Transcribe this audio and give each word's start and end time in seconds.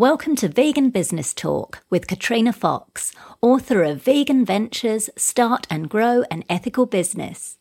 Welcome 0.00 0.34
to 0.36 0.48
Vegan 0.48 0.88
Business 0.88 1.34
Talk 1.34 1.82
with 1.90 2.06
Katrina 2.06 2.54
Fox, 2.54 3.12
author 3.42 3.82
of 3.82 4.02
Vegan 4.02 4.46
Ventures 4.46 5.10
Start 5.14 5.66
and 5.68 5.90
Grow 5.90 6.24
an 6.30 6.42
Ethical 6.48 6.86
Business. 6.86 7.58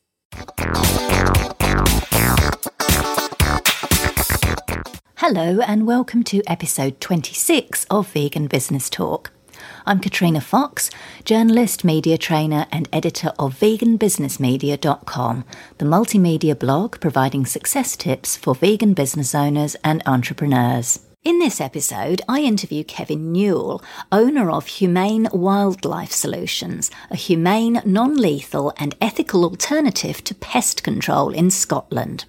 Hello, 5.17 5.59
and 5.59 5.85
welcome 5.85 6.23
to 6.23 6.41
episode 6.47 7.01
26 7.01 7.83
of 7.89 8.09
Vegan 8.13 8.47
Business 8.47 8.89
Talk. 8.89 9.31
I'm 9.85 9.99
Katrina 9.99 10.39
Fox, 10.39 10.89
journalist, 11.25 11.83
media 11.83 12.17
trainer, 12.17 12.67
and 12.71 12.87
editor 12.93 13.33
of 13.37 13.59
veganbusinessmedia.com, 13.59 15.43
the 15.77 15.85
multimedia 15.85 16.57
blog 16.57 17.01
providing 17.01 17.45
success 17.45 17.97
tips 17.97 18.37
for 18.37 18.55
vegan 18.55 18.93
business 18.93 19.35
owners 19.35 19.75
and 19.83 20.01
entrepreneurs. 20.05 21.01
In 21.25 21.39
this 21.39 21.59
episode, 21.59 22.21
I 22.29 22.39
interview 22.39 22.85
Kevin 22.85 23.33
Newell, 23.33 23.83
owner 24.09 24.49
of 24.49 24.67
Humane 24.67 25.27
Wildlife 25.33 26.13
Solutions, 26.13 26.89
a 27.11 27.17
humane, 27.17 27.81
non 27.83 28.15
lethal, 28.15 28.71
and 28.77 28.95
ethical 29.01 29.43
alternative 29.43 30.23
to 30.23 30.33
pest 30.33 30.81
control 30.81 31.33
in 31.33 31.51
Scotland. 31.51 32.23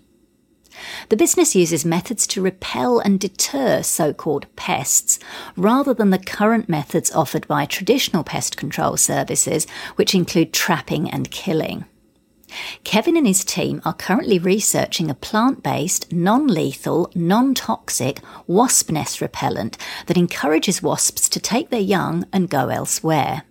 The 1.08 1.16
business 1.16 1.54
uses 1.54 1.84
methods 1.84 2.26
to 2.28 2.42
repel 2.42 2.98
and 2.98 3.20
deter 3.20 3.82
so 3.82 4.12
called 4.12 4.46
pests, 4.56 5.20
rather 5.56 5.94
than 5.94 6.10
the 6.10 6.18
current 6.18 6.68
methods 6.68 7.12
offered 7.12 7.46
by 7.46 7.66
traditional 7.66 8.24
pest 8.24 8.56
control 8.56 8.96
services, 8.96 9.68
which 9.94 10.16
include 10.16 10.52
trapping 10.52 11.08
and 11.08 11.30
killing. 11.30 11.84
Kevin 12.84 13.16
and 13.16 13.26
his 13.26 13.44
team 13.44 13.80
are 13.84 13.94
currently 13.94 14.38
researching 14.38 15.10
a 15.10 15.14
plant 15.14 15.62
based, 15.62 16.12
non 16.12 16.46
lethal, 16.46 17.10
non 17.14 17.54
toxic 17.54 18.20
wasp 18.46 18.90
nest 18.90 19.20
repellent 19.20 19.76
that 20.06 20.16
encourages 20.16 20.82
wasps 20.82 21.28
to 21.28 21.40
take 21.40 21.70
their 21.70 21.80
young 21.80 22.24
and 22.32 22.50
go 22.50 22.68
elsewhere. 22.68 23.42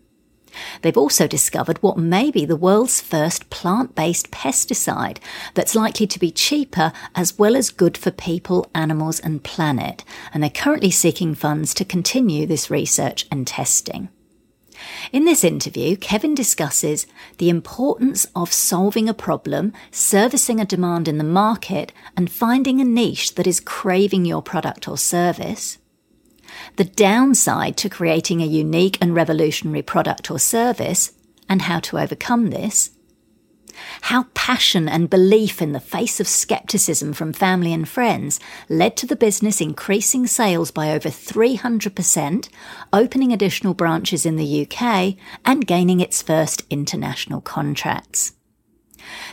They've 0.82 0.98
also 0.98 1.28
discovered 1.28 1.82
what 1.82 1.98
may 1.98 2.32
be 2.32 2.46
the 2.46 2.56
world's 2.56 3.02
first 3.02 3.50
plant 3.50 3.96
based 3.96 4.32
pesticide 4.32 5.20
that's 5.54 5.76
likely 5.76 6.08
to 6.08 6.20
be 6.20 6.32
cheaper 6.32 6.92
as 7.16 7.38
well 7.38 7.56
as 7.56 7.70
good 7.70 7.98
for 7.98 8.12
people, 8.12 8.70
animals, 8.74 9.20
and 9.20 9.44
planet, 9.44 10.04
and 10.34 10.42
they're 10.42 10.50
currently 10.50 10.92
seeking 10.92 11.36
funds 11.36 11.74
to 11.76 11.86
continue 11.86 12.46
this 12.46 12.72
research 12.72 13.28
and 13.32 13.46
testing. 13.46 14.10
In 15.12 15.26
this 15.26 15.44
interview, 15.44 15.96
Kevin 15.96 16.36
discusses 16.36 17.08
the 17.38 17.50
importance 17.50 18.26
of 18.36 18.54
solving 18.54 19.10
a 19.10 19.14
problem, 19.14 19.74
servicing 19.92 20.60
a 20.60 20.66
demand 20.66 21.08
in 21.08 21.18
the 21.18 21.24
market, 21.24 21.92
and 22.16 22.32
finding 22.32 22.80
a 22.80 22.86
niche 22.86 23.36
that 23.36 23.48
is 23.48 23.60
craving 23.60 24.26
your 24.26 24.42
product 24.42 24.88
or 24.88 24.98
service. 24.98 25.78
The 26.76 26.86
downside 26.86 27.78
to 27.78 27.90
creating 27.90 28.42
a 28.42 28.46
unique 28.46 28.98
and 29.02 29.16
revolutionary 29.16 29.82
product 29.82 30.32
or 30.32 30.40
service, 30.40 31.14
and 31.48 31.64
how 31.64 31.80
to 31.80 32.00
overcome 32.00 32.50
this 32.50 32.92
how 34.02 34.24
passion 34.34 34.88
and 34.90 35.10
belief 35.10 35.62
in 35.62 35.72
the 35.72 35.80
face 35.80 36.20
of 36.20 36.28
skepticism 36.28 37.14
from 37.14 37.34
family 37.34 37.74
and 37.74 37.88
friends 37.88 38.40
led 38.70 38.98
to 38.98 39.06
the 39.06 39.16
business 39.16 39.62
increasing 39.62 40.28
sales 40.28 40.72
by 40.72 40.92
over 40.92 41.10
300%, 41.10 42.50
opening 42.94 43.34
additional 43.34 43.74
branches 43.74 44.26
in 44.26 44.36
the 44.36 44.68
UK, 44.68 45.16
and 45.46 45.68
gaining 45.68 46.00
its 46.00 46.22
first 46.22 46.64
international 46.70 47.42
contracts. 47.42 48.34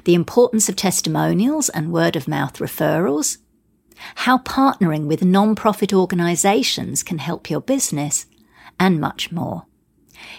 The 0.05 0.15
importance 0.15 0.69
of 0.69 0.77
testimonials 0.77 1.69
and 1.69 1.93
word 1.93 2.17
of 2.17 2.29
mouth 2.29 2.59
referrals, 2.59 3.39
how 4.17 4.39
partnering 4.39 5.07
with 5.07 5.25
non-profit 5.25 5.93
organisations 5.93 7.03
can 7.03 7.19
help 7.19 7.51
your 7.51 7.61
business, 7.61 8.27
and 8.79 9.01
much 9.01 9.33
more. 9.33 9.67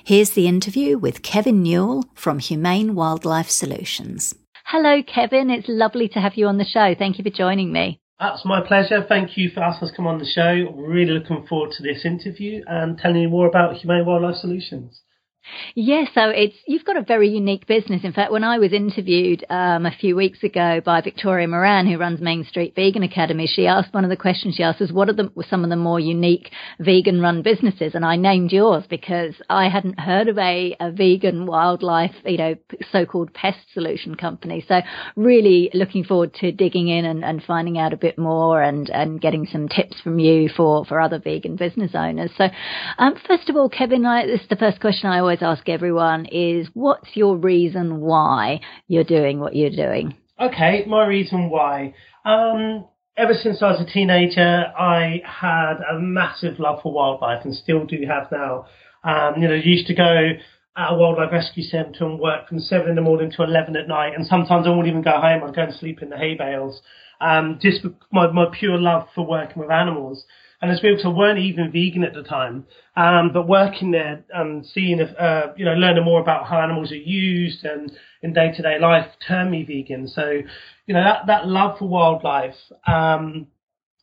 Here's 0.03 0.31
the 0.31 0.47
interview 0.47 0.97
with 0.97 1.22
Kevin 1.22 1.61
Newell 1.64 2.06
from 2.14 2.39
Humane 2.39 2.95
Wildlife 2.95 3.50
Solutions. 3.50 4.33
Hello, 4.66 5.02
Kevin. 5.04 5.49
It's 5.49 5.67
lovely 5.70 6.08
to 6.10 6.20
have 6.20 6.36
you 6.36 6.48
on 6.48 6.58
the 6.58 6.65
show. 6.65 6.93
Thank 6.98 7.17
you 7.17 7.23
for 7.23 7.30
joining 7.30 7.71
me. 7.71 7.99
That's 8.20 8.43
my 8.45 8.65
pleasure. 8.65 9.05
Thank 9.08 9.38
you 9.38 9.49
for 9.49 9.61
asking 9.61 9.88
us 9.88 9.92
to 9.92 9.95
come 9.95 10.08
on 10.08 10.17
the 10.17 10.26
show. 10.26 10.73
Really 10.76 11.11
looking 11.11 11.45
forward 11.48 11.71
to 11.77 11.83
this 11.83 12.04
interview 12.04 12.64
and 12.67 12.98
telling 12.98 13.21
you 13.21 13.30
more 13.30 13.48
about 13.48 13.76
Humane 13.76 14.05
Wildlife 14.05 14.38
Solutions. 14.38 15.02
Yes, 15.75 16.09
so 16.13 16.30
it's 16.30 16.55
you've 16.65 16.85
got 16.85 16.97
a 16.97 17.03
very 17.03 17.30
unique 17.30 17.67
business. 17.67 18.03
In 18.03 18.13
fact, 18.13 18.31
when 18.31 18.43
I 18.43 18.59
was 18.59 18.73
interviewed 18.73 19.45
um, 19.49 19.85
a 19.85 19.91
few 19.91 20.15
weeks 20.15 20.43
ago 20.43 20.81
by 20.83 21.02
Victoria 21.02 21.47
Moran, 21.47 21.87
who 21.87 21.97
runs 21.97 22.19
Main 22.21 22.43
Street 22.45 22.73
Vegan 22.75 23.03
Academy, 23.03 23.47
she 23.47 23.67
asked 23.67 23.93
one 23.93 24.03
of 24.03 24.09
the 24.09 24.17
questions 24.17 24.55
she 24.55 24.63
asked 24.63 24.80
was, 24.80 24.91
"What 24.91 25.09
are 25.09 25.13
the, 25.13 25.31
some 25.49 25.63
of 25.63 25.69
the 25.69 25.75
more 25.75 25.99
unique 25.99 26.52
vegan-run 26.80 27.41
businesses?" 27.41 27.95
And 27.95 28.05
I 28.05 28.15
named 28.15 28.52
yours 28.52 28.83
because 28.89 29.35
I 29.49 29.69
hadn't 29.69 29.99
heard 29.99 30.27
of 30.27 30.37
a, 30.37 30.75
a 30.80 30.91
vegan 30.91 31.45
wildlife, 31.45 32.15
you 32.25 32.37
know, 32.37 32.55
so-called 32.91 33.33
pest 33.33 33.59
solution 33.73 34.15
company. 34.15 34.64
So 34.67 34.81
really 35.15 35.69
looking 35.73 36.03
forward 36.03 36.33
to 36.35 36.52
digging 36.52 36.87
in 36.87 37.05
and, 37.05 37.23
and 37.23 37.43
finding 37.43 37.77
out 37.77 37.93
a 37.93 37.97
bit 37.97 38.17
more 38.17 38.61
and 38.61 38.89
and 38.89 39.21
getting 39.21 39.45
some 39.45 39.67
tips 39.67 40.02
from 40.02 40.19
you 40.19 40.49
for 40.49 40.85
for 40.85 40.99
other 40.99 41.19
vegan 41.19 41.55
business 41.55 41.91
owners. 41.93 42.31
So, 42.37 42.47
um, 42.97 43.15
first 43.27 43.49
of 43.49 43.55
all, 43.55 43.69
Kevin, 43.69 44.05
I, 44.05 44.25
this 44.25 44.41
is 44.41 44.49
the 44.49 44.55
first 44.55 44.79
question 44.79 45.09
I 45.09 45.19
always 45.19 45.36
always 45.42 45.59
ask 45.59 45.70
everyone 45.70 46.25
is 46.25 46.67
what's 46.73 47.15
your 47.15 47.37
reason 47.37 47.99
why 48.02 48.61
you're 48.87 49.03
doing 49.03 49.39
what 49.39 49.55
you're 49.55 49.70
doing? 49.70 50.15
Okay, 50.39 50.86
my 50.87 51.05
reason 51.05 51.49
why. 51.49 51.93
Um, 52.25 52.86
ever 53.17 53.33
since 53.33 53.61
I 53.61 53.71
was 53.71 53.81
a 53.81 53.92
teenager, 53.92 54.65
I 54.77 55.21
had 55.26 55.77
a 55.92 55.99
massive 55.99 56.59
love 56.59 56.81
for 56.81 56.93
wildlife 56.93 57.43
and 57.45 57.55
still 57.55 57.86
do 57.86 57.97
have 58.08 58.31
now. 58.31 58.65
Um, 59.03 59.42
you 59.42 59.47
know, 59.47 59.53
used 59.53 59.87
to 59.87 59.95
go 59.95 60.31
at 60.76 60.92
a 60.92 60.95
wildlife 60.95 61.31
rescue 61.31 61.64
centre 61.64 62.05
and 62.05 62.20
work 62.20 62.47
from 62.47 62.59
seven 62.59 62.89
in 62.89 62.95
the 62.95 63.02
morning 63.02 63.31
to 63.31 63.43
eleven 63.43 63.76
at 63.76 63.87
night, 63.87 64.14
and 64.15 64.26
sometimes 64.26 64.67
I 64.67 64.70
wouldn't 64.70 64.87
even 64.87 65.02
go 65.02 65.20
home. 65.20 65.43
I'd 65.43 65.55
go 65.55 65.64
and 65.64 65.73
sleep 65.73 66.02
in 66.02 66.09
the 66.09 66.17
hay 66.17 66.36
bales. 66.36 66.81
Um, 67.20 67.58
just 67.61 67.86
my 68.11 68.31
my 68.31 68.45
pure 68.52 68.77
love 68.77 69.08
for 69.15 69.26
working 69.26 69.61
with 69.61 69.71
animals. 69.71 70.26
And 70.62 70.72
as 70.72 70.80
people 70.80 71.04
who 71.04 71.12
weren't 71.12 71.38
even 71.38 71.72
vegan 71.72 72.04
at 72.04 72.16
the 72.16 72.23
time, 72.23 72.66
um, 72.95 73.32
but 73.32 73.48
working 73.48 73.92
there 73.92 74.26
and 74.34 74.66
seeing, 74.66 75.00
if, 75.00 75.16
uh, 75.20 75.54
you 75.56 75.66
know, 75.66 75.73
learning 75.73 76.04
more 76.04 76.20
about 76.20 76.48
how 76.48 76.60
animals 76.60 76.92
are 76.92 76.95
used 76.95 77.64
and 77.64 77.92
in 78.23 78.34
day 78.34 78.52
to 78.56 78.62
day 78.64 78.80
life 78.80 79.06
turned 79.28 79.52
me 79.52 79.64
vegan. 79.64 80.08
So, 80.08 80.42
you 80.88 80.94
know, 80.95 81.04
that, 81.04 81.28
that 81.28 81.48
love 81.48 81.78
for 81.78 81.88
wildlife, 81.88 82.56
um, 82.88 83.48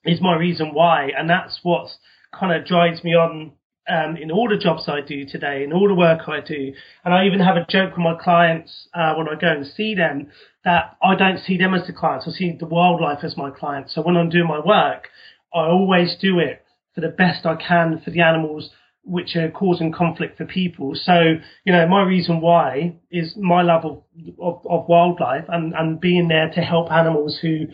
is 0.05 0.21
my 0.21 0.37
reason 0.37 0.75
why. 0.75 1.11
And 1.17 1.29
that's 1.29 1.59
what 1.65 1.89
kind 2.33 2.53
of 2.53 2.67
drives 2.67 3.03
me 3.03 3.15
on, 3.15 3.53
um, 3.89 4.17
in 4.17 4.31
all 4.31 4.49
the 4.49 4.57
jobs 4.57 4.85
I 4.87 5.01
do 5.01 5.27
today, 5.27 5.65
in 5.65 5.73
all 5.73 5.89
the 5.89 5.95
work 5.95 6.29
I 6.29 6.41
do. 6.41 6.73
And 7.05 7.13
I 7.13 7.27
even 7.27 7.41
have 7.41 7.57
a 7.57 7.67
joke 7.69 7.91
with 7.97 8.05
my 8.05 8.15
clients, 8.15 8.87
uh, 8.95 9.15
when 9.15 9.29
I 9.29 9.35
go 9.35 9.49
and 9.49 9.67
see 9.67 9.97
them 9.97 10.29
that 10.65 10.97
I 11.03 11.17
don't 11.17 11.39
see 11.39 11.59
them 11.59 11.75
as 11.75 11.87
the 11.87 11.93
clients. 11.93 12.27
I 12.29 12.31
see 12.31 12.57
the 12.59 12.67
wildlife 12.67 13.25
as 13.25 13.37
my 13.37 13.51
clients. 13.51 13.93
So 13.95 14.03
when 14.03 14.17
I'm 14.17 14.31
doing 14.31 14.47
my 14.47 14.61
work, 14.61 15.09
I 15.55 15.69
always 15.69 16.17
do 16.21 16.39
it 16.39 16.65
for 16.95 17.01
the 17.01 17.09
best 17.09 17.47
I 17.47 17.57
can 17.57 18.01
for 18.05 18.11
the 18.11 18.21
animals 18.21 18.71
which 19.05 19.37
are 19.37 19.51
causing 19.51 19.93
conflict 19.93 20.39
for 20.39 20.47
people. 20.47 20.93
So, 20.95 21.35
you 21.65 21.73
know, 21.73 21.87
my 21.87 22.03
reason 22.03 22.41
why 22.41 22.97
is 23.11 23.35
my 23.37 23.63
love 23.63 23.85
of, 23.85 24.03
of, 24.41 24.67
of 24.69 24.89
wildlife 24.89 25.45
and, 25.49 25.75
and 25.75 26.01
being 26.01 26.29
there 26.29 26.51
to 26.55 26.61
help 26.61 26.91
animals 26.91 27.39
who 27.41 27.67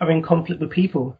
are 0.00 0.10
in 0.10 0.22
conflict 0.22 0.60
with 0.60 0.70
people. 0.70 1.18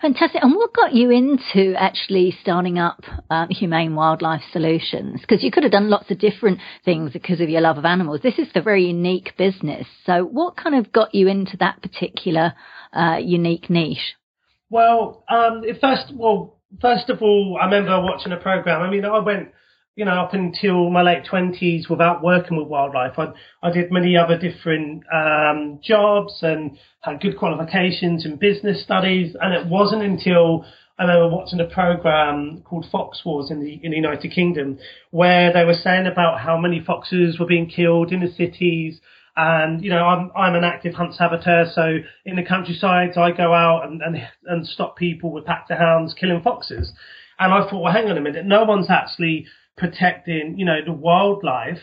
Fantastic. 0.00 0.42
And 0.42 0.54
what 0.54 0.74
got 0.74 0.94
you 0.94 1.10
into 1.10 1.74
actually 1.76 2.34
starting 2.40 2.78
up 2.78 3.02
um, 3.28 3.48
Humane 3.50 3.94
Wildlife 3.94 4.42
Solutions? 4.50 5.20
Because 5.20 5.42
you 5.42 5.50
could 5.50 5.62
have 5.62 5.72
done 5.72 5.90
lots 5.90 6.10
of 6.10 6.18
different 6.18 6.58
things 6.86 7.12
because 7.12 7.40
of 7.40 7.50
your 7.50 7.60
love 7.60 7.76
of 7.76 7.84
animals. 7.84 8.20
This 8.22 8.38
is 8.38 8.48
a 8.54 8.62
very 8.62 8.86
unique 8.86 9.34
business. 9.36 9.86
So, 10.06 10.24
what 10.24 10.56
kind 10.56 10.74
of 10.74 10.90
got 10.90 11.14
you 11.14 11.28
into 11.28 11.58
that 11.58 11.82
particular 11.82 12.54
uh, 12.94 13.18
unique 13.20 13.68
niche? 13.68 14.14
Well, 14.70 15.24
um, 15.28 15.62
first, 15.80 16.12
well, 16.14 16.58
first 16.80 17.08
of 17.08 17.22
all, 17.22 17.58
I 17.60 17.64
remember 17.64 18.00
watching 18.02 18.32
a 18.32 18.36
program. 18.36 18.82
I 18.82 18.90
mean, 18.90 19.04
I 19.04 19.18
went, 19.18 19.48
you 19.96 20.04
know, 20.04 20.12
up 20.12 20.34
until 20.34 20.90
my 20.90 21.02
late 21.02 21.24
twenties 21.24 21.88
without 21.88 22.22
working 22.22 22.56
with 22.58 22.68
wildlife. 22.68 23.18
I, 23.18 23.32
I 23.62 23.70
did 23.70 23.90
many 23.90 24.16
other 24.16 24.38
different 24.38 25.04
um, 25.12 25.80
jobs 25.82 26.38
and 26.42 26.78
had 27.00 27.20
good 27.20 27.38
qualifications 27.38 28.26
in 28.26 28.36
business 28.36 28.82
studies. 28.82 29.34
And 29.40 29.54
it 29.54 29.66
wasn't 29.66 30.02
until 30.02 30.66
I 30.98 31.04
remember 31.04 31.34
watching 31.34 31.60
a 31.60 31.64
program 31.64 32.62
called 32.64 32.86
Fox 32.92 33.22
Wars 33.24 33.50
in 33.50 33.60
the 33.60 33.80
in 33.82 33.92
the 33.92 33.96
United 33.96 34.32
Kingdom, 34.32 34.78
where 35.10 35.52
they 35.52 35.64
were 35.64 35.74
saying 35.82 36.06
about 36.06 36.40
how 36.40 36.58
many 36.58 36.82
foxes 36.84 37.38
were 37.38 37.46
being 37.46 37.70
killed 37.70 38.12
in 38.12 38.20
the 38.20 38.32
cities 38.32 39.00
and, 39.38 39.84
you 39.84 39.90
know, 39.90 40.04
I'm, 40.04 40.32
I'm 40.36 40.56
an 40.56 40.64
active 40.64 40.94
hunt 40.94 41.14
saboteur. 41.14 41.66
So 41.72 41.98
in 42.26 42.34
the 42.34 42.42
countryside, 42.42 43.16
I 43.16 43.30
go 43.30 43.54
out 43.54 43.86
and, 43.86 44.02
and, 44.02 44.16
and 44.46 44.66
stop 44.66 44.96
people 44.96 45.30
with 45.30 45.44
packs 45.44 45.70
of 45.70 45.78
hounds 45.78 46.12
killing 46.12 46.42
foxes. 46.42 46.92
And 47.38 47.54
I 47.54 47.60
thought, 47.60 47.80
well, 47.80 47.92
hang 47.92 48.10
on 48.10 48.18
a 48.18 48.20
minute. 48.20 48.44
No 48.44 48.64
one's 48.64 48.90
actually 48.90 49.46
protecting, 49.76 50.56
you 50.58 50.64
know, 50.64 50.80
the 50.84 50.92
wildlife, 50.92 51.78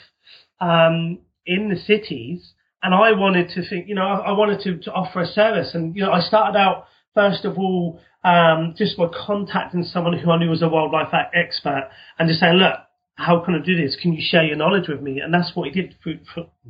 um, 0.60 1.20
in 1.46 1.70
the 1.70 1.78
cities. 1.78 2.52
And 2.84 2.94
I 2.94 3.14
wanted 3.14 3.48
to 3.56 3.68
think, 3.68 3.88
you 3.88 3.96
know, 3.96 4.06
I, 4.06 4.16
I 4.16 4.32
wanted 4.34 4.60
to, 4.64 4.78
to 4.80 4.92
offer 4.92 5.22
a 5.22 5.26
service. 5.26 5.72
And, 5.74 5.96
you 5.96 6.02
know, 6.02 6.12
I 6.12 6.20
started 6.20 6.60
out 6.60 6.88
first 7.14 7.46
of 7.46 7.58
all, 7.58 8.02
um, 8.26 8.76
just 8.78 8.98
by 8.98 9.06
contacting 9.26 9.84
someone 9.84 10.18
who 10.20 10.30
I 10.30 10.38
knew 10.38 10.50
was 10.50 10.62
a 10.62 10.68
wildlife 10.68 11.14
expert 11.34 11.90
and 12.20 12.28
just 12.28 12.42
saying, 12.42 12.56
look, 12.56 12.76
how 13.16 13.40
can 13.40 13.56
I 13.56 13.60
do 13.60 13.76
this? 13.76 13.98
Can 14.02 14.14
you 14.14 14.22
share 14.22 14.44
your 14.44 14.58
knowledge 14.58 14.88
with 14.88 15.02
me? 15.02 15.20
And 15.20 15.34
that's 15.34 15.56
what 15.56 15.70
he 15.70 15.82
did 15.82 15.96
through, 16.04 16.20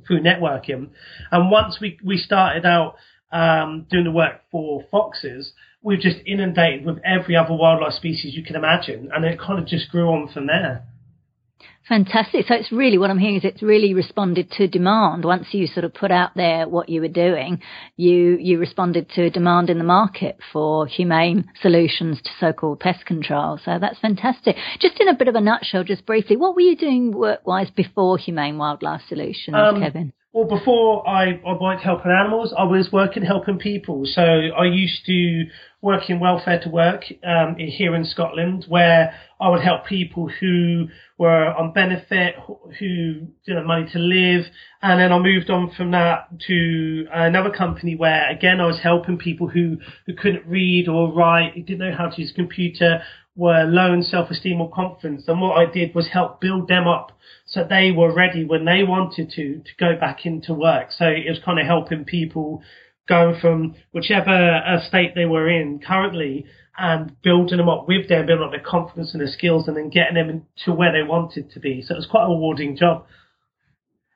through 0.08 0.22
networking. 0.22 0.90
And 1.32 1.52
once 1.52 1.80
we, 1.82 1.98
we 2.04 2.18
started 2.18 2.66
out 2.66 2.96
um, 3.32 3.88
doing 3.90 4.06
the 4.06 4.12
work 4.12 4.42
for 4.52 4.84
foxes, 4.92 5.54
we've 5.82 6.00
just 6.00 6.18
inundated 6.26 6.86
with 6.86 7.00
every 7.04 7.36
other 7.36 7.54
wildlife 7.54 7.94
species 7.94 8.36
you 8.36 8.44
can 8.44 8.56
imagine. 8.56 9.10
And 9.14 9.26
it 9.26 9.40
kind 9.40 9.60
of 9.60 9.68
just 9.68 9.90
grew 9.90 10.10
on 10.10 10.32
from 10.32 10.48
there. 10.48 10.86
Fantastic. 11.88 12.48
So 12.48 12.56
it's 12.56 12.72
really 12.72 12.98
what 12.98 13.12
I'm 13.12 13.20
hearing 13.20 13.36
is 13.36 13.46
it's 13.46 13.62
really 13.62 13.94
responded 13.94 14.50
to 14.54 14.68
demand. 14.68 15.24
Once 15.24 15.48
you 15.52 15.68
sort 15.68 15.84
of 15.84 15.94
put 15.94 16.10
out 16.10 16.32
there 16.36 16.68
what 16.68 16.90
you 16.90 17.00
were 17.00 17.08
doing, 17.08 17.62
you 17.96 18.38
you 18.40 18.58
responded 18.58 19.08
to 19.12 19.30
demand 19.30 19.70
in 19.70 19.78
the 19.78 19.84
market 19.84 20.38
for 20.52 20.88
humane 20.88 21.46
solutions 21.62 22.20
to 22.24 22.32
so-called 22.40 22.80
pest 22.80 23.06
control. 23.06 23.60
So 23.64 23.78
that's 23.80 24.00
fantastic. 24.00 24.56
Just 24.80 25.00
in 25.00 25.08
a 25.08 25.16
bit 25.16 25.28
of 25.28 25.36
a 25.36 25.42
nutshell, 25.42 25.84
just 25.84 26.08
briefly, 26.08 26.38
what 26.38 26.56
were 26.56 26.62
you 26.62 26.76
doing 26.76 27.12
work-wise 27.12 27.70
before 27.70 28.18
Humane 28.18 28.58
Wildlife 28.58 29.02
Solutions, 29.08 29.56
um, 29.56 29.80
Kevin? 29.80 30.12
Well, 30.36 30.50
before 30.50 31.08
I, 31.08 31.40
I 31.48 31.54
worked 31.54 31.82
helping 31.82 32.12
animals, 32.12 32.54
I 32.58 32.66
was 32.66 32.90
working 32.92 33.24
helping 33.24 33.58
people. 33.58 34.04
So 34.04 34.22
I 34.22 34.66
used 34.66 35.06
to 35.06 35.46
work 35.82 36.10
in 36.10 36.20
welfare 36.20 36.60
to 36.62 36.70
work 36.70 37.06
um, 37.26 37.56
here 37.56 37.96
in 37.96 38.04
Scotland, 38.04 38.66
where 38.68 39.16
I 39.40 39.50
would 39.50 39.62
help 39.62 39.86
people 39.86 40.28
who 40.28 40.90
were 41.18 41.54
on 41.54 41.72
benefit, 41.72 42.36
who 42.80 43.28
didn't 43.46 43.60
have 43.60 43.66
money 43.66 43.90
to 43.94 44.00
live, 44.00 44.48
and 44.82 45.00
then 45.00 45.14
I 45.14 45.20
moved 45.20 45.50
on 45.50 45.72
from 45.72 45.92
that 45.92 46.28
to 46.48 47.08
another 47.14 47.52
company 47.52 47.96
where 47.96 48.30
again 48.30 48.60
I 48.60 48.66
was 48.66 48.82
helping 48.84 49.18
people 49.18 49.48
who 49.48 49.78
who 50.06 50.16
couldn't 50.16 50.46
read 50.48 50.90
or 50.90 51.14
write, 51.14 51.54
who 51.54 51.62
didn't 51.62 51.80
know 51.80 51.96
how 51.98 52.10
to 52.10 52.22
use 52.22 52.32
a 52.32 52.36
computer, 52.36 53.04
were 53.36 53.64
low 53.64 53.94
in 53.94 54.04
self-esteem 54.04 54.62
or 54.62 54.72
confidence. 54.72 55.26
And 55.28 55.42
what 55.42 55.58
I 55.58 55.72
did 55.72 55.94
was 55.94 56.10
help 56.14 56.40
build 56.40 56.68
them 56.68 56.88
up 56.88 57.12
so 57.46 57.64
they 57.64 57.92
were 57.92 58.14
ready 58.14 58.44
when 58.44 58.66
they 58.66 58.84
wanted 58.84 59.30
to, 59.32 59.60
to 59.60 59.72
go 59.80 59.96
back 60.00 60.26
into 60.26 60.54
work. 60.54 60.92
So 60.92 61.06
it 61.06 61.30
was 61.30 61.40
kind 61.44 61.60
of 61.60 61.66
helping 61.66 62.04
people 62.04 62.62
going 63.08 63.40
from 63.40 63.76
whichever 63.92 64.32
uh, 64.32 64.82
state 64.88 65.14
they 65.14 65.26
were 65.26 65.48
in 65.48 65.80
currently 65.80 66.46
and 66.78 67.22
building 67.22 67.58
them 67.58 67.70
up 67.70 67.88
with 67.88 68.10
them, 68.10 68.26
building 68.26 68.46
up 68.46 68.52
their 68.52 68.60
confidence 68.60 69.14
and 69.14 69.22
their 69.22 69.32
skills 69.32 69.68
and 69.68 69.78
then 69.78 69.90
getting 69.90 70.16
them 70.16 70.46
to 70.66 70.74
where 70.74 70.92
they 70.92 71.08
wanted 71.08 71.52
to 71.52 71.60
be. 71.60 71.84
So 71.84 71.94
it 71.94 71.98
was 71.98 72.08
quite 72.08 72.26
a 72.26 72.30
rewarding 72.30 72.76
job. 72.76 73.06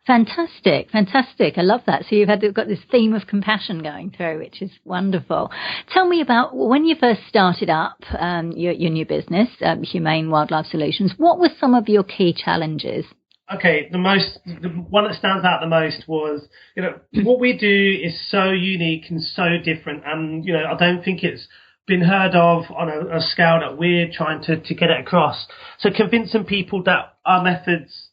Fantastic, 0.07 0.89
fantastic. 0.89 1.57
I 1.57 1.61
love 1.61 1.81
that. 1.85 2.05
So 2.09 2.15
you've 2.15 2.29
had 2.29 2.41
got 2.53 2.67
this 2.67 2.79
theme 2.89 3.13
of 3.13 3.27
compassion 3.27 3.83
going 3.83 4.09
through, 4.09 4.39
which 4.39 4.61
is 4.61 4.71
wonderful. 4.83 5.51
Tell 5.93 6.07
me 6.07 6.21
about 6.21 6.55
when 6.55 6.85
you 6.85 6.95
first 6.99 7.21
started 7.27 7.69
up 7.69 8.01
um, 8.17 8.51
your, 8.53 8.71
your, 8.71 8.89
new 8.89 9.05
business, 9.05 9.49
um, 9.61 9.83
Humane 9.83 10.31
Wildlife 10.31 10.65
Solutions. 10.65 11.13
What 11.17 11.39
were 11.39 11.51
some 11.59 11.75
of 11.75 11.87
your 11.89 12.03
key 12.03 12.33
challenges? 12.33 13.05
Okay, 13.53 13.87
the 13.91 13.97
most, 13.97 14.39
the 14.45 14.69
one 14.69 15.05
that 15.05 15.15
stands 15.15 15.43
out 15.43 15.59
the 15.59 15.67
most 15.67 16.07
was, 16.07 16.47
you 16.75 16.83
know, 16.83 16.99
what 17.23 17.39
we 17.39 17.57
do 17.57 17.99
is 18.03 18.29
so 18.31 18.49
unique 18.49 19.05
and 19.09 19.21
so 19.21 19.57
different, 19.63 20.03
and 20.05 20.45
you 20.45 20.53
know, 20.53 20.65
I 20.65 20.77
don't 20.77 21.03
think 21.03 21.23
it's 21.23 21.47
been 21.87 22.01
heard 22.01 22.35
of 22.35 22.65
on 22.75 22.89
a, 22.89 23.17
a 23.17 23.21
scale 23.21 23.59
that 23.59 23.77
we're 23.77 24.09
trying 24.13 24.43
to, 24.43 24.59
to 24.59 24.75
get 24.75 24.91
it 24.91 24.99
across. 25.01 25.47
So 25.79 25.89
convincing 25.95 26.45
people 26.45 26.83
that 26.83 27.17
our 27.25 27.43
methods 27.43 28.08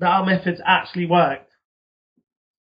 that 0.00 0.06
our 0.06 0.26
methods 0.26 0.60
actually 0.66 1.06
worked. 1.06 1.50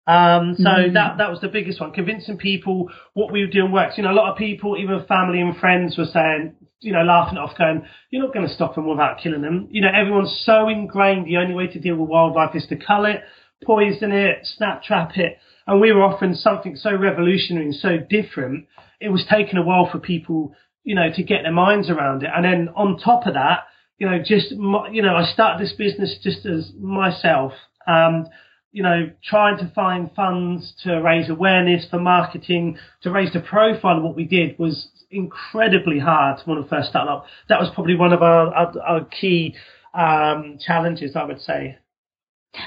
Um, 0.07 0.55
so 0.59 0.69
mm. 0.69 0.93
that 0.95 1.17
that 1.17 1.31
was 1.31 1.41
the 1.41 1.49
biggest 1.49 1.81
one, 1.81 1.93
convincing 1.93 2.37
people 2.37 2.91
what 3.15 3.33
we 3.33 3.41
were 3.41 3.51
doing 3.51 3.73
works. 3.73 3.95
You 3.97 4.03
know, 4.03 4.13
a 4.13 4.21
lot 4.21 4.31
of 4.31 4.37
people, 4.37 4.77
even 4.77 5.05
family 5.07 5.41
and 5.41 5.57
friends, 5.57 5.97
were 5.97 6.05
saying, 6.05 6.55
you 6.81 6.93
know, 6.93 7.03
laughing 7.03 7.39
off, 7.39 7.57
going, 7.57 7.87
"You're 8.11 8.23
not 8.23 8.35
going 8.35 8.47
to 8.47 8.53
stop 8.53 8.75
them 8.75 8.87
without 8.87 9.19
killing 9.19 9.41
them." 9.41 9.69
You 9.71 9.81
know, 9.81 9.89
everyone's 9.89 10.43
so 10.45 10.69
ingrained. 10.69 11.27
The 11.27 11.39
only 11.39 11.55
way 11.55 11.69
to 11.69 11.81
deal 11.81 11.97
with 11.97 12.11
wildlife 12.11 12.55
is 12.55 12.67
to 12.67 12.77
cull 12.77 13.07
it, 13.07 13.23
poison 13.65 14.13
it, 14.13 14.41
snap 14.43 14.83
trap 14.83 15.17
it, 15.17 15.39
and 15.67 15.81
we 15.81 15.91
were 15.91 16.03
offering 16.03 16.35
something 16.35 16.77
so 16.77 16.95
revolutionary 16.95 17.65
and 17.65 17.75
so 17.75 17.97
different. 17.97 18.67
It 19.01 19.09
was 19.09 19.25
taking 19.29 19.57
a 19.57 19.63
while 19.63 19.89
for 19.91 19.99
people, 19.99 20.55
you 20.83 20.95
know, 20.95 21.11
to 21.15 21.23
get 21.23 21.45
their 21.45 21.53
minds 21.53 21.89
around 21.89 22.25
it, 22.25 22.31
and 22.35 22.45
then 22.45 22.69
on 22.77 22.99
top 22.99 23.27
of 23.27 23.33
that 23.35 23.65
you 23.99 24.09
know, 24.09 24.19
just, 24.19 24.51
you 24.51 25.03
know, 25.03 25.15
I 25.15 25.25
started 25.33 25.65
this 25.65 25.75
business 25.75 26.17
just 26.23 26.45
as 26.47 26.73
myself, 26.79 27.53
um, 27.87 28.27
you 28.73 28.83
know, 28.83 29.11
trying 29.23 29.57
to 29.59 29.71
find 29.75 30.11
funds 30.15 30.75
to 30.83 31.01
raise 31.01 31.31
awareness 31.31 31.87
for 31.89 32.01
marketing, 32.01 32.77
to 33.03 33.11
raise 33.11 33.33
the 33.33 33.41
profile 33.41 33.99
of 33.99 34.03
what 34.03 34.17
we 34.17 34.25
did 34.25 34.59
was 34.59 34.89
incredibly 35.11 36.01
hard 36.01 36.41
when 36.45 36.59
I 36.59 36.67
first 36.69 36.91
started 36.91 37.11
up. 37.11 37.27
That 37.49 37.61
was 37.61 37.71
probably 37.73 37.95
one 37.95 38.13
of 38.13 38.23
our, 38.23 38.53
our, 38.53 38.81
our 38.81 39.05
key 39.05 39.55
um, 39.95 40.59
challenges, 40.65 41.15
I 41.15 41.25
would 41.25 41.41
say. 41.41 41.79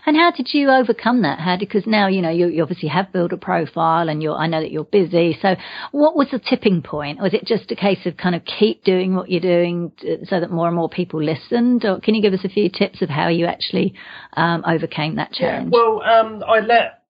And 0.05 0.15
how 0.15 0.31
did 0.31 0.53
you 0.53 0.69
overcome 0.69 1.21
that? 1.21 1.39
How 1.39 1.57
because 1.57 1.85
now 1.85 2.07
you 2.07 2.21
know 2.21 2.29
you, 2.29 2.47
you, 2.47 2.61
obviously 2.61 2.89
have 2.89 3.11
built 3.11 3.31
a 3.31 3.37
profile, 3.37 4.09
and 4.09 4.21
you're 4.21 4.35
I 4.35 4.47
know 4.47 4.61
that 4.61 4.71
you're 4.71 4.83
busy. 4.83 5.37
So 5.41 5.55
what 5.91 6.15
was 6.15 6.27
the 6.31 6.39
tipping 6.39 6.81
point? 6.81 7.19
Was 7.19 7.33
it 7.33 7.45
just 7.45 7.71
a 7.71 7.75
case 7.75 8.05
of 8.05 8.17
kind 8.17 8.35
of 8.35 8.43
keep 8.45 8.83
doing 8.83 9.15
what 9.15 9.29
you're 9.29 9.41
doing 9.41 9.91
so 10.25 10.39
that 10.39 10.51
more 10.51 10.67
and 10.67 10.75
more 10.75 10.89
people 10.89 11.21
listened? 11.23 11.85
Or 11.85 11.99
can 11.99 12.15
you 12.15 12.21
give 12.21 12.33
us 12.33 12.43
a 12.43 12.49
few 12.49 12.69
tips 12.69 13.01
of 13.01 13.09
how 13.09 13.29
you 13.29 13.45
actually 13.45 13.93
um, 14.33 14.63
overcame 14.65 15.15
that 15.15 15.33
challenge? 15.33 15.71
Yeah, 15.71 15.79
well, 15.79 16.01
um, 16.01 16.43
I 16.47 16.59
let 16.59 17.03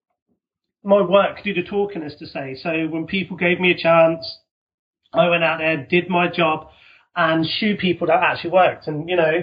my 0.83 1.01
work 1.01 1.43
do 1.43 1.53
the 1.53 1.63
talking, 1.63 2.03
as 2.03 2.15
to 2.17 2.27
say. 2.27 2.55
So 2.61 2.69
when 2.89 3.07
people 3.07 3.37
gave 3.37 3.59
me 3.59 3.71
a 3.71 3.77
chance, 3.77 4.25
I 5.13 5.29
went 5.29 5.43
out 5.43 5.59
there, 5.59 5.77
did 5.77 6.09
my 6.09 6.27
job, 6.29 6.69
and 7.15 7.45
shoo 7.45 7.75
people 7.75 8.07
that 8.07 8.21
actually 8.21 8.51
worked. 8.51 8.87
And 8.87 9.09
you 9.09 9.15
know 9.15 9.41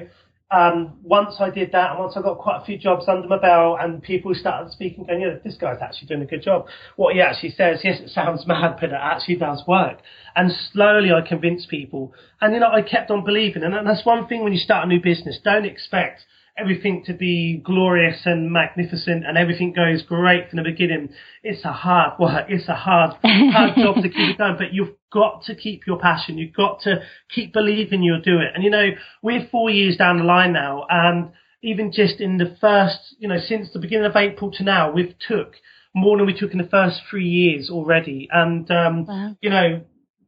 um, 0.55 0.95
once 1.03 1.37
I 1.41 1.51
did 1.51 1.73
that, 1.73 1.91
and 1.91 1.99
once 1.99 2.15
I 2.17 2.23
got 2.23 2.39
quite 2.39 2.62
a 2.62 2.65
few 2.65 2.79
jobs 2.79 3.06
under 3.09 3.27
my 3.27 3.41
belt, 3.41 3.79
and 3.81 4.01
people 4.01 4.33
started 4.35 4.73
speaking, 4.73 5.05
going, 5.05 5.21
"Yeah, 5.21 5.35
this 5.43 5.56
guy's 5.56 5.83
actually 5.83 6.06
doing 6.06 6.23
a 6.23 6.27
good 6.27 6.43
job." 6.43 6.67
What 6.95 7.15
he 7.15 7.21
actually 7.21 7.51
says, 7.51 7.81
yes, 7.83 8.01
it 8.01 8.11
sounds 8.11 8.47
mad, 8.47 8.77
but 8.81 8.91
it 8.91 8.99
actually 9.01 9.37
does 9.37 9.65
work. 9.67 9.99
And 10.37 10.53
slowly, 10.73 11.11
I 11.11 11.27
convinced 11.27 11.69
people, 11.69 12.15
and 12.41 12.55
you 12.55 12.61
know, 12.61 12.71
I 12.71 12.83
kept 12.83 13.11
on 13.11 13.25
believing. 13.25 13.65
And 13.65 13.87
that's 13.87 14.06
one 14.06 14.29
thing 14.29 14.45
when 14.45 14.53
you 14.53 14.61
start 14.61 14.85
a 14.85 14.89
new 14.89 15.01
business: 15.03 15.41
don't 15.43 15.67
expect 15.67 16.25
everything 16.56 17.03
to 17.05 17.12
be 17.12 17.61
glorious 17.65 18.23
and 18.25 18.51
magnificent 18.51 19.27
and 19.27 19.37
everything 19.37 19.73
goes 19.73 20.03
great 20.03 20.49
from 20.49 20.59
the 20.59 20.62
beginning. 20.62 21.09
It's 21.43 21.65
a 21.65 21.73
hard 21.73 22.19
work. 22.19 22.47
It's 22.49 22.69
a 22.69 22.75
hard, 22.75 23.17
hard 23.23 23.75
job 23.77 23.97
to 23.97 24.09
keep 24.09 24.31
it 24.31 24.39
going, 24.39 24.56
but 24.56 24.73
you've 24.73 24.95
got 25.12 25.45
to 25.45 25.55
keep 25.55 25.87
your 25.87 25.99
passion. 25.99 26.39
You've 26.39 26.55
got 26.55 26.81
to 26.83 27.03
keep 27.35 27.53
believing 27.53 28.03
you'll 28.03 28.21
do 28.21 28.39
it. 28.39 28.53
And 28.55 28.62
you 28.62 28.71
know, 28.71 28.91
we're 29.23 29.49
four 29.51 29.69
years 29.71 29.97
down 29.97 30.19
the 30.19 30.25
line 30.25 30.53
now 30.53 30.87
and 30.89 31.32
even 31.63 31.91
just 31.93 32.20
in 32.20 32.37
the 32.37 32.56
first, 32.61 33.17
you 33.19 33.27
know, 33.27 33.39
since 33.39 33.73
the 33.73 33.81
beginning 33.81 34.05
of 34.05 34.15
April 34.15 34.51
to 34.53 34.63
now, 34.63 34.93
we've 34.93 35.15
took 35.27 35.55
more 35.94 36.19
than 36.19 36.27
we 36.27 36.39
took 36.39 36.53
in 36.53 36.58
the 36.58 36.69
first 36.69 37.01
three 37.08 37.27
years 37.27 37.70
already. 37.70 38.29
And, 38.31 38.70
um, 38.70 39.06
wow. 39.06 39.37
you 39.41 39.49
know, 39.49 39.82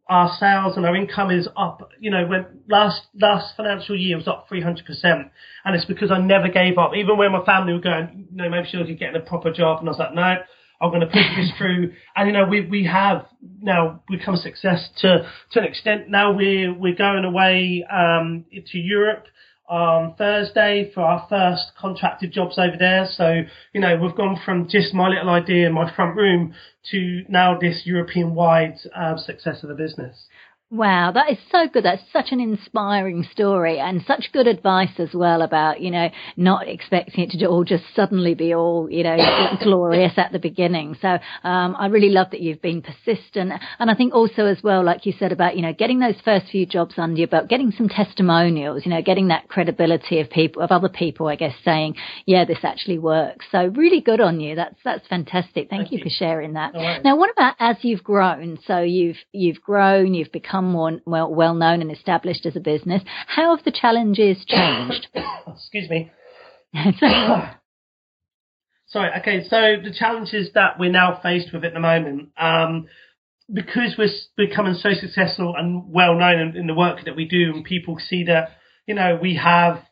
our 0.08 0.36
sales 0.38 0.76
and 0.76 0.86
our 0.86 0.94
income 0.94 1.30
is 1.30 1.48
up. 1.56 1.90
You 1.98 2.10
know, 2.10 2.26
when 2.26 2.46
last 2.68 3.02
last 3.20 3.56
financial 3.56 3.98
year 3.98 4.16
was 4.16 4.28
up 4.28 4.48
300%, 4.50 4.80
and 5.04 5.76
it's 5.76 5.84
because 5.84 6.10
I 6.10 6.18
never 6.18 6.48
gave 6.48 6.78
up. 6.78 6.92
Even 6.94 7.18
when 7.18 7.32
my 7.32 7.44
family 7.44 7.72
were 7.72 7.80
going, 7.80 8.28
you 8.30 8.36
know, 8.36 8.48
maybe 8.48 8.68
she'll 8.70 8.86
get 8.86 8.98
getting 8.98 9.20
a 9.20 9.24
proper 9.24 9.52
job, 9.52 9.80
and 9.80 9.88
I 9.88 9.92
was 9.92 9.98
like, 9.98 10.14
no, 10.14 10.36
I'm 10.80 10.90
going 10.90 11.00
to 11.00 11.06
push 11.06 11.26
this 11.36 11.50
through. 11.58 11.92
And 12.14 12.28
you 12.28 12.32
know, 12.32 12.44
we 12.44 12.60
we 12.62 12.84
have 12.84 13.26
now 13.60 14.02
become 14.08 14.36
success 14.36 14.88
to 14.98 15.28
to 15.52 15.60
an 15.60 15.66
extent. 15.66 16.08
Now 16.08 16.32
we're 16.32 16.72
we're 16.72 16.94
going 16.94 17.24
away 17.24 17.84
um, 17.90 18.44
to 18.52 18.78
Europe 18.78 19.26
on 19.68 20.14
Thursday 20.14 20.90
for 20.94 21.00
our 21.00 21.26
first 21.28 21.72
contracted 21.78 22.32
jobs 22.32 22.58
over 22.58 22.76
there. 22.78 23.06
So, 23.10 23.42
you 23.72 23.80
know, 23.80 23.96
we've 23.96 24.14
gone 24.14 24.38
from 24.44 24.68
just 24.68 24.94
my 24.94 25.08
little 25.08 25.30
idea 25.30 25.66
in 25.66 25.72
my 25.72 25.92
front 25.94 26.16
room 26.16 26.54
to 26.92 27.24
now 27.28 27.58
this 27.58 27.82
European 27.84 28.34
wide 28.34 28.76
uh, 28.94 29.16
success 29.16 29.62
of 29.62 29.68
the 29.68 29.74
business. 29.74 30.26
Wow, 30.76 31.10
that 31.12 31.30
is 31.30 31.38
so 31.50 31.68
good. 31.72 31.84
That's 31.84 32.02
such 32.12 32.32
an 32.32 32.40
inspiring 32.40 33.26
story 33.32 33.78
and 33.78 34.04
such 34.06 34.30
good 34.30 34.46
advice 34.46 34.92
as 34.98 35.08
well 35.14 35.40
about, 35.40 35.80
you 35.80 35.90
know, 35.90 36.10
not 36.36 36.68
expecting 36.68 37.24
it 37.24 37.30
to 37.30 37.46
all 37.46 37.64
just 37.64 37.84
suddenly 37.94 38.34
be 38.34 38.54
all, 38.54 38.86
you 38.90 39.02
know, 39.02 39.16
glorious 39.62 40.12
at 40.18 40.32
the 40.32 40.38
beginning. 40.38 40.94
So, 41.00 41.08
um, 41.44 41.76
I 41.78 41.86
really 41.86 42.10
love 42.10 42.30
that 42.32 42.42
you've 42.42 42.60
been 42.60 42.82
persistent. 42.82 43.52
And 43.78 43.90
I 43.90 43.94
think 43.94 44.12
also 44.12 44.44
as 44.44 44.58
well, 44.62 44.84
like 44.84 45.06
you 45.06 45.14
said 45.18 45.32
about, 45.32 45.56
you 45.56 45.62
know, 45.62 45.72
getting 45.72 45.98
those 45.98 46.16
first 46.22 46.48
few 46.50 46.66
jobs 46.66 46.94
under 46.98 47.16
your 47.16 47.28
belt, 47.28 47.48
getting 47.48 47.70
some 47.70 47.88
testimonials, 47.88 48.84
you 48.84 48.90
know, 48.90 49.00
getting 49.00 49.28
that 49.28 49.48
credibility 49.48 50.20
of 50.20 50.28
people, 50.28 50.60
of 50.60 50.70
other 50.70 50.90
people, 50.90 51.26
I 51.26 51.36
guess, 51.36 51.54
saying, 51.64 51.94
yeah, 52.26 52.44
this 52.44 52.58
actually 52.64 52.98
works. 52.98 53.46
So 53.50 53.68
really 53.68 54.02
good 54.02 54.20
on 54.20 54.40
you. 54.40 54.56
That's, 54.56 54.76
that's 54.84 55.06
fantastic. 55.08 55.70
Thank, 55.70 55.88
Thank 55.88 55.92
you, 55.92 55.98
you, 55.98 56.04
for 56.04 56.10
sharing 56.10 56.52
that. 56.52 56.74
Now, 57.02 57.16
what 57.16 57.30
about 57.30 57.54
as 57.60 57.76
you've 57.80 58.04
grown? 58.04 58.58
So 58.66 58.80
you've, 58.80 59.16
you've 59.32 59.62
grown, 59.62 60.12
you've 60.12 60.32
become 60.32 60.65
become 60.66 60.72
more 60.72 61.00
well, 61.04 61.32
well 61.32 61.54
known 61.54 61.80
and 61.80 61.90
established 61.90 62.46
as 62.46 62.56
a 62.56 62.60
business. 62.60 63.02
How 63.26 63.54
have 63.56 63.64
the 63.64 63.72
challenges 63.72 64.44
changed? 64.46 65.08
Excuse 65.46 65.88
me. 65.90 66.10
Sorry. 68.88 69.10
Okay. 69.20 69.44
So 69.48 69.76
the 69.82 69.94
challenges 69.96 70.50
that 70.54 70.78
we're 70.78 70.90
now 70.90 71.18
faced 71.22 71.52
with 71.52 71.64
at 71.64 71.74
the 71.74 71.80
moment, 71.80 72.30
um, 72.38 72.86
because 73.52 73.96
we're 73.98 74.10
becoming 74.36 74.74
so 74.74 74.90
successful 74.98 75.54
and 75.56 75.92
well 75.92 76.14
known 76.14 76.40
in, 76.40 76.56
in 76.56 76.66
the 76.66 76.74
work 76.74 77.04
that 77.04 77.16
we 77.16 77.26
do, 77.26 77.52
and 77.54 77.64
people 77.64 77.98
see 77.98 78.24
that 78.24 78.50
you 78.86 78.94
know 78.94 79.18
we 79.20 79.36
have 79.36 79.82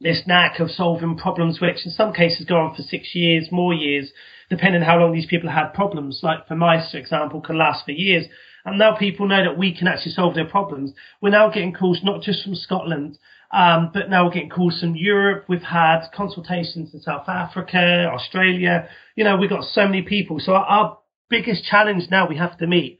this 0.00 0.22
knack 0.26 0.60
of 0.60 0.70
solving 0.70 1.16
problems, 1.16 1.60
which 1.60 1.84
in 1.84 1.90
some 1.90 2.12
cases 2.12 2.46
go 2.46 2.56
on 2.56 2.74
for 2.74 2.82
six 2.82 3.16
years, 3.16 3.48
more 3.50 3.74
years, 3.74 4.12
depending 4.48 4.80
on 4.80 4.86
how 4.86 4.96
long 4.96 5.12
these 5.12 5.26
people 5.26 5.50
have 5.50 5.74
problems. 5.74 6.20
Like 6.22 6.46
for 6.46 6.54
mice, 6.54 6.92
for 6.92 6.98
example, 6.98 7.40
can 7.40 7.58
last 7.58 7.84
for 7.84 7.90
years. 7.90 8.26
And 8.64 8.78
now 8.78 8.96
people 8.96 9.28
know 9.28 9.42
that 9.44 9.58
we 9.58 9.76
can 9.76 9.88
actually 9.88 10.12
solve 10.12 10.34
their 10.34 10.46
problems. 10.46 10.92
We're 11.20 11.30
now 11.30 11.48
getting 11.48 11.72
calls 11.72 12.00
not 12.02 12.22
just 12.22 12.42
from 12.44 12.54
Scotland, 12.54 13.18
um, 13.50 13.90
but 13.94 14.10
now 14.10 14.24
we're 14.24 14.32
getting 14.32 14.50
calls 14.50 14.80
from 14.80 14.94
Europe. 14.94 15.46
We've 15.48 15.62
had 15.62 16.08
consultations 16.14 16.92
in 16.92 17.00
South 17.00 17.28
Africa, 17.28 18.10
Australia. 18.12 18.88
You 19.16 19.24
know, 19.24 19.36
we've 19.36 19.48
got 19.50 19.64
so 19.64 19.86
many 19.86 20.02
people. 20.02 20.38
So 20.40 20.52
our, 20.52 20.64
our 20.64 20.98
biggest 21.30 21.64
challenge 21.64 22.04
now 22.10 22.28
we 22.28 22.36
have 22.36 22.58
to 22.58 22.66
meet 22.66 22.98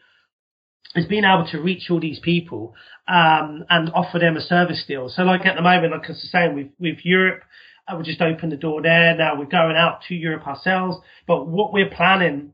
is 0.95 1.07
being 1.07 1.25
able 1.25 1.47
to 1.50 1.61
reach 1.61 1.91
all 1.91 2.00
these 2.00 2.19
people 2.19 2.75
um, 3.07 3.65
and 3.69 3.91
offer 3.95 4.19
them 4.19 4.37
a 4.37 4.41
service 4.41 4.85
deal. 4.87 5.09
So, 5.09 5.23
like 5.23 5.45
at 5.45 5.57
the 5.57 5.62
moment, 5.62 5.93
like 5.93 6.05
I 6.07 6.09
was 6.09 6.29
saying, 6.33 6.55
with 6.55 6.69
with 6.79 7.05
Europe, 7.05 7.43
uh, 7.87 7.97
we 7.97 8.05
just 8.05 8.21
opened 8.21 8.53
the 8.53 8.57
door 8.57 8.83
there. 8.83 9.15
Now 9.17 9.38
we're 9.38 9.47
going 9.47 9.77
out 9.77 10.03
to 10.09 10.15
Europe 10.15 10.47
ourselves. 10.47 10.97
But 11.27 11.47
what 11.47 11.73
we're 11.73 11.91
planning 11.91 12.53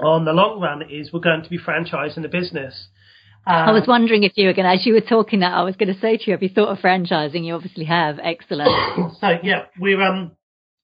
on 0.00 0.24
the 0.24 0.32
long 0.32 0.60
run 0.60 0.82
is 0.90 1.12
we're 1.12 1.20
going 1.20 1.42
to 1.42 1.48
be 1.48 1.58
franchising 1.58 2.22
the 2.22 2.28
business. 2.28 2.88
Um, 3.46 3.54
I 3.54 3.72
was 3.72 3.84
wondering 3.86 4.24
if 4.24 4.32
you 4.34 4.48
were 4.48 4.54
going 4.54 4.66
to, 4.66 4.72
as 4.72 4.84
you 4.84 4.92
were 4.92 5.00
talking 5.00 5.40
that, 5.40 5.54
I 5.54 5.62
was 5.62 5.76
going 5.76 5.92
to 5.92 6.00
say 6.00 6.16
to 6.16 6.24
you, 6.26 6.32
have 6.32 6.42
you 6.42 6.48
thought 6.48 6.68
of 6.68 6.78
franchising? 6.78 7.44
You 7.44 7.54
obviously 7.54 7.84
have. 7.84 8.18
Excellent. 8.20 8.70
so 9.20 9.38
yeah, 9.42 9.66
we're 9.78 10.02
um 10.02 10.32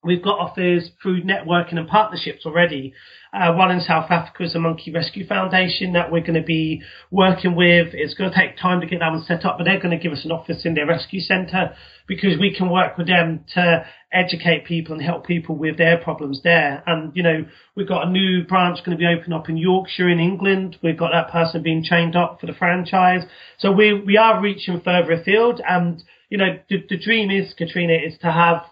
We've 0.04 0.22
got 0.22 0.38
offers 0.40 0.90
through 1.00 1.22
networking 1.22 1.78
and 1.78 1.86
partnerships 1.86 2.44
already. 2.44 2.92
Uh, 3.32 3.54
one 3.54 3.70
in 3.70 3.80
South 3.80 4.10
Africa 4.10 4.42
is 4.42 4.54
a 4.54 4.58
Monkey 4.58 4.90
Rescue 4.92 5.26
Foundation 5.26 5.92
that 5.92 6.10
we're 6.10 6.20
going 6.20 6.34
to 6.34 6.42
be 6.42 6.82
working 7.10 7.54
with. 7.54 7.88
It's 7.92 8.14
going 8.14 8.30
to 8.30 8.36
take 8.36 8.58
time 8.58 8.80
to 8.80 8.86
get 8.86 8.98
that 8.98 9.12
one 9.12 9.24
set 9.24 9.44
up, 9.44 9.58
but 9.58 9.64
they're 9.64 9.80
going 9.80 9.96
to 9.96 10.02
give 10.02 10.12
us 10.12 10.24
an 10.24 10.32
office 10.32 10.62
in 10.64 10.74
their 10.74 10.86
rescue 10.86 11.20
centre 11.20 11.74
because 12.08 12.38
we 12.38 12.54
can 12.54 12.68
work 12.68 12.98
with 12.98 13.06
them 13.06 13.44
to 13.54 13.86
educate 14.12 14.66
people 14.66 14.92
and 14.92 15.02
help 15.02 15.24
people 15.24 15.56
with 15.56 15.78
their 15.78 15.96
problems 15.98 16.40
there. 16.42 16.82
And, 16.86 17.14
you 17.14 17.22
know, 17.22 17.46
we've 17.76 17.88
got 17.88 18.08
a 18.08 18.10
new 18.10 18.44
branch 18.44 18.78
going 18.84 18.98
to 18.98 19.00
be 19.00 19.06
opening 19.06 19.38
up 19.38 19.48
in 19.48 19.56
Yorkshire 19.56 20.08
in 20.08 20.18
England. 20.18 20.76
We've 20.82 20.98
got 20.98 21.12
that 21.12 21.30
person 21.30 21.62
being 21.62 21.84
trained 21.84 22.16
up 22.16 22.40
for 22.40 22.46
the 22.46 22.54
franchise. 22.54 23.22
So 23.58 23.70
we, 23.70 23.94
we 23.94 24.16
are 24.16 24.42
reaching 24.42 24.80
further 24.80 25.12
afield 25.12 25.60
and, 25.66 26.02
you 26.28 26.38
know, 26.38 26.58
the, 26.68 26.84
the 26.88 26.98
dream 26.98 27.30
is, 27.30 27.54
Katrina, 27.56 27.94
is 27.94 28.18
to 28.20 28.32
have 28.32 28.64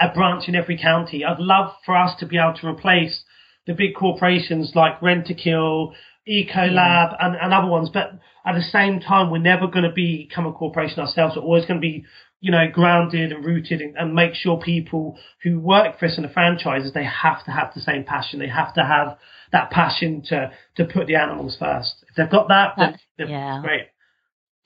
a 0.00 0.12
branch 0.12 0.48
in 0.48 0.54
every 0.54 0.78
county. 0.78 1.24
I'd 1.24 1.38
love 1.38 1.72
for 1.84 1.96
us 1.96 2.18
to 2.20 2.26
be 2.26 2.38
able 2.38 2.54
to 2.60 2.68
replace 2.68 3.22
the 3.66 3.74
big 3.74 3.94
corporations 3.94 4.72
like 4.74 5.00
Rentokil, 5.00 5.92
Ecolab, 6.28 6.74
yeah. 6.74 7.14
and, 7.20 7.36
and 7.36 7.54
other 7.54 7.68
ones. 7.68 7.90
But 7.92 8.12
at 8.44 8.54
the 8.54 8.62
same 8.62 9.00
time, 9.00 9.30
we're 9.30 9.38
never 9.38 9.66
going 9.66 9.84
to 9.84 9.92
become 9.94 10.46
a 10.46 10.52
corporation 10.52 11.00
ourselves. 11.00 11.36
We're 11.36 11.42
always 11.42 11.66
going 11.66 11.80
to 11.80 11.86
be, 11.86 12.04
you 12.40 12.50
know, 12.50 12.66
grounded 12.72 13.32
and 13.32 13.44
rooted 13.44 13.80
and, 13.80 13.96
and 13.96 14.14
make 14.14 14.34
sure 14.34 14.58
people 14.58 15.18
who 15.42 15.58
work 15.60 15.98
for 15.98 16.06
us 16.06 16.16
in 16.16 16.22
the 16.22 16.28
franchises, 16.28 16.92
they 16.92 17.04
have 17.04 17.44
to 17.44 17.50
have 17.50 17.72
the 17.74 17.80
same 17.80 18.04
passion. 18.04 18.38
They 18.38 18.48
have 18.48 18.74
to 18.74 18.84
have 18.84 19.18
that 19.52 19.70
passion 19.70 20.22
to, 20.28 20.52
to 20.76 20.84
put 20.84 21.06
the 21.06 21.16
animals 21.16 21.56
first. 21.58 22.04
If 22.08 22.16
they've 22.16 22.30
got 22.30 22.48
that, 22.48 22.74
then 22.76 23.28
yeah. 23.28 23.60
great. 23.62 23.88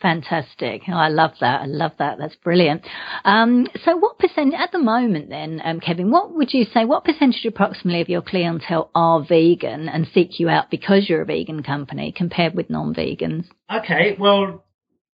Fantastic. 0.03 0.83
Oh, 0.89 0.95
I 0.95 1.09
love 1.09 1.31
that. 1.41 1.63
I 1.63 1.67
love 1.67 1.93
that. 2.01 2.19
That's 2.19 2.35
brilliant. 2.35 2.83
Um, 3.25 3.69
so 3.85 3.97
what 3.97 4.19
percent 4.19 4.53
at 4.53 4.73
the 4.73 4.81
moment 4.81 5.29
then, 5.29 5.63
um, 5.65 5.79
Kevin, 5.79 6.11
what 6.11 6.35
would 6.35 6.53
you 6.53 6.65
say, 6.65 6.85
what 6.85 7.05
percentage 7.05 7.45
approximately 7.47 8.01
of 8.01 8.09
your 8.09 8.21
clientele 8.21 8.91
are 8.97 9.25
vegan 9.25 9.89
and 9.89 10.09
seek 10.13 10.41
you 10.41 10.49
out 10.49 10.71
because 10.73 11.09
you're 11.09 11.23
a 11.23 11.25
vegan 11.25 11.63
company 11.63 12.13
compared 12.15 12.55
with 12.55 12.69
non-vegans? 12.69 13.45
Okay. 13.73 14.17
Well, 14.19 14.65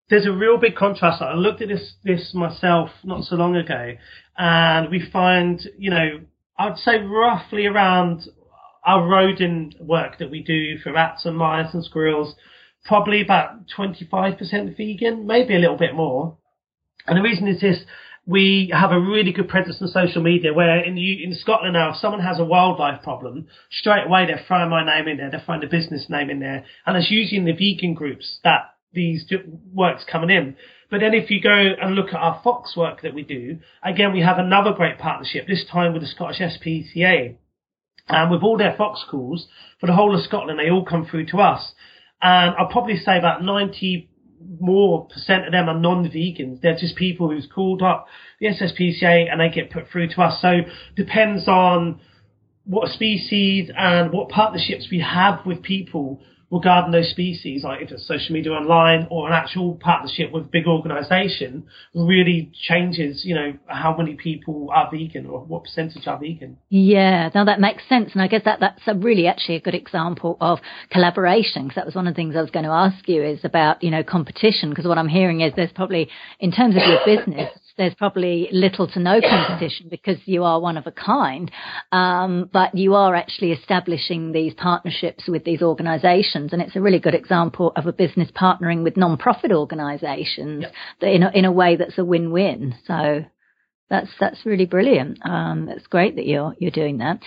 there's 0.08 0.26
a 0.26 0.32
real 0.32 0.56
big 0.56 0.76
contrast. 0.76 1.20
I 1.20 1.34
looked 1.34 1.62
at 1.62 1.68
this, 1.68 1.94
this 2.04 2.30
myself 2.32 2.90
not 3.02 3.24
so 3.24 3.34
long 3.34 3.56
ago 3.56 3.94
and 4.38 4.88
we 4.88 5.04
find, 5.12 5.60
you 5.76 5.90
know, 5.90 6.20
I'd 6.56 6.78
say 6.78 7.00
roughly 7.00 7.66
around 7.66 8.28
our 8.84 9.04
rodent 9.08 9.74
work 9.80 10.18
that 10.18 10.30
we 10.30 10.44
do 10.44 10.78
for 10.78 10.92
rats 10.92 11.26
and 11.26 11.36
mice 11.36 11.74
and 11.74 11.84
squirrels, 11.84 12.36
probably 12.86 13.20
about 13.20 13.68
25% 13.76 14.76
vegan, 14.76 15.26
maybe 15.26 15.54
a 15.54 15.58
little 15.58 15.76
bit 15.76 15.94
more. 15.94 16.36
And 17.06 17.16
the 17.16 17.22
reason 17.22 17.48
is 17.48 17.60
this, 17.60 17.78
we 18.26 18.70
have 18.72 18.90
a 18.90 18.98
really 19.00 19.32
good 19.32 19.48
presence 19.48 19.80
on 19.80 19.88
social 19.88 20.20
media 20.20 20.52
where 20.52 20.82
in 20.82 20.98
in 20.98 21.34
Scotland 21.34 21.74
now, 21.74 21.90
if 21.90 21.96
someone 21.96 22.20
has 22.20 22.40
a 22.40 22.44
wildlife 22.44 23.02
problem, 23.02 23.46
straight 23.70 24.06
away 24.06 24.26
they're 24.26 24.44
throwing 24.48 24.68
my 24.68 24.84
name 24.84 25.06
in 25.06 25.18
there, 25.18 25.30
they're 25.30 25.42
throwing 25.44 25.60
the 25.60 25.68
business 25.68 26.06
name 26.08 26.28
in 26.28 26.40
there, 26.40 26.64
and 26.84 26.96
it's 26.96 27.10
usually 27.10 27.38
in 27.38 27.44
the 27.44 27.52
vegan 27.52 27.94
groups 27.94 28.40
that 28.42 28.74
these 28.92 29.30
works 29.72 30.04
coming 30.10 30.30
in. 30.30 30.56
But 30.90 31.00
then 31.00 31.14
if 31.14 31.30
you 31.30 31.40
go 31.40 31.50
and 31.50 31.94
look 31.94 32.08
at 32.08 32.20
our 32.20 32.40
Fox 32.42 32.76
work 32.76 33.02
that 33.02 33.14
we 33.14 33.22
do, 33.22 33.58
again, 33.82 34.12
we 34.12 34.22
have 34.22 34.38
another 34.38 34.72
great 34.72 34.98
partnership, 34.98 35.46
this 35.46 35.64
time 35.70 35.92
with 35.92 36.02
the 36.02 36.08
Scottish 36.08 36.40
SPCA. 36.40 37.36
And 38.08 38.30
with 38.30 38.42
all 38.42 38.56
their 38.56 38.76
Fox 38.76 39.04
calls 39.10 39.48
for 39.80 39.86
the 39.86 39.92
whole 39.92 40.16
of 40.16 40.24
Scotland, 40.24 40.60
they 40.60 40.70
all 40.70 40.84
come 40.84 41.06
through 41.06 41.26
to 41.26 41.38
us. 41.38 41.72
And 42.22 42.54
I'll 42.58 42.68
probably 42.68 42.96
say 42.96 43.18
about 43.18 43.42
90 43.42 44.10
more 44.60 45.06
percent 45.06 45.46
of 45.46 45.52
them 45.52 45.68
are 45.68 45.78
non-vegans. 45.78 46.60
They're 46.60 46.76
just 46.76 46.96
people 46.96 47.30
who's 47.30 47.48
called 47.52 47.82
up 47.82 48.06
the 48.40 48.48
SSPCA 48.48 49.30
and 49.30 49.40
they 49.40 49.48
get 49.48 49.70
put 49.70 49.88
through 49.90 50.08
to 50.08 50.22
us. 50.22 50.40
So 50.40 50.60
depends 50.94 51.48
on 51.48 52.00
what 52.64 52.88
species 52.90 53.70
and 53.76 54.12
what 54.12 54.28
partnerships 54.28 54.88
we 54.90 55.00
have 55.00 55.44
with 55.46 55.62
people 55.62 56.20
regarding 56.50 56.92
those 56.92 57.10
species, 57.10 57.64
like 57.64 57.82
if 57.82 57.90
it's 57.90 58.06
social 58.06 58.32
media 58.34 58.52
online 58.52 59.08
or 59.10 59.26
an 59.26 59.32
actual 59.32 59.74
partnership 59.74 60.30
with 60.32 60.50
big 60.50 60.66
organisation, 60.66 61.66
really 61.94 62.52
changes, 62.68 63.24
you 63.24 63.34
know, 63.34 63.52
how 63.66 63.96
many 63.96 64.14
people 64.14 64.68
are 64.72 64.88
vegan 64.90 65.26
or 65.26 65.40
what 65.40 65.64
percentage 65.64 66.06
are 66.06 66.18
vegan. 66.18 66.56
Yeah, 66.68 67.30
now 67.34 67.44
that 67.44 67.60
makes 67.60 67.82
sense. 67.88 68.10
And 68.12 68.22
I 68.22 68.28
guess 68.28 68.42
that 68.44 68.60
that's 68.60 68.82
a 68.86 68.94
really 68.94 69.26
actually 69.26 69.56
a 69.56 69.60
good 69.60 69.74
example 69.74 70.36
of 70.40 70.60
collaboration 70.90 71.64
because 71.64 71.76
that 71.76 71.86
was 71.86 71.94
one 71.94 72.06
of 72.06 72.14
the 72.14 72.16
things 72.16 72.36
I 72.36 72.42
was 72.42 72.50
going 72.50 72.64
to 72.64 72.70
ask 72.70 73.08
you 73.08 73.24
is 73.24 73.40
about, 73.44 73.82
you 73.82 73.90
know, 73.90 74.04
competition 74.04 74.70
because 74.70 74.86
what 74.86 74.98
I'm 74.98 75.08
hearing 75.08 75.40
is 75.40 75.52
there's 75.56 75.72
probably, 75.72 76.08
in 76.38 76.52
terms 76.52 76.76
of 76.76 76.82
your 76.82 77.00
business, 77.04 77.50
there's 77.76 77.94
probably 77.94 78.48
little 78.52 78.86
to 78.88 79.00
no 79.00 79.20
competition 79.28 79.88
because 79.90 80.16
you 80.24 80.44
are 80.44 80.60
one 80.60 80.76
of 80.76 80.86
a 80.86 80.92
kind. 80.92 81.50
Um, 81.92 82.48
but 82.52 82.74
you 82.74 82.94
are 82.94 83.14
actually 83.14 83.52
establishing 83.52 84.32
these 84.32 84.54
partnerships 84.54 85.24
with 85.28 85.44
these 85.44 85.62
organisations, 85.62 86.52
and 86.52 86.62
it's 86.62 86.76
a 86.76 86.80
really 86.80 86.98
good 86.98 87.14
example 87.14 87.72
of 87.76 87.86
a 87.86 87.92
business 87.92 88.30
partnering 88.30 88.82
with 88.82 88.96
non-profit 88.96 89.52
organisations 89.52 90.62
yep. 90.62 90.72
in 91.02 91.22
a, 91.22 91.30
in 91.34 91.44
a 91.44 91.52
way 91.52 91.76
that's 91.76 91.98
a 91.98 92.04
win-win. 92.04 92.74
So 92.86 93.24
that's 93.88 94.10
that's 94.18 94.44
really 94.44 94.66
brilliant. 94.66 95.18
Um, 95.24 95.68
it's 95.68 95.86
great 95.86 96.16
that 96.16 96.26
you're 96.26 96.54
you're 96.58 96.72
doing 96.72 96.98
that. 96.98 97.20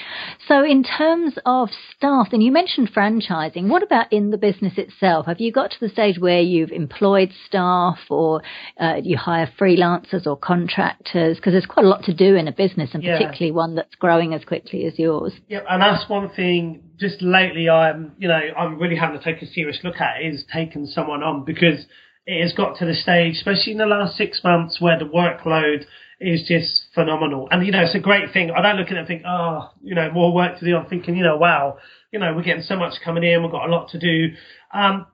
So, 0.48 0.66
in 0.66 0.84
terms 0.84 1.36
of 1.46 1.70
staff, 1.96 2.28
then 2.32 2.42
you 2.42 2.52
mentioned 2.52 2.92
franchising. 2.94 3.70
What 3.70 3.82
about 3.82 4.12
in 4.12 4.32
the 4.32 4.38
business 4.38 4.74
itself? 4.78 5.28
Have 5.28 5.40
you 5.40 5.54
got 5.54 5.72
to 5.72 5.80
the 5.80 5.88
stage 5.88 6.20
where 6.20 6.42
you've 6.42 6.72
employed 6.72 7.32
staff, 7.48 8.00
or 8.10 8.42
uh, 8.78 8.96
you 9.02 9.18
hire 9.18 9.50
freelancers 9.60 10.28
or 10.28 10.36
contractors? 10.36 11.38
Because 11.38 11.54
there's 11.54 11.66
quite 11.66 11.86
a 11.86 11.90
lot 11.90 12.04
to 12.04 12.14
do 12.14 12.36
in 12.36 12.50
a 12.50 12.52
business, 12.52 12.90
and 12.94 13.04
yeah. 13.04 13.18
particularly 13.18 13.52
one 13.52 13.76
that's 13.76 13.96
growing 13.96 14.34
as 14.34 14.44
quickly 14.44 14.86
as 14.86 15.00
yours. 15.00 15.32
Yeah, 15.48 15.62
and 15.70 15.82
that's 15.82 16.10
one 16.10 16.30
thing. 16.30 16.84
Just 17.00 17.22
lately, 17.22 17.70
I'm 17.70 18.12
you 18.18 18.28
know 18.28 18.40
I'm 18.58 18.78
really 18.78 18.98
having 18.98 19.18
to 19.18 19.24
take 19.24 19.42
a 19.42 19.48
serious 19.48 19.80
look 19.82 20.02
at 20.02 20.22
is 20.22 20.44
taking 20.52 20.88
someone 20.88 21.24
on 21.24 21.46
because 21.46 21.86
it 22.26 22.44
has 22.44 22.54
got 22.54 22.78
to 22.78 22.86
the 22.86 22.94
stage, 22.94 23.36
especially 23.36 23.72
in 23.72 23.78
the 23.78 23.86
last 23.86 24.18
six 24.18 24.42
months, 24.44 24.82
where 24.82 25.00
the 25.00 25.06
workload 25.06 25.86
is 26.20 26.46
just 26.48 26.88
phenomenal. 26.94 27.48
And, 27.50 27.66
you 27.66 27.72
know, 27.72 27.82
it's 27.82 27.96
a 27.96 28.00
great 28.00 28.34
thing. 28.34 28.52
I 28.52 28.62
don't 28.62 28.78
look 28.78 28.88
at 28.88 28.94
it 28.94 29.00
and 29.00 29.08
think, 29.08 29.24
oh, 29.26 29.70
you 29.82 29.96
know, 29.96 30.12
more 30.12 30.34
work 30.34 30.60
to 30.60 30.66
do. 30.66 30.76
I'm 30.76 30.88
thinking, 30.88 31.16
you 31.16 31.24
know, 31.24 31.38
wow, 31.38 31.78
you 32.12 32.20
know, 32.20 32.34
we're 32.36 32.44
getting 32.44 32.64
so 32.64 32.76
much 32.76 32.96
coming 33.04 33.24
in. 33.24 33.42
We've 33.42 33.52
got 33.52 33.70
a 33.70 33.72
lot 33.72 33.90
to 33.90 34.00
do. 34.00 34.36
Um, 34.74 35.08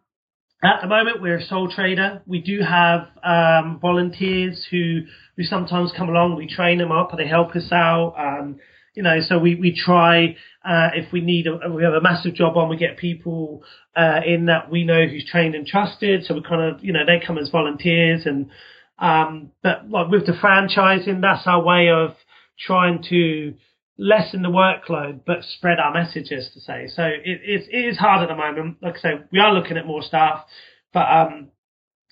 at 0.64 0.82
the 0.82 0.88
moment, 0.88 1.22
we're 1.22 1.38
a 1.38 1.44
sole 1.44 1.70
trader. 1.70 2.24
We 2.26 2.42
do 2.42 2.62
have 2.62 3.08
um, 3.24 3.80
volunteers 3.80 4.66
who 4.72 5.02
who 5.38 5.44
sometimes 5.44 5.92
come 5.96 6.10
along. 6.10 6.38
We 6.38 6.48
train 6.48 6.80
them 6.80 6.92
up 6.92 7.12
and 7.12 7.20
they 7.20 7.28
help 7.28 7.56
us 7.56 7.72
out. 7.72 8.16
Um, 8.18 8.60
you 8.96 9.04
know, 9.04 9.20
so 9.22 9.38
we 9.38 9.56
we 9.56 9.76
try 9.76 10.38
uh, 10.64 10.90
if 10.96 11.12
we 11.12 11.22
need 11.22 11.46
a 11.48 11.72
we 11.72 11.84
have 11.84 11.94
a 11.94 12.02
massive 12.02 12.34
job 12.34 12.58
on, 12.58 12.70
we 12.70 12.78
get 12.78 12.98
people 12.98 13.64
uh, 13.96 14.22
in 14.26 14.46
that 14.46 14.72
we 14.72 14.86
know 14.86 15.06
who's 15.06 15.28
trained 15.30 15.54
and 15.54 15.68
trusted. 15.68 16.24
So 16.24 16.34
we 16.34 16.42
kind 16.42 16.62
of 16.62 16.84
you 16.84 16.94
know 16.94 17.06
they 17.06 17.24
come 17.24 17.38
as 17.38 17.50
volunteers 17.50 18.26
and 18.26 18.50
um, 19.00 19.52
but 19.62 19.90
like 19.90 20.10
with 20.10 20.26
the 20.26 20.34
franchising, 20.34 21.22
that's 21.22 21.46
our 21.46 21.64
way 21.64 21.90
of 21.90 22.16
trying 22.60 23.04
to 23.10 23.54
lessen 23.98 24.42
the 24.42 24.50
workload, 24.50 25.22
but 25.26 25.44
spread 25.44 25.80
our 25.80 25.94
messages 25.94 26.50
to 26.54 26.60
say. 26.60 26.88
So 26.88 27.04
it, 27.04 27.22
it, 27.26 27.68
it 27.72 27.86
is 27.90 27.98
hard 27.98 28.24
at 28.24 28.30
the 28.30 28.36
moment. 28.36 28.78
Like 28.82 28.96
I 28.98 29.00
say, 29.00 29.10
we 29.32 29.40
are 29.40 29.54
looking 29.54 29.78
at 29.78 29.86
more 29.86 30.02
staff, 30.02 30.46
but 30.94 31.10
um, 31.10 31.50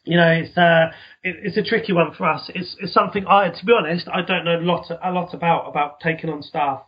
you 0.05 0.17
know, 0.17 0.29
it's 0.29 0.57
uh, 0.57 0.91
it, 1.23 1.35
it's 1.43 1.57
a 1.57 1.63
tricky 1.63 1.93
one 1.93 2.13
for 2.13 2.27
us. 2.29 2.49
It's, 2.53 2.75
it's 2.79 2.93
something 2.93 3.25
I, 3.27 3.49
to 3.49 3.65
be 3.65 3.73
honest, 3.77 4.07
I 4.07 4.21
don't 4.21 4.45
know 4.45 4.59
a 4.59 4.61
lot 4.61 4.91
a 4.91 5.11
lot 5.11 5.33
about 5.33 5.69
about 5.69 5.99
taking 6.01 6.29
on 6.29 6.41
staff. 6.41 6.83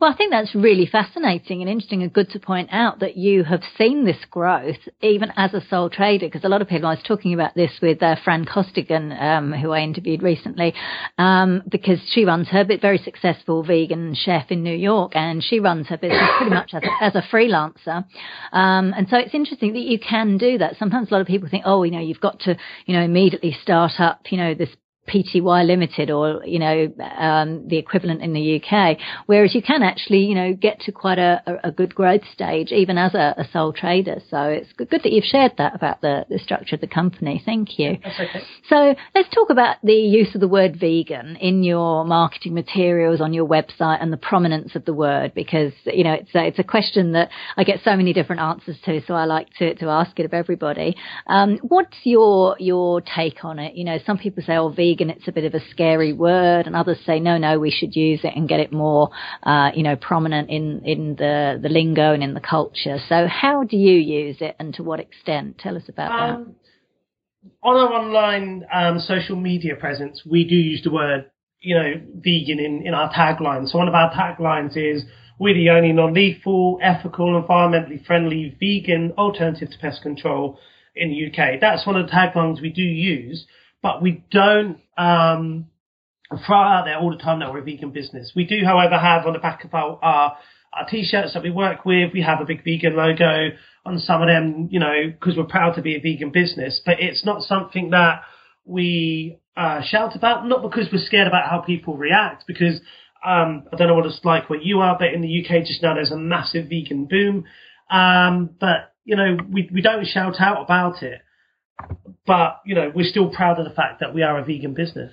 Well, 0.00 0.12
I 0.12 0.16
think 0.16 0.30
that's 0.30 0.54
really 0.54 0.86
fascinating 0.86 1.60
and 1.60 1.70
interesting 1.70 2.02
and 2.02 2.12
good 2.12 2.30
to 2.30 2.38
point 2.38 2.68
out 2.72 3.00
that 3.00 3.16
you 3.16 3.44
have 3.44 3.62
seen 3.76 4.04
this 4.04 4.24
growth 4.30 4.76
even 5.02 5.32
as 5.36 5.54
a 5.54 5.60
sole 5.68 5.90
trader 5.90 6.26
because 6.26 6.44
a 6.44 6.48
lot 6.48 6.62
of 6.62 6.68
people, 6.68 6.88
I 6.88 6.94
was 6.94 7.02
talking 7.06 7.34
about 7.34 7.54
this 7.54 7.72
with 7.82 8.02
uh, 8.02 8.16
Fran 8.22 8.44
Costigan, 8.44 9.12
um, 9.12 9.52
who 9.52 9.72
I 9.72 9.80
interviewed 9.80 10.22
recently, 10.22 10.74
um, 11.18 11.62
because 11.68 11.98
she 12.12 12.24
runs 12.24 12.48
her 12.48 12.64
bit 12.64 12.80
very 12.80 12.98
successful 12.98 13.62
vegan 13.62 14.14
chef 14.14 14.50
in 14.50 14.62
New 14.62 14.76
York 14.76 15.12
and 15.14 15.42
she 15.42 15.60
runs 15.60 15.88
her 15.88 15.96
business 15.96 16.28
pretty 16.36 16.54
much 16.54 16.70
as 16.74 16.82
a, 16.82 17.04
as 17.04 17.14
a 17.14 17.22
freelancer. 17.34 18.04
Um, 18.52 18.94
and 18.96 19.08
so 19.08 19.16
it's 19.16 19.34
interesting 19.34 19.72
that 19.72 19.80
you 19.80 19.98
can 19.98 20.38
do 20.38 20.58
that. 20.58 20.76
Sometimes 20.78 21.10
a 21.10 21.14
lot 21.14 21.20
of 21.20 21.26
people 21.26 21.48
think, 21.48 21.64
oh, 21.66 21.82
you 21.82 21.90
know, 21.90 22.00
you've 22.00 22.20
got 22.20 22.40
to, 22.40 22.56
you 22.86 22.94
know, 22.94 23.02
immediately 23.02 23.56
start 23.62 23.92
up, 23.98 24.20
you 24.30 24.38
know, 24.38 24.54
this 24.54 24.70
PTY 25.08 25.66
Limited 25.66 26.10
or, 26.10 26.44
you 26.44 26.58
know, 26.58 26.92
um, 27.18 27.66
the 27.68 27.76
equivalent 27.76 28.22
in 28.22 28.32
the 28.32 28.60
UK. 28.62 28.98
Whereas 29.26 29.54
you 29.54 29.62
can 29.62 29.82
actually, 29.82 30.20
you 30.20 30.34
know, 30.34 30.54
get 30.54 30.80
to 30.80 30.92
quite 30.92 31.18
a, 31.18 31.42
a 31.64 31.72
good 31.72 31.94
growth 31.94 32.22
stage 32.32 32.72
even 32.72 32.98
as 32.98 33.14
a, 33.14 33.34
a, 33.38 33.48
sole 33.52 33.72
trader. 33.72 34.20
So 34.30 34.42
it's 34.42 34.72
good 34.74 34.90
that 34.90 35.10
you've 35.10 35.24
shared 35.24 35.52
that 35.58 35.74
about 35.74 36.00
the, 36.00 36.26
the 36.28 36.38
structure 36.38 36.74
of 36.74 36.80
the 36.80 36.86
company. 36.86 37.42
Thank 37.44 37.78
you. 37.78 37.92
Okay. 37.92 38.42
So 38.68 38.94
let's 39.14 39.28
talk 39.34 39.50
about 39.50 39.76
the 39.82 39.94
use 39.94 40.34
of 40.34 40.40
the 40.40 40.48
word 40.48 40.76
vegan 40.78 41.36
in 41.36 41.62
your 41.62 42.04
marketing 42.04 42.54
materials 42.54 43.20
on 43.20 43.32
your 43.32 43.46
website 43.46 44.02
and 44.02 44.12
the 44.12 44.18
prominence 44.18 44.74
of 44.74 44.84
the 44.84 44.92
word 44.92 45.32
because, 45.34 45.72
you 45.86 46.04
know, 46.04 46.12
it's 46.12 46.34
a, 46.34 46.46
it's 46.46 46.58
a 46.58 46.64
question 46.64 47.12
that 47.12 47.30
I 47.56 47.64
get 47.64 47.80
so 47.84 47.96
many 47.96 48.12
different 48.12 48.42
answers 48.42 48.76
to. 48.84 49.00
So 49.06 49.14
I 49.14 49.24
like 49.24 49.48
to, 49.58 49.74
to 49.76 49.86
ask 49.86 50.18
it 50.18 50.26
of 50.26 50.34
everybody. 50.34 50.96
Um, 51.26 51.58
what's 51.62 51.96
your, 52.04 52.56
your 52.58 53.00
take 53.00 53.44
on 53.44 53.58
it? 53.58 53.74
You 53.74 53.84
know, 53.84 53.98
some 54.04 54.18
people 54.18 54.42
say, 54.46 54.56
oh, 54.56 54.68
vegan 54.68 54.97
vegan, 54.98 55.10
it's 55.10 55.28
a 55.28 55.32
bit 55.32 55.44
of 55.44 55.54
a 55.54 55.60
scary 55.70 56.12
word, 56.12 56.66
and 56.66 56.74
others 56.74 56.98
say, 57.06 57.20
no, 57.20 57.38
no, 57.38 57.58
we 57.58 57.70
should 57.70 57.94
use 57.94 58.20
it 58.22 58.32
and 58.34 58.48
get 58.48 58.60
it 58.60 58.72
more, 58.72 59.10
uh, 59.42 59.70
you 59.74 59.82
know, 59.82 59.96
prominent 59.96 60.50
in, 60.50 60.82
in 60.84 61.16
the, 61.16 61.58
the 61.62 61.68
lingo 61.68 62.12
and 62.12 62.22
in 62.22 62.34
the 62.34 62.40
culture. 62.40 62.98
So 63.08 63.26
how 63.26 63.64
do 63.64 63.76
you 63.76 63.96
use 63.96 64.36
it 64.40 64.56
and 64.58 64.74
to 64.74 64.82
what 64.82 65.00
extent? 65.00 65.58
Tell 65.58 65.76
us 65.76 65.84
about 65.88 66.10
um, 66.12 66.44
that. 66.44 67.50
On 67.62 67.76
our 67.76 67.92
online 67.92 68.66
um, 68.72 68.98
social 68.98 69.36
media 69.36 69.76
presence, 69.76 70.22
we 70.28 70.44
do 70.44 70.54
use 70.54 70.82
the 70.82 70.90
word, 70.90 71.30
you 71.60 71.74
know, 71.74 71.94
vegan 72.14 72.58
in, 72.58 72.86
in 72.86 72.94
our 72.94 73.12
tagline. 73.12 73.68
So 73.68 73.78
one 73.78 73.88
of 73.88 73.94
our 73.94 74.12
taglines 74.12 74.76
is, 74.76 75.04
we're 75.40 75.54
the 75.54 75.70
only 75.70 75.92
non-lethal, 75.92 76.80
ethical, 76.82 77.40
environmentally 77.40 78.04
friendly 78.04 78.56
vegan 78.58 79.12
alternative 79.16 79.70
to 79.70 79.78
pest 79.78 80.02
control 80.02 80.58
in 80.96 81.10
the 81.10 81.26
UK. 81.26 81.60
That's 81.60 81.86
one 81.86 81.94
of 81.94 82.06
the 82.06 82.12
taglines 82.12 82.60
we 82.60 82.70
do 82.70 82.82
use 82.82 83.46
but 83.82 84.02
we 84.02 84.24
don't 84.30 84.78
um, 84.96 85.66
throw 86.46 86.58
out 86.58 86.84
there 86.84 86.98
all 86.98 87.10
the 87.10 87.22
time 87.22 87.40
that 87.40 87.52
we're 87.52 87.60
a 87.60 87.64
vegan 87.64 87.90
business. 87.90 88.32
We 88.34 88.44
do, 88.44 88.64
however, 88.64 88.98
have 88.98 89.26
on 89.26 89.32
the 89.32 89.38
back 89.38 89.64
of 89.64 89.72
our, 89.72 89.98
our, 90.02 90.36
our 90.72 90.86
t-shirts 90.88 91.34
that 91.34 91.42
we 91.42 91.50
work 91.50 91.84
with, 91.84 92.12
we 92.12 92.22
have 92.22 92.40
a 92.40 92.44
big 92.44 92.64
vegan 92.64 92.96
logo 92.96 93.50
on 93.86 93.98
some 93.98 94.20
of 94.20 94.28
them, 94.28 94.68
you 94.70 94.80
know, 94.80 95.10
because 95.10 95.36
we're 95.36 95.44
proud 95.44 95.76
to 95.76 95.82
be 95.82 95.96
a 95.96 96.00
vegan 96.00 96.30
business. 96.30 96.80
But 96.84 97.00
it's 97.00 97.24
not 97.24 97.42
something 97.42 97.90
that 97.90 98.22
we 98.64 99.38
uh, 99.56 99.80
shout 99.82 100.14
about, 100.14 100.46
not 100.46 100.62
because 100.62 100.88
we're 100.92 101.04
scared 101.04 101.28
about 101.28 101.48
how 101.48 101.60
people 101.60 101.96
react, 101.96 102.44
because 102.46 102.80
um, 103.24 103.64
I 103.72 103.76
don't 103.76 103.88
know 103.88 103.94
what 103.94 104.06
it's 104.06 104.20
like 104.24 104.50
where 104.50 104.60
you 104.60 104.80
are, 104.80 104.96
but 104.98 105.14
in 105.14 105.22
the 105.22 105.44
UK 105.44 105.64
just 105.64 105.82
now 105.82 105.94
there's 105.94 106.10
a 106.10 106.18
massive 106.18 106.68
vegan 106.68 107.06
boom. 107.06 107.44
Um, 107.90 108.50
but 108.60 108.94
you 109.04 109.16
know, 109.16 109.38
we 109.50 109.70
we 109.72 109.80
don't 109.80 110.06
shout 110.06 110.40
out 110.40 110.62
about 110.62 111.02
it 111.02 111.22
but 112.28 112.60
you 112.64 112.76
know 112.76 112.92
we're 112.94 113.10
still 113.10 113.30
proud 113.30 113.58
of 113.58 113.64
the 113.64 113.74
fact 113.74 113.98
that 113.98 114.14
we 114.14 114.22
are 114.22 114.38
a 114.38 114.44
vegan 114.44 114.74
business. 114.74 115.12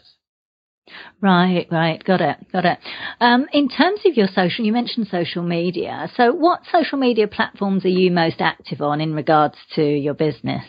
Right, 1.19 1.65
right, 1.72 2.03
got 2.03 2.22
it, 2.22 2.38
got 2.51 2.65
it. 2.65 2.77
Um, 3.19 3.48
in 3.51 3.69
terms 3.69 4.01
of 4.05 4.15
your 4.15 4.27
social, 4.27 4.65
you 4.65 4.72
mentioned 4.72 5.07
social 5.10 5.41
media. 5.41 6.12
So, 6.15 6.31
what 6.31 6.62
social 6.72 7.00
media 7.00 7.27
platforms 7.27 7.84
are 7.86 7.89
you 7.89 8.12
most 8.12 8.36
active 8.39 8.81
on 8.81 9.01
in 9.01 9.15
regards 9.15 9.55
to 9.75 9.84
your 9.84 10.13
business? 10.13 10.63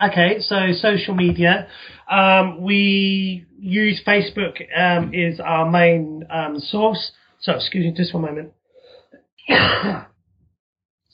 Okay, 0.00 0.38
so 0.38 0.70
social 0.80 1.16
media, 1.16 1.66
um, 2.08 2.62
we 2.62 3.46
use 3.58 4.00
Facebook 4.06 4.62
um, 4.78 5.12
is 5.12 5.40
our 5.40 5.68
main 5.68 6.24
um, 6.30 6.60
source. 6.60 7.10
So, 7.40 7.54
excuse 7.54 7.84
me, 7.84 7.92
just 7.96 8.14
one 8.14 8.22
moment. 8.22 8.52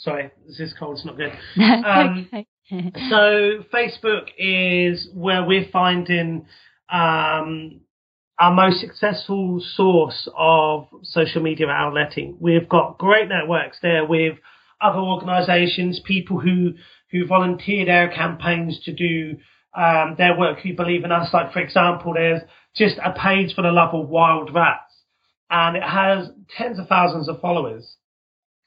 Sorry, 0.05 0.31
this 0.47 0.61
is 0.61 0.75
cold. 0.79 0.97
It's 0.97 1.07
not 1.07 1.17
good. 1.17 1.33
Um, 1.57 2.29
okay. 2.73 2.93
so 3.09 3.65
Facebook 3.73 4.29
is 4.37 5.09
where 5.15 5.45
we're 5.45 5.69
finding 5.73 6.47
um, 6.93 7.81
our 8.39 8.53
most 8.53 8.81
successful 8.81 9.63
source 9.75 10.29
of 10.37 10.89
social 11.03 11.43
media 11.43 11.67
outletting. 11.69 12.37
We've 12.39 12.69
got 12.69 12.99
great 12.99 13.29
networks 13.29 13.79
there 13.81 14.05
with 14.05 14.39
other 14.81 14.99
organisations, 14.99 16.01
people 16.05 16.39
who 16.39 16.75
who 17.11 17.27
volunteer 17.27 17.87
their 17.87 18.09
campaigns 18.09 18.81
to 18.85 18.93
do 18.93 19.39
um, 19.75 20.17
their 20.19 20.37
work, 20.39 20.59
who 20.61 20.75
believe 20.75 21.05
in 21.05 21.13
us. 21.13 21.33
Like 21.33 21.53
for 21.53 21.61
example, 21.61 22.13
there's 22.15 22.43
just 22.77 22.97
a 23.03 23.13
page 23.13 23.55
for 23.55 23.63
the 23.63 23.73
love 23.73 23.95
of 23.95 24.09
wild 24.09 24.55
rats, 24.55 24.93
and 25.49 25.77
it 25.77 25.83
has 25.83 26.29
tens 26.57 26.79
of 26.79 26.89
thousands 26.89 27.29
of 27.29 27.41
followers, 27.41 27.97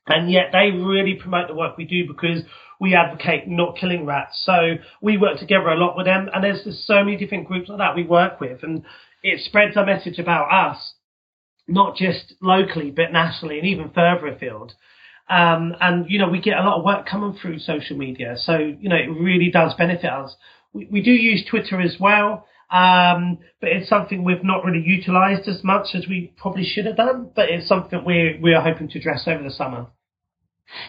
and 0.08 0.32
yet 0.32 0.50
they 0.52 0.72
really 0.72 1.15
promote 1.15 1.48
the 1.48 1.56
work 1.56 1.78
we 1.78 1.86
do 1.86 2.08
because 2.08 2.43
we 2.80 2.96
advocate 2.96 3.48
not 3.48 3.78
killing 3.78 4.06
rats. 4.06 4.41
So 4.46 4.76
we 5.02 5.17
work 5.17 5.39
together 5.39 5.70
a 5.70 5.78
lot 5.78 5.98
with 5.98 6.06
them, 6.06 6.30
and 6.34 6.43
there's 6.43 6.63
just 6.63 6.86
so 6.86 7.04
many 7.04 7.17
different 7.17 7.48
groups 7.48 7.70
like 7.70 7.80
that 7.80 7.96
we 7.96 8.04
work 8.04 8.39
with, 8.39 8.63
and 8.63 8.84
it 9.24 9.41
spreads 9.43 9.76
our 9.76 9.86
message 9.86 10.20
about 10.20 10.52
us, 10.52 10.93
not 11.67 11.96
just 11.96 12.36
locally, 12.41 12.91
but 12.91 13.12
nationally 13.12 13.60
and 13.60 13.67
even 13.67 13.89
further 13.89 14.28
afield. 14.28 14.74
Um, 15.30 15.76
and 15.82 16.10
you 16.10 16.20
know, 16.20 16.30
we 16.30 16.39
get 16.39 16.58
a 16.58 16.63
lot 16.63 16.80
of 16.80 16.86
work 16.86 17.06
coming 17.06 17.38
through 17.39 17.60
social 17.60 17.98
media, 17.98 18.36
so 18.38 18.58
you 18.58 18.89
know, 18.89 18.96
it 18.96 19.10
really 19.10 19.52
does 19.52 19.74
benefit 19.74 20.10
us. 20.10 20.36
We, 20.72 20.88
we 20.91 21.02
do 21.02 21.12
use 21.12 21.46
Twitter 21.50 21.82
as 21.82 21.98
well. 22.00 22.46
Um, 22.70 23.38
but 23.62 23.70
it's 23.70 23.88
something 23.88 24.26
we've 24.26 24.43
not 24.43 24.65
really 24.65 24.84
utilised 24.86 25.48
as 25.48 25.63
much 25.63 25.96
as 25.96 26.06
we 26.06 26.34
probably 26.36 26.65
should 26.65 26.86
have 26.86 26.98
done. 26.98 27.32
But 27.34 27.50
it's 27.50 27.67
something 27.67 28.04
we 28.06 28.39
we 28.41 28.54
are 28.54 28.62
hoping 28.62 28.89
to 28.89 29.00
address 29.00 29.24
over 29.26 29.41
the 29.41 29.52
summer. 29.52 29.88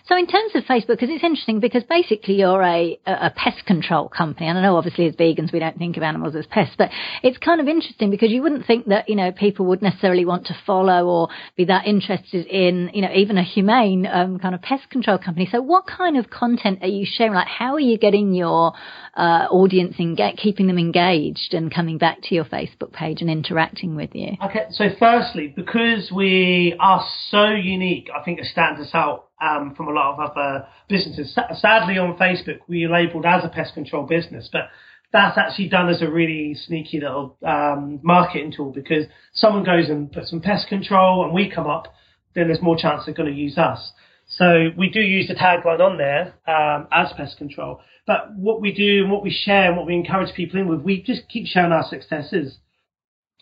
So 0.09 0.17
in 0.17 0.27
terms 0.27 0.53
of 0.55 0.65
Facebook, 0.65 0.99
because 0.99 1.11
it's 1.11 1.25
interesting 1.25 1.61
because 1.61 1.85
basically 1.85 2.35
you're 2.35 2.63
a, 2.63 2.99
a 3.07 3.31
pest 3.35 3.65
control 3.67 4.09
company. 4.09 4.47
And 4.47 4.59
I 4.59 4.63
know 4.63 4.77
obviously 4.77 5.07
as 5.07 5.15
vegans 5.15 5.53
we 5.53 5.59
don't 5.59 5.79
think 5.79 5.97
of 5.97 6.03
animals 6.03 6.35
as 6.35 6.47
pests, 6.47 6.75
but 6.77 6.91
it's 7.23 7.39
kind 7.39 7.61
of 7.61 7.69
interesting 7.69 8.11
because 8.11 8.31
you 8.31 8.43
wouldn't 8.43 8.67
think 8.67 8.87
that, 8.87 9.09
you 9.09 9.17
know, 9.17 9.33
people 9.33 9.67
would 9.67 9.83
necessarily 9.83 10.25
want 10.25 10.47
to 10.47 10.57
follow 10.67 11.07
or 11.07 11.29
be 11.57 11.65
that 11.67 11.87
interested 11.87 12.47
in, 12.47 12.91
you 12.93 13.03
know, 13.03 13.13
even 13.15 13.39
a 13.39 13.45
humane 13.45 14.07
um, 14.07 14.39
kind 14.39 14.55
of 14.55 14.63
pest 14.63 14.91
control 14.91 15.19
company. 15.19 15.49
So 15.51 15.61
what 15.61 15.87
kind 15.87 16.17
of 16.17 16.31
content 16.31 16.81
are 16.83 16.89
you 16.89 17.07
sharing? 17.07 17.35
Like 17.35 17.49
how 17.49 17.75
are 17.75 17.81
you 17.81 17.99
getting 17.99 18.35
your 18.35 18.73
uh, 19.17 19.47
audience 19.51 19.97
engaged, 19.99 20.39
keeping 20.39 20.67
them 20.67 20.79
engaged 20.79 21.55
and 21.55 21.73
coming 21.73 21.99
back 21.99 22.19
to 22.25 22.35
your 22.35 22.45
Facebook 22.45 22.93
page 22.93 23.21
and 23.21 23.31
interacting 23.31 23.97
with 23.97 24.11
you? 24.15 24.37
Okay, 24.45 24.67
so 24.71 24.89
firstly, 24.99 25.53
because 25.55 26.11
we 26.13 26.75
are 26.79 27.05
so 27.31 27.49
unique, 27.49 28.09
I 28.15 28.23
think 28.25 28.39
it 28.39 28.47
stands 28.47 28.81
us 28.81 28.91
out 28.93 29.28
um, 29.41 29.75
from 29.77 29.89
a 29.89 29.93
lot 29.93 30.15
of 30.15 30.31
other 30.31 30.67
businesses. 30.89 31.35
sadly, 31.35 31.99
on 31.99 32.17
Facebook, 32.17 32.59
we're 32.67 32.91
labelled 32.91 33.27
as 33.27 33.45
a 33.45 33.49
pest 33.49 33.75
control 33.75 34.07
business, 34.07 34.49
but 34.53 34.69
that's 35.13 35.39
actually 35.39 35.69
done 35.69 35.89
as 35.89 36.03
a 36.03 36.11
really 36.11 36.55
sneaky 36.55 37.01
little 37.01 37.37
um, 37.47 38.01
marketing 38.03 38.53
tool 38.55 38.73
because 38.73 39.05
someone 39.33 39.65
goes 39.65 39.89
and 39.89 40.13
puts 40.13 40.31
some 40.31 40.41
pest 40.41 40.69
control 40.69 41.25
and 41.25 41.33
we 41.33 41.51
come 41.51 41.67
up, 41.67 41.95
then 42.35 42.49
there's 42.49 42.61
more 42.61 42.77
chance 42.77 43.05
they're 43.07 43.15
going 43.15 43.33
to 43.33 43.39
use 43.39 43.57
us. 43.57 43.93
So 44.37 44.69
we 44.77 44.91
do 44.91 45.01
use 45.01 45.29
the 45.29 45.35
tagline 45.35 45.81
on 45.81 45.97
there 45.97 46.35
um, 46.47 46.87
as 46.93 47.13
pest 47.17 47.39
control. 47.39 47.81
But 48.07 48.35
what 48.37 48.61
we 48.61 48.73
do 48.73 49.03
and 49.03 49.11
what 49.11 49.23
we 49.23 49.31
share 49.31 49.69
and 49.69 49.77
what 49.77 49.87
we 49.87 49.95
encourage 49.95 50.35
people 50.35 50.61
in 50.61 50.69
with, 50.69 50.83
we 50.83 51.03
just 51.03 51.29
keep 51.29 51.47
sharing 51.47 51.73
our 51.73 51.85
successes. 51.89 52.59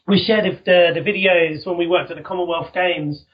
We 0.06 0.22
shared 0.24 0.44
the, 0.64 0.90
the 0.94 1.00
videos 1.00 1.66
when 1.66 1.76
we 1.76 1.88
worked 1.88 2.12
at 2.12 2.16
the 2.16 2.22
Commonwealth 2.22 2.72
Games 2.72 3.24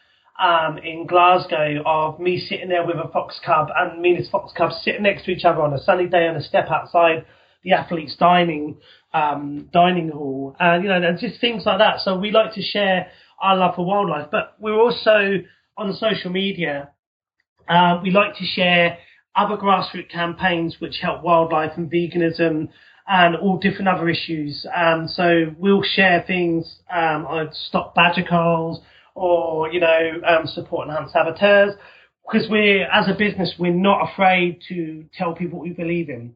um, 0.41 0.79
in 0.79 1.07
Glasgow 1.07 1.83
of 1.85 2.19
me 2.19 2.39
sitting 2.39 2.69
there 2.69 2.87
with 2.87 2.97
a 2.97 3.09
fox 3.09 3.39
cub 3.45 3.69
and 3.77 4.01
me 4.01 4.11
and 4.11 4.21
this 4.21 4.31
fox 4.31 4.53
cub 4.57 4.73
sitting 4.83 5.03
next 5.03 5.25
to 5.25 5.31
each 5.31 5.45
other 5.45 5.63
on 5.63 5.73
a 5.73 5.79
sunny 5.79 6.07
day 6.07 6.27
on 6.27 6.37
a 6.37 6.43
step 6.43 6.69
outside 6.71 7.25
the 7.65 7.73
athletes' 7.73 8.17
dining 8.17 8.77
um, 9.15 9.69
dining 9.73 10.09
hall, 10.09 10.57
and 10.59 10.83
you 10.83 10.89
know, 10.89 10.97
and 10.97 11.19
just 11.19 11.41
things 11.41 11.65
like 11.67 11.79
that. 11.79 12.01
So 12.01 12.19
we 12.19 12.31
like 12.31 12.55
to 12.55 12.63
share 12.63 13.09
our 13.41 13.57
love 13.57 13.75
for 13.77 13.85
wildlife, 13.85 14.29
but 14.31 14.55
we're 14.59 14.79
also 14.79 15.43
on 15.77 15.93
social 15.95 16.31
media. 16.31 16.91
Uh, 17.69 18.01
we 18.03 18.11
like 18.11 18.37
to 18.37 18.45
share 18.45 18.99
other 19.37 19.57
grassroots 19.57 20.11
campaigns 20.11 20.77
which 20.79 20.99
help 21.01 21.23
wildlife 21.23 21.73
and 21.77 21.91
veganism 21.91 22.69
and 23.07 23.37
all 23.37 23.59
different 23.59 23.89
other 23.89 24.09
issues. 24.09 24.67
Um, 24.75 25.09
so 25.09 25.55
we'll 25.59 25.83
share 25.83 26.25
things 26.27 26.79
um, 26.91 27.27
on 27.27 27.51
stop 27.53 27.95
badger 27.95 28.25
culls 28.29 28.81
or, 29.15 29.71
you 29.73 29.81
know, 29.81 30.21
um, 30.27 30.47
support 30.47 30.89
enhanced 30.89 31.13
saboteurs. 31.13 31.75
Because 32.31 32.49
we're, 32.49 32.85
as 32.91 33.09
a 33.09 33.15
business, 33.15 33.55
we're 33.59 33.73
not 33.73 34.11
afraid 34.13 34.61
to 34.69 35.05
tell 35.13 35.35
people 35.35 35.59
what 35.59 35.69
we 35.69 35.75
believe 35.75 36.09
in. 36.09 36.35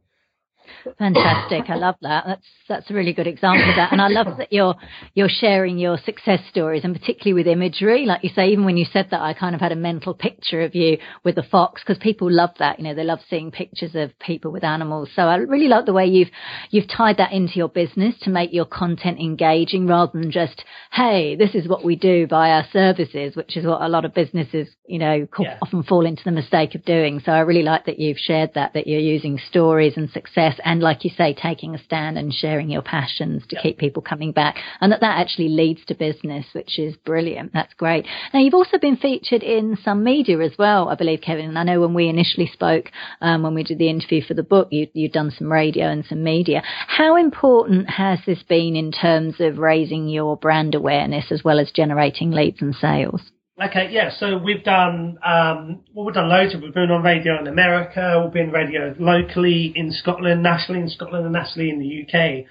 Fantastic. 0.99 1.69
I 1.69 1.77
love 1.77 1.97
that. 2.03 2.25
That's 2.27 2.47
that's 2.69 2.91
a 2.91 2.95
really 2.95 3.13
good 3.13 3.27
example 3.27 3.69
of 3.69 3.77
that. 3.77 3.93
And 3.93 4.01
I 4.01 4.09
love 4.09 4.39
that 4.39 4.53
you're 4.53 4.75
you're 5.15 5.29
sharing 5.29 5.79
your 5.79 5.99
success 5.99 6.41
stories 6.49 6.83
and 6.85 6.95
particularly 6.95 7.35
with 7.35 7.47
imagery. 7.47 8.07
Like 8.07 8.25
you 8.25 8.31
say, 8.31 8.49
even 8.49 8.65
when 8.65 8.77
you 8.77 8.87
said 8.93 9.09
that 9.11 9.21
I 9.21 9.35
kind 9.35 9.55
of 9.55 9.61
had 9.61 9.73
a 9.73 9.77
mental 9.77 10.15
picture 10.15 10.63
of 10.63 10.75
you 10.75 10.99
with 11.25 11.37
the 11.37 11.43
fox 11.43 11.83
because 11.83 11.99
people 11.99 12.31
love 12.31 12.51
that. 12.59 12.79
You 12.79 12.85
know, 12.85 12.95
they 12.95 13.05
love 13.05 13.21
seeing 13.29 13.51
pictures 13.51 13.95
of 13.95 14.19
people 14.19 14.53
with 14.53 14.65
animals. 14.65 15.11
So 15.15 15.23
I 15.23 15.37
really 15.37 15.69
like 15.69 15.87
the 15.87 15.93
way 15.93 16.07
you've 16.07 16.31
you've 16.71 16.89
tied 16.89 17.19
that 17.19 17.33
into 17.33 17.55
your 17.57 17.69
business 17.69 18.15
to 18.23 18.31
make 18.31 18.53
your 18.53 18.65
content 18.65 19.19
engaging 19.19 19.87
rather 19.87 20.19
than 20.19 20.31
just, 20.31 20.65
hey, 20.93 21.37
this 21.37 21.55
is 21.55 21.69
what 21.69 21.85
we 21.85 21.97
do 21.97 22.27
by 22.27 22.51
our 22.51 22.67
services, 22.73 23.37
which 23.37 23.57
is 23.57 23.65
what 23.65 23.83
a 23.83 23.89
lot 23.89 24.05
of 24.05 24.15
businesses, 24.15 24.69
you 24.87 24.99
know, 24.99 25.27
yeah. 25.39 25.59
often 25.63 25.83
fall 25.83 26.07
into 26.07 26.25
the 26.25 26.31
mistake 26.31 26.75
of 26.75 26.85
doing. 26.85 27.21
So 27.25 27.33
I 27.33 27.41
really 27.41 27.63
like 27.63 27.87
that 27.87 27.99
you've 27.99 28.19
shared 28.19 28.55
that, 28.55 28.75
that 28.75 28.87
you're 28.87 29.01
using 29.01 29.39
stories 29.49 29.95
and 29.97 30.11
success 30.11 30.56
and 30.65 30.81
like 30.81 31.05
you 31.05 31.11
say, 31.17 31.35
taking 31.35 31.75
a 31.75 31.83
stand 31.83 32.19
and 32.19 32.33
sharing 32.33 32.71
your 32.71 32.83
passions 32.83 33.43
to 33.49 33.57
yep. 33.57 33.63
keep 33.63 33.79
people 33.79 34.03
coming 34.03 34.33
back, 34.33 34.57
and 34.81 34.93
that 34.93 35.01
that 35.01 35.19
actually 35.21 35.49
leads 35.49 35.85
to 35.87 35.95
business, 35.95 36.47
which 36.53 36.79
is 36.79 36.97
brilliant. 36.97 37.53
That's 37.53 37.75
great. 37.75 38.07
Now 38.33 38.41
you've 38.41 38.55
also 38.55 38.79
been 38.79 38.97
featured 38.97 39.43
in 39.43 39.79
some 39.85 40.05
media 40.05 40.41
as 40.41 40.53
well, 40.59 40.89
I 40.89 40.95
believe, 40.95 41.21
Kevin. 41.21 41.47
And 41.47 41.59
I 41.59 41.63
know 41.63 41.81
when 41.81 41.95
we 41.95 42.09
initially 42.09 42.47
spoke, 42.47 42.91
um, 43.21 43.43
when 43.43 43.55
we 43.55 43.63
did 43.63 43.79
the 43.79 43.91
interview 43.91 44.23
for 44.23 44.35
the 44.35 44.43
book, 44.43 44.69
you 44.71 44.89
you'd 44.93 45.13
done 45.13 45.31
some 45.31 45.53
radio 45.53 45.87
and 45.87 46.05
some 46.05 46.23
media. 46.23 46.63
How 46.87 47.17
important 47.17 47.91
has 47.91 48.19
this 48.27 48.43
been 48.43 48.77
in 48.77 48.93
terms 48.93 49.37
of 49.41 49.59
raising 49.59 50.09
your 50.09 50.37
brand 50.37 50.75
awareness 50.75 51.31
as 51.31 51.45
well 51.45 51.59
as 51.59 51.71
generating 51.71 52.31
leads 52.31 52.63
and 52.63 52.75
sales? 52.75 53.21
Okay, 53.63 53.89
yeah. 53.91 54.11
So 54.19 54.37
we've 54.37 54.63
done 54.63 55.19
um, 55.25 55.81
well. 55.95 56.05
We've 56.05 56.15
done 56.15 56.29
loads. 56.29 56.55
Of, 56.55 56.61
we've 56.61 56.75
been 56.75 56.91
on 56.91 57.03
radio 57.03 57.41
in 57.41 57.47
America. 57.47 58.21
We've 58.23 58.33
been 58.33 58.51
radio 58.51 58.95
locally 58.99 59.73
in 59.75 59.93
Scotland, 59.93 60.43
nationally 60.43 60.83
in 60.83 60.91
Scotland, 60.91 61.25
and 61.25 61.33
nationally 61.33 61.71
in 61.71 61.79
the 61.79 62.03
UK. 62.03 62.45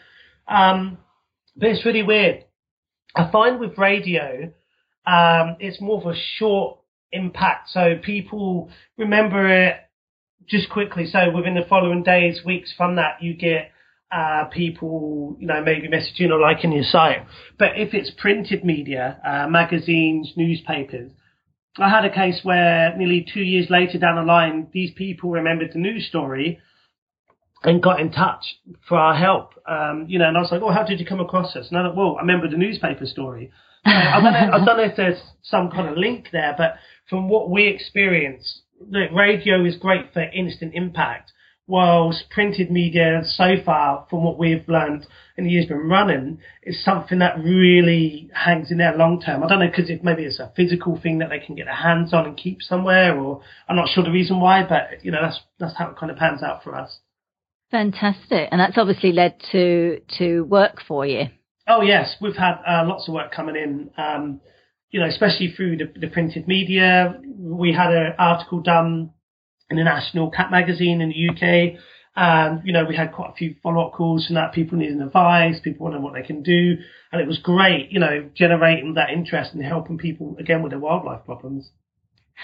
Um, 0.47 0.97
but 1.55 1.69
it's 1.69 1.85
really 1.85 2.01
weird. 2.01 2.45
I 3.15 3.29
find 3.31 3.59
with 3.59 3.77
radio, 3.77 4.51
um, 5.05 5.57
it's 5.59 5.79
more 5.79 6.01
of 6.01 6.07
a 6.07 6.17
short 6.37 6.79
impact. 7.11 7.69
So 7.69 7.99
people 8.03 8.71
remember 8.97 9.47
it 9.47 9.77
just 10.49 10.71
quickly. 10.71 11.05
So 11.05 11.29
within 11.29 11.53
the 11.53 11.67
following 11.69 12.01
days, 12.01 12.41
weeks 12.43 12.73
from 12.75 12.95
that, 12.95 13.21
you 13.21 13.35
get 13.35 13.69
uh, 14.11 14.45
people, 14.45 15.35
you 15.39 15.47
know, 15.47 15.61
maybe 15.63 15.87
messaging 15.87 16.31
or 16.31 16.39
liking 16.39 16.71
your 16.71 16.83
site. 16.83 17.25
But 17.57 17.69
if 17.75 17.93
it's 17.93 18.11
printed 18.17 18.63
media, 18.63 19.19
uh, 19.25 19.47
magazines, 19.49 20.33
newspapers, 20.35 21.11
I 21.77 21.89
had 21.89 22.05
a 22.05 22.13
case 22.13 22.39
where 22.43 22.95
nearly 22.97 23.25
two 23.33 23.41
years 23.41 23.67
later 23.69 23.97
down 23.97 24.15
the 24.15 24.23
line, 24.23 24.67
these 24.71 24.91
people 24.95 25.31
remembered 25.31 25.71
the 25.73 25.79
news 25.79 26.07
story 26.07 26.59
and 27.63 27.81
got 27.81 27.99
in 27.99 28.11
touch 28.11 28.45
for 28.87 28.97
our 28.97 29.15
help. 29.15 29.53
Um, 29.67 30.05
you 30.07 30.19
know, 30.19 30.27
and 30.27 30.37
I 30.37 30.41
was 30.41 30.51
like, 30.51 30.61
"Oh, 30.61 30.71
how 30.71 30.83
did 30.83 30.99
you 30.99 31.05
come 31.05 31.19
across 31.19 31.55
us?" 31.55 31.67
And 31.69 31.77
I 31.77 31.83
thought, 31.83 31.95
"Well, 31.95 32.15
I 32.17 32.21
remember 32.21 32.47
the 32.47 32.57
newspaper 32.57 33.05
story." 33.05 33.51
I, 33.85 34.19
don't 34.21 34.33
know, 34.33 34.53
I 34.53 34.65
don't 34.65 34.77
know 34.77 34.83
if 34.83 34.95
there's 34.95 35.21
some 35.43 35.69
kind 35.69 35.89
of 35.89 35.97
link 35.97 36.29
there, 36.31 36.55
but 36.57 36.75
from 37.09 37.29
what 37.29 37.49
we 37.49 37.67
experience, 37.67 38.61
look, 38.79 39.11
radio 39.11 39.63
is 39.63 39.75
great 39.75 40.13
for 40.13 40.21
instant 40.21 40.73
impact 40.73 41.31
whilst 41.67 42.29
printed 42.29 42.69
media 42.69 43.21
so 43.25 43.55
far, 43.65 44.05
from 44.09 44.23
what 44.23 44.37
we've 44.37 44.67
learned 44.67 45.07
in 45.37 45.45
the 45.45 45.49
years 45.49 45.65
been 45.65 45.89
running, 45.89 46.39
is 46.63 46.83
something 46.83 47.19
that 47.19 47.37
really 47.39 48.29
hangs 48.33 48.71
in 48.71 48.77
there 48.77 48.95
long 48.95 49.19
term. 49.19 49.43
I 49.43 49.47
don't 49.47 49.59
know 49.59 49.67
because 49.67 49.89
if 49.89 50.03
maybe 50.03 50.23
it's 50.23 50.39
a 50.39 50.51
physical 50.55 50.99
thing 51.01 51.19
that 51.19 51.29
they 51.29 51.39
can 51.39 51.55
get 51.55 51.65
their 51.65 51.75
hands 51.75 52.13
on 52.13 52.25
and 52.25 52.37
keep 52.37 52.61
somewhere, 52.61 53.17
or 53.17 53.41
I'm 53.67 53.75
not 53.75 53.89
sure 53.89 54.03
the 54.03 54.11
reason 54.11 54.39
why, 54.39 54.63
but 54.67 55.03
you 55.03 55.11
know 55.11 55.21
that's 55.21 55.39
that's 55.59 55.77
how 55.77 55.89
it 55.89 55.97
kind 55.97 56.11
of 56.11 56.17
pans 56.17 56.43
out 56.43 56.63
for 56.63 56.75
us. 56.75 56.99
Fantastic, 57.71 58.49
and 58.51 58.59
that's 58.59 58.77
obviously 58.77 59.11
led 59.11 59.35
to 59.51 60.01
to 60.19 60.41
work 60.45 60.81
for 60.87 61.05
you. 61.05 61.25
Oh 61.67 61.81
yes, 61.81 62.15
we've 62.21 62.35
had 62.35 62.57
uh, 62.67 62.85
lots 62.85 63.07
of 63.07 63.13
work 63.13 63.31
coming 63.31 63.55
in. 63.55 63.89
Um, 63.97 64.41
you 64.91 65.01
know, 65.01 65.07
especially 65.07 65.51
through 65.51 65.75
the, 65.75 65.91
the 65.99 66.07
printed 66.07 66.47
media. 66.47 67.19
We 67.37 67.73
had 67.73 67.91
an 67.91 68.13
article 68.17 68.61
done 68.61 69.11
in 69.69 69.77
the 69.77 69.83
national 69.83 70.31
cat 70.31 70.51
magazine 70.51 71.01
in 71.01 71.09
the 71.09 71.29
UK. 71.29 71.79
And, 72.17 72.61
you 72.65 72.71
know, 72.71 72.85
we 72.85 72.95
had 72.95 73.11
quite 73.11 73.31
a 73.31 73.35
few 73.35 73.55
follow-up 73.61 73.93
calls 73.93 74.25
from 74.25 74.35
that, 74.35 74.53
people 74.53 74.77
needing 74.77 75.01
advice, 75.01 75.59
people 75.61 75.83
wondering 75.83 76.03
what 76.03 76.13
they 76.13 76.21
can 76.21 76.43
do. 76.43 76.77
And 77.11 77.21
it 77.21 77.27
was 77.27 77.39
great, 77.39 77.91
you 77.91 77.99
know, 77.99 78.29
generating 78.33 78.93
that 78.93 79.09
interest 79.09 79.53
and 79.53 79.63
helping 79.63 79.97
people, 79.97 80.37
again, 80.39 80.63
with 80.63 80.71
their 80.71 80.79
wildlife 80.79 81.25
problems. 81.25 81.69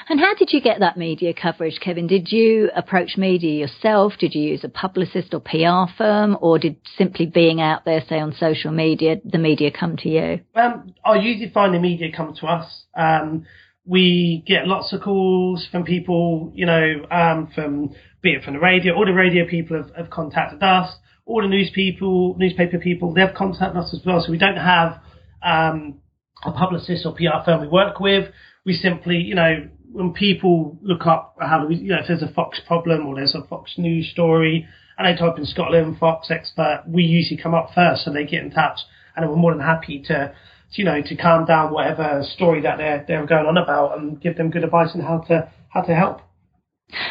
And 0.10 0.20
how 0.20 0.34
did 0.36 0.50
you 0.52 0.62
get 0.62 0.80
that 0.80 0.98
media 0.98 1.34
coverage, 1.34 1.80
Kevin? 1.82 2.08
Did 2.08 2.32
you 2.32 2.70
approach 2.76 3.18
media 3.18 3.60
yourself? 3.60 4.14
Did 4.20 4.34
you 4.34 4.42
use 4.42 4.64
a 4.64 4.70
publicist 4.70 5.34
or 5.34 5.42
PR 5.42 5.92
firm? 5.98 6.38
Or 6.42 6.58
did 6.60 6.78
simply 6.98 7.26
being 7.26 7.62
out 7.62 7.86
there, 7.86 8.04
say 8.08 8.20
on 8.20 8.34
social 8.34 8.72
media, 8.72 9.18
the 9.24 9.38
media 9.38 9.70
come 9.72 9.98
to 9.98 10.10
you? 10.10 10.40
Um, 10.56 10.94
I 11.04 11.16
usually 11.16 11.52
find 11.52 11.74
the 11.74 11.80
media 11.80 12.12
come 12.16 12.34
to 12.36 12.48
us. 12.48 12.84
Um, 12.96 13.46
we 13.86 14.44
get 14.46 14.68
lots 14.68 14.94
of 14.94 15.02
calls 15.02 15.68
from 15.72 15.84
people, 15.84 16.52
you 16.54 16.66
know, 16.66 17.06
um, 17.10 17.50
from 17.54 17.90
be 18.22 18.34
it 18.34 18.44
from 18.44 18.54
the 18.54 18.60
radio, 18.60 18.94
all 18.94 19.06
the 19.06 19.14
radio 19.14 19.48
people 19.48 19.78
have, 19.78 19.96
have 19.96 20.10
contacted 20.10 20.62
us, 20.62 20.96
all 21.26 21.42
the 21.42 21.48
news 21.48 21.72
people, 21.74 22.36
newspaper 22.38 22.78
people, 22.78 23.14
they've 23.14 23.34
contacted 23.36 23.78
us 23.78 23.94
as 23.94 24.06
well. 24.06 24.22
So 24.24 24.32
we 24.32 24.38
don't 24.38 24.58
have 24.58 25.02
um, 25.42 26.00
a 26.44 26.52
publicist 26.52 27.06
or 27.06 27.14
PR 27.14 27.44
firm 27.44 27.62
we 27.62 27.68
work 27.68 28.00
with. 28.00 28.32
We 28.66 28.74
simply, 28.74 29.18
you 29.18 29.34
know, 29.34 29.68
when 29.92 30.14
people 30.14 30.78
look 30.82 31.06
up 31.08 31.36
how 31.40 31.66
we, 31.66 31.76
you 31.76 31.90
know, 31.90 32.00
if 32.00 32.08
there's 32.08 32.22
a 32.22 32.32
Fox 32.34 32.62
problem 32.68 33.08
or 33.08 33.16
there's 33.16 33.36
a 33.36 33.46
Fox 33.48 33.74
News 33.78 34.10
story, 34.12 34.68
and 34.98 35.08
they 35.08 35.20
type 35.20 35.38
in 35.38 35.46
Scotland 35.46 35.98
Fox 36.00 36.30
expert, 36.30 36.84
we 36.88 37.04
usually 37.04 37.42
come 37.42 37.56
up 37.56 37.72
first, 37.74 38.06
so 38.06 38.14
they 38.14 38.26
get 38.26 38.44
in 38.44 38.52
touch, 38.52 38.80
and 39.16 39.28
we're 39.28 39.36
more 39.36 39.54
than 39.54 39.64
happy 39.64 40.04
to 40.08 40.34
you 40.74 40.86
know, 40.86 41.02
to 41.02 41.16
calm 41.16 41.46
down 41.46 41.74
whatever 41.74 42.24
story 42.36 42.62
that 42.62 42.78
they're 42.78 43.06
they're 43.08 43.26
going 43.26 43.46
on 43.46 43.58
about 43.58 43.98
and 43.98 44.22
give 44.22 44.38
them 44.38 44.50
good 44.50 44.64
advice 44.64 44.90
on 44.96 45.02
how 45.02 45.20
to 45.20 45.52
how 45.70 45.82
to 45.82 45.96
help. 45.96 46.22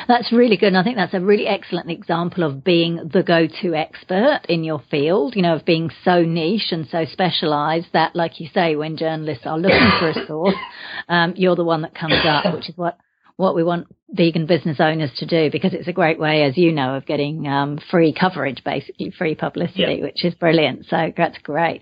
That's 0.08 0.32
really 0.32 0.56
good. 0.56 0.68
And 0.68 0.76
I 0.76 0.82
think 0.82 0.96
that's 0.96 1.14
a 1.14 1.20
really 1.20 1.46
excellent 1.46 1.90
example 1.90 2.44
of 2.44 2.62
being 2.62 2.96
the 3.12 3.22
go-to 3.22 3.74
expert 3.74 4.40
in 4.48 4.64
your 4.64 4.82
field, 4.90 5.34
you 5.36 5.42
know, 5.42 5.54
of 5.54 5.64
being 5.64 5.90
so 6.04 6.22
niche 6.22 6.70
and 6.70 6.86
so 6.90 7.06
specialized 7.06 7.86
that, 7.92 8.14
like 8.14 8.40
you 8.40 8.48
say, 8.52 8.76
when 8.76 8.96
journalists 8.96 9.46
are 9.46 9.58
looking 9.58 9.90
for 9.98 10.10
a 10.10 10.26
source, 10.26 10.54
um, 11.08 11.34
you're 11.36 11.56
the 11.56 11.64
one 11.64 11.82
that 11.82 11.94
comes 11.94 12.20
up, 12.26 12.52
which 12.52 12.68
is 12.68 12.76
what, 12.76 12.98
what 13.36 13.54
we 13.54 13.64
want 13.64 13.86
vegan 14.12 14.46
business 14.46 14.78
owners 14.80 15.10
to 15.16 15.26
do 15.26 15.50
because 15.50 15.72
it's 15.72 15.88
a 15.88 15.92
great 15.92 16.18
way, 16.18 16.42
as 16.42 16.56
you 16.56 16.72
know, 16.72 16.94
of 16.94 17.06
getting 17.06 17.46
um, 17.46 17.78
free 17.90 18.12
coverage, 18.12 18.62
basically 18.64 19.10
free 19.10 19.34
publicity, 19.34 19.96
yeah. 19.98 20.02
which 20.02 20.24
is 20.24 20.34
brilliant. 20.34 20.86
So 20.86 21.12
that's 21.16 21.38
great. 21.38 21.80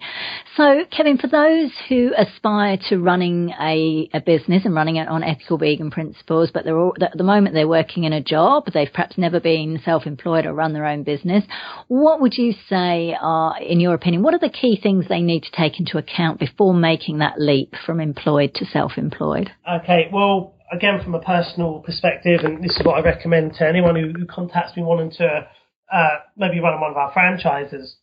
So, 0.56 0.84
Kevin, 0.94 1.18
for 1.18 1.28
those 1.28 1.70
who 1.88 2.12
aspire 2.16 2.78
to 2.88 2.98
running 2.98 3.50
a, 3.60 4.08
a 4.12 4.20
business 4.20 4.64
and 4.64 4.74
running 4.74 4.96
it 4.96 5.08
on 5.08 5.22
ethical 5.22 5.58
vegan 5.58 5.90
principles, 5.90 6.50
but 6.52 6.64
they're 6.64 6.78
all, 6.78 6.94
at 7.00 7.16
the 7.16 7.24
moment 7.24 7.54
they're 7.54 7.68
working 7.68 8.04
in 8.04 8.12
a 8.12 8.22
job, 8.22 8.64
they've 8.72 8.92
perhaps 8.92 9.16
never 9.16 9.40
been 9.40 9.80
self-employed 9.84 10.46
or 10.46 10.52
run 10.52 10.72
their 10.72 10.86
own 10.86 11.02
business. 11.02 11.44
What 11.88 12.20
would 12.20 12.36
you 12.36 12.52
say 12.68 13.16
are, 13.20 13.60
in 13.60 13.80
your 13.80 13.94
opinion, 13.94 14.22
what 14.22 14.34
are 14.34 14.40
the 14.40 14.48
key 14.48 14.78
things 14.80 15.06
they 15.08 15.22
need 15.22 15.44
to 15.44 15.50
take 15.52 15.80
into 15.80 15.98
account 15.98 16.38
before 16.38 16.74
making 16.74 17.18
that 17.18 17.40
leap 17.40 17.74
from 17.86 18.00
employed 18.00 18.54
to 18.56 18.66
self-employed? 18.66 19.50
Okay, 19.68 20.08
well 20.12 20.57
again, 20.72 21.00
from 21.02 21.14
a 21.14 21.20
personal 21.20 21.80
perspective, 21.80 22.40
and 22.44 22.62
this 22.62 22.76
is 22.76 22.84
what 22.84 22.98
I 22.98 23.00
recommend 23.02 23.54
to 23.54 23.68
anyone 23.68 23.96
who, 23.96 24.12
who 24.18 24.26
contacts 24.26 24.76
me 24.76 24.82
wanting 24.82 25.10
to 25.18 25.48
uh, 25.92 26.18
maybe 26.36 26.60
run 26.60 26.80
one 26.80 26.90
of 26.90 26.96
our 26.96 27.12
franchises. 27.12 27.96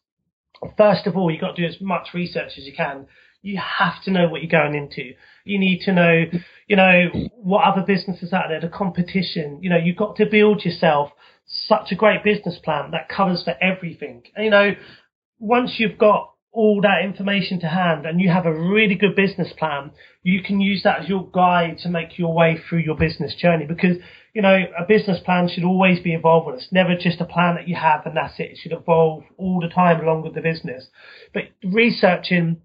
First 0.77 1.05
of 1.05 1.15
all, 1.15 1.29
you've 1.31 1.41
got 1.41 1.55
to 1.55 1.61
do 1.61 1.67
as 1.67 1.79
much 1.81 2.09
research 2.13 2.53
as 2.57 2.65
you 2.65 2.73
can. 2.75 3.07
You 3.41 3.59
have 3.59 4.01
to 4.03 4.11
know 4.11 4.27
what 4.27 4.41
you're 4.41 4.49
going 4.49 4.73
into. 4.73 5.13
You 5.43 5.59
need 5.59 5.81
to 5.81 5.93
know, 5.93 6.23
you 6.67 6.75
know, 6.75 7.09
what 7.35 7.63
other 7.63 7.83
businesses 7.85 8.33
out 8.33 8.45
there, 8.49 8.61
the 8.61 8.69
competition. 8.69 9.59
You 9.61 9.69
know, 9.69 9.77
you've 9.77 9.97
got 9.97 10.15
to 10.15 10.25
build 10.25 10.65
yourself 10.65 11.11
such 11.45 11.91
a 11.91 11.95
great 11.95 12.23
business 12.23 12.57
plan 12.63 12.91
that 12.91 13.09
covers 13.09 13.43
for 13.43 13.53
everything. 13.61 14.23
And, 14.35 14.45
you 14.45 14.51
know, 14.51 14.71
once 15.37 15.75
you've 15.77 15.99
got 15.99 16.34
all 16.55 16.79
that 16.81 17.03
information 17.03 17.59
to 17.59 17.67
hand 17.67 18.05
and 18.05 18.21
you 18.21 18.29
have 18.29 18.45
a 18.45 18.53
really 18.53 18.95
good 18.95 19.15
business 19.15 19.51
plan, 19.57 19.91
you 20.23 20.41
can 20.41 20.61
use 20.61 20.83
that 20.83 21.01
as 21.01 21.09
your 21.09 21.27
guide 21.31 21.77
to 21.79 21.89
make 21.89 22.17
your 22.17 22.33
way 22.33 22.57
through 22.57 22.79
your 22.79 22.95
business 22.95 23.35
journey 23.35 23.65
because, 23.65 23.97
you 24.33 24.41
know, 24.41 24.57
a 24.79 24.85
business 24.87 25.19
plan 25.25 25.49
should 25.49 25.65
always 25.65 25.99
be 25.99 26.13
evolving. 26.13 26.55
It's 26.55 26.71
never 26.71 26.95
just 26.95 27.19
a 27.19 27.25
plan 27.25 27.55
that 27.55 27.67
you 27.67 27.75
have 27.75 28.05
and 28.05 28.15
that's 28.15 28.39
it. 28.39 28.51
It 28.51 28.57
should 28.57 28.71
evolve 28.71 29.25
all 29.37 29.59
the 29.59 29.67
time 29.67 29.99
along 29.99 30.23
with 30.23 30.33
the 30.33 30.41
business. 30.41 30.87
But 31.33 31.43
researching 31.61 32.61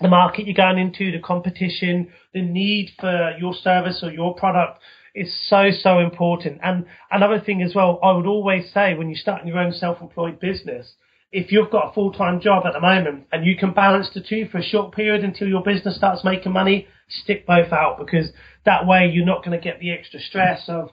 the 0.00 0.08
market 0.08 0.46
you're 0.46 0.54
going 0.54 0.78
into, 0.78 1.12
the 1.12 1.20
competition, 1.20 2.10
the 2.34 2.42
need 2.42 2.90
for 2.98 3.36
your 3.38 3.54
service 3.54 4.00
or 4.02 4.10
your 4.10 4.34
product 4.34 4.80
is 5.14 5.32
so, 5.48 5.70
so 5.70 6.00
important. 6.00 6.60
And 6.64 6.86
another 7.12 7.38
thing 7.38 7.62
as 7.62 7.74
well, 7.76 8.00
I 8.02 8.12
would 8.12 8.26
always 8.26 8.72
say 8.72 8.94
when 8.94 9.08
you 9.08 9.16
start 9.16 9.46
your 9.46 9.58
own 9.58 9.72
self-employed 9.72 10.40
business, 10.40 10.94
if 11.32 11.52
you've 11.52 11.70
got 11.70 11.90
a 11.90 11.92
full 11.92 12.12
time 12.12 12.40
job 12.40 12.64
at 12.66 12.72
the 12.72 12.80
moment 12.80 13.26
and 13.32 13.46
you 13.46 13.56
can 13.56 13.72
balance 13.72 14.10
the 14.12 14.20
two 14.20 14.48
for 14.50 14.58
a 14.58 14.62
short 14.62 14.92
period 14.92 15.24
until 15.24 15.48
your 15.48 15.62
business 15.62 15.96
starts 15.96 16.24
making 16.24 16.52
money, 16.52 16.88
stick 17.08 17.46
both 17.46 17.72
out 17.72 17.98
because 17.98 18.30
that 18.64 18.86
way 18.86 19.10
you're 19.12 19.26
not 19.26 19.44
going 19.44 19.56
to 19.56 19.62
get 19.62 19.80
the 19.80 19.92
extra 19.92 20.20
stress 20.20 20.64
of 20.68 20.90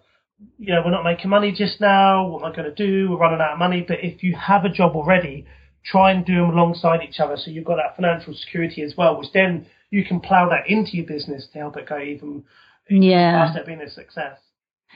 you 0.57 0.73
know, 0.73 0.81
we're 0.85 0.91
not 0.91 1.03
making 1.03 1.29
money 1.29 1.51
just 1.51 1.81
now. 1.81 2.27
What 2.27 2.43
am 2.43 2.51
I 2.51 2.55
going 2.55 2.73
to 2.73 2.75
do? 2.75 3.09
We're 3.09 3.17
running 3.17 3.41
out 3.41 3.53
of 3.53 3.59
money. 3.59 3.83
But 3.87 3.97
if 4.03 4.21
you 4.23 4.35
have 4.35 4.65
a 4.65 4.69
job 4.69 4.95
already, 4.95 5.45
try 5.83 6.11
and 6.11 6.25
do 6.25 6.35
them 6.35 6.49
alongside 6.51 7.01
each 7.01 7.19
other 7.19 7.37
so 7.37 7.49
you've 7.49 7.65
got 7.65 7.77
that 7.77 7.95
financial 7.95 8.33
security 8.33 8.83
as 8.83 8.93
well, 8.97 9.17
which 9.17 9.31
then 9.33 9.65
you 9.89 10.03
can 10.05 10.19
plow 10.19 10.49
that 10.49 10.69
into 10.69 10.97
your 10.97 11.05
business 11.05 11.47
to 11.53 11.59
help 11.59 11.77
it 11.77 11.87
go 11.87 11.99
even 11.99 12.43
yeah. 12.89 13.45
past 13.45 13.57
it 13.57 13.65
being 13.65 13.81
a 13.81 13.89
success. 13.89 14.37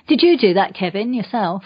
Did 0.08 0.22
you 0.22 0.38
do 0.38 0.54
that, 0.54 0.74
Kevin, 0.74 1.14
yourself? 1.14 1.64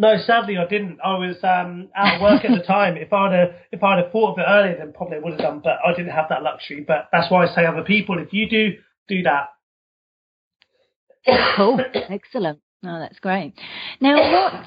No, 0.00 0.16
sadly 0.24 0.56
I 0.56 0.64
didn't. 0.64 1.00
I 1.04 1.18
was 1.18 1.36
um, 1.42 1.88
out 1.96 2.14
of 2.14 2.22
work 2.22 2.44
at 2.44 2.52
the 2.56 2.62
time. 2.66 2.96
If 2.96 3.12
I'd 3.12 3.32
have, 3.32 3.48
if 3.72 3.82
I'd 3.82 3.98
have 3.98 4.12
thought 4.12 4.34
of 4.34 4.38
it 4.38 4.44
earlier, 4.48 4.76
then 4.78 4.92
probably 4.92 5.16
I 5.16 5.20
would 5.20 5.32
have 5.32 5.40
done. 5.40 5.60
But 5.62 5.78
I 5.84 5.92
didn't 5.92 6.12
have 6.12 6.26
that 6.30 6.44
luxury. 6.44 6.84
But 6.86 7.08
that's 7.12 7.28
why 7.30 7.44
I 7.44 7.54
say 7.54 7.66
other 7.66 7.82
people, 7.82 8.16
if 8.18 8.32
you 8.32 8.48
do, 8.48 8.74
do 9.08 9.24
that. 9.24 9.48
Cool, 11.56 11.80
excellent. 12.08 12.60
Oh, 12.86 12.98
that's 13.00 13.18
great. 13.18 13.54
Now, 14.00 14.16
what 14.32 14.64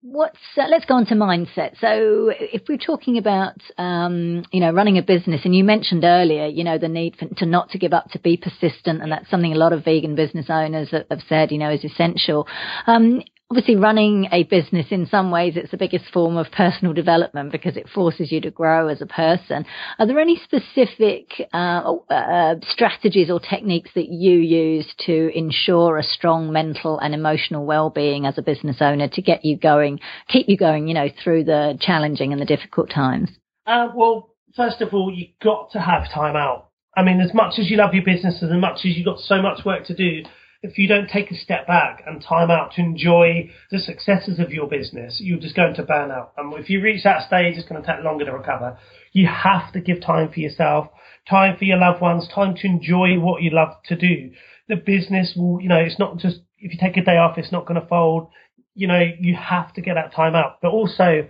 what's 0.00 0.38
uh, 0.56 0.66
let's 0.70 0.84
go 0.84 0.94
on 0.94 1.04
to 1.04 1.14
mindset 1.14 1.72
so 1.80 2.30
if 2.38 2.62
we're 2.68 2.78
talking 2.78 3.18
about 3.18 3.56
um, 3.76 4.44
you 4.52 4.60
know 4.60 4.70
running 4.70 4.98
a 4.98 5.02
business 5.02 5.40
and 5.44 5.54
you 5.54 5.64
mentioned 5.64 6.04
earlier 6.04 6.46
you 6.46 6.62
know 6.62 6.78
the 6.78 6.86
need 6.86 7.16
for, 7.16 7.26
to 7.34 7.44
not 7.44 7.70
to 7.70 7.78
give 7.78 7.92
up 7.92 8.08
to 8.10 8.18
be 8.20 8.36
persistent 8.36 9.02
and 9.02 9.10
that's 9.10 9.28
something 9.28 9.52
a 9.52 9.56
lot 9.56 9.72
of 9.72 9.84
vegan 9.84 10.14
business 10.14 10.46
owners 10.48 10.90
have 10.92 11.22
said 11.28 11.50
you 11.50 11.58
know 11.58 11.72
is 11.72 11.84
essential 11.84 12.46
um, 12.86 13.20
obviously 13.50 13.76
running 13.76 14.28
a 14.32 14.42
business 14.44 14.86
in 14.90 15.06
some 15.06 15.30
ways 15.30 15.54
it's 15.56 15.70
the 15.70 15.76
biggest 15.76 16.06
form 16.12 16.36
of 16.36 16.50
personal 16.50 16.92
development 16.92 17.52
because 17.52 17.76
it 17.76 17.88
forces 17.88 18.32
you 18.32 18.40
to 18.40 18.50
grow 18.50 18.88
as 18.88 19.00
a 19.00 19.06
person. 19.06 19.64
Are 19.98 20.06
there 20.06 20.18
any 20.18 20.40
specific 20.42 21.30
uh, 21.52 21.94
uh, 22.10 22.56
strategies 22.68 23.30
or 23.30 23.38
techniques 23.38 23.90
that 23.94 24.08
you 24.08 24.38
use 24.38 24.86
to 25.06 25.30
ensure 25.36 25.96
a 25.96 26.02
strong 26.02 26.52
mental 26.52 26.98
and 26.98 27.14
emotional 27.14 27.64
well-being 27.64 28.26
as 28.26 28.36
a 28.36 28.42
business 28.42 28.78
owner 28.80 29.08
to 29.08 29.22
get 29.22 29.44
you 29.44 29.56
going 29.56 30.00
keep 30.28 30.48
you 30.48 30.56
going 30.56 30.88
you 30.88 30.94
know 30.94 31.08
through 31.22 31.44
the 31.44 31.78
challenging 31.80 32.32
and 32.32 32.40
the 32.40 32.46
difficult 32.46 32.90
times? 32.90 33.28
Uh, 33.64 33.88
well 33.94 34.30
first 34.56 34.80
of 34.80 34.92
all 34.92 35.12
you've 35.14 35.38
got 35.40 35.70
to 35.70 35.80
have 35.80 36.10
time 36.12 36.34
out. 36.34 36.70
I 36.96 37.04
mean 37.04 37.20
as 37.20 37.32
much 37.32 37.60
as 37.60 37.70
you 37.70 37.76
love 37.76 37.94
your 37.94 38.04
business 38.04 38.42
as 38.42 38.50
much 38.50 38.78
as 38.78 38.96
you've 38.96 39.06
got 39.06 39.20
so 39.20 39.40
much 39.40 39.64
work 39.64 39.86
to 39.86 39.94
do 39.94 40.28
if 40.66 40.78
you 40.78 40.88
don't 40.88 41.08
take 41.08 41.30
a 41.30 41.34
step 41.34 41.66
back 41.66 42.02
and 42.06 42.22
time 42.22 42.50
out 42.50 42.72
to 42.72 42.80
enjoy 42.80 43.50
the 43.70 43.78
successes 43.78 44.38
of 44.38 44.50
your 44.50 44.66
business, 44.66 45.18
you're 45.20 45.38
just 45.38 45.54
going 45.54 45.74
to 45.74 45.82
burn 45.82 46.10
out. 46.10 46.32
And 46.36 46.52
if 46.54 46.68
you 46.68 46.80
reach 46.82 47.04
that 47.04 47.26
stage, 47.26 47.56
it's 47.56 47.68
going 47.68 47.82
to 47.82 47.86
take 47.86 48.04
longer 48.04 48.24
to 48.24 48.32
recover. 48.32 48.78
You 49.12 49.26
have 49.28 49.72
to 49.72 49.80
give 49.80 50.00
time 50.00 50.30
for 50.32 50.40
yourself, 50.40 50.88
time 51.28 51.56
for 51.56 51.64
your 51.64 51.78
loved 51.78 52.00
ones, 52.00 52.28
time 52.34 52.54
to 52.56 52.66
enjoy 52.66 53.18
what 53.18 53.42
you 53.42 53.50
love 53.50 53.74
to 53.86 53.96
do. 53.96 54.32
The 54.68 54.76
business 54.76 55.34
will, 55.36 55.60
you 55.60 55.68
know, 55.68 55.78
it's 55.78 55.98
not 55.98 56.18
just, 56.18 56.40
if 56.58 56.72
you 56.72 56.78
take 56.80 56.96
a 56.96 57.04
day 57.04 57.16
off, 57.16 57.38
it's 57.38 57.52
not 57.52 57.66
going 57.66 57.80
to 57.80 57.86
fold. 57.86 58.28
You 58.74 58.88
know, 58.88 59.02
you 59.20 59.36
have 59.36 59.72
to 59.74 59.80
get 59.80 59.94
that 59.94 60.14
time 60.14 60.34
out. 60.34 60.58
But 60.60 60.72
also, 60.72 61.28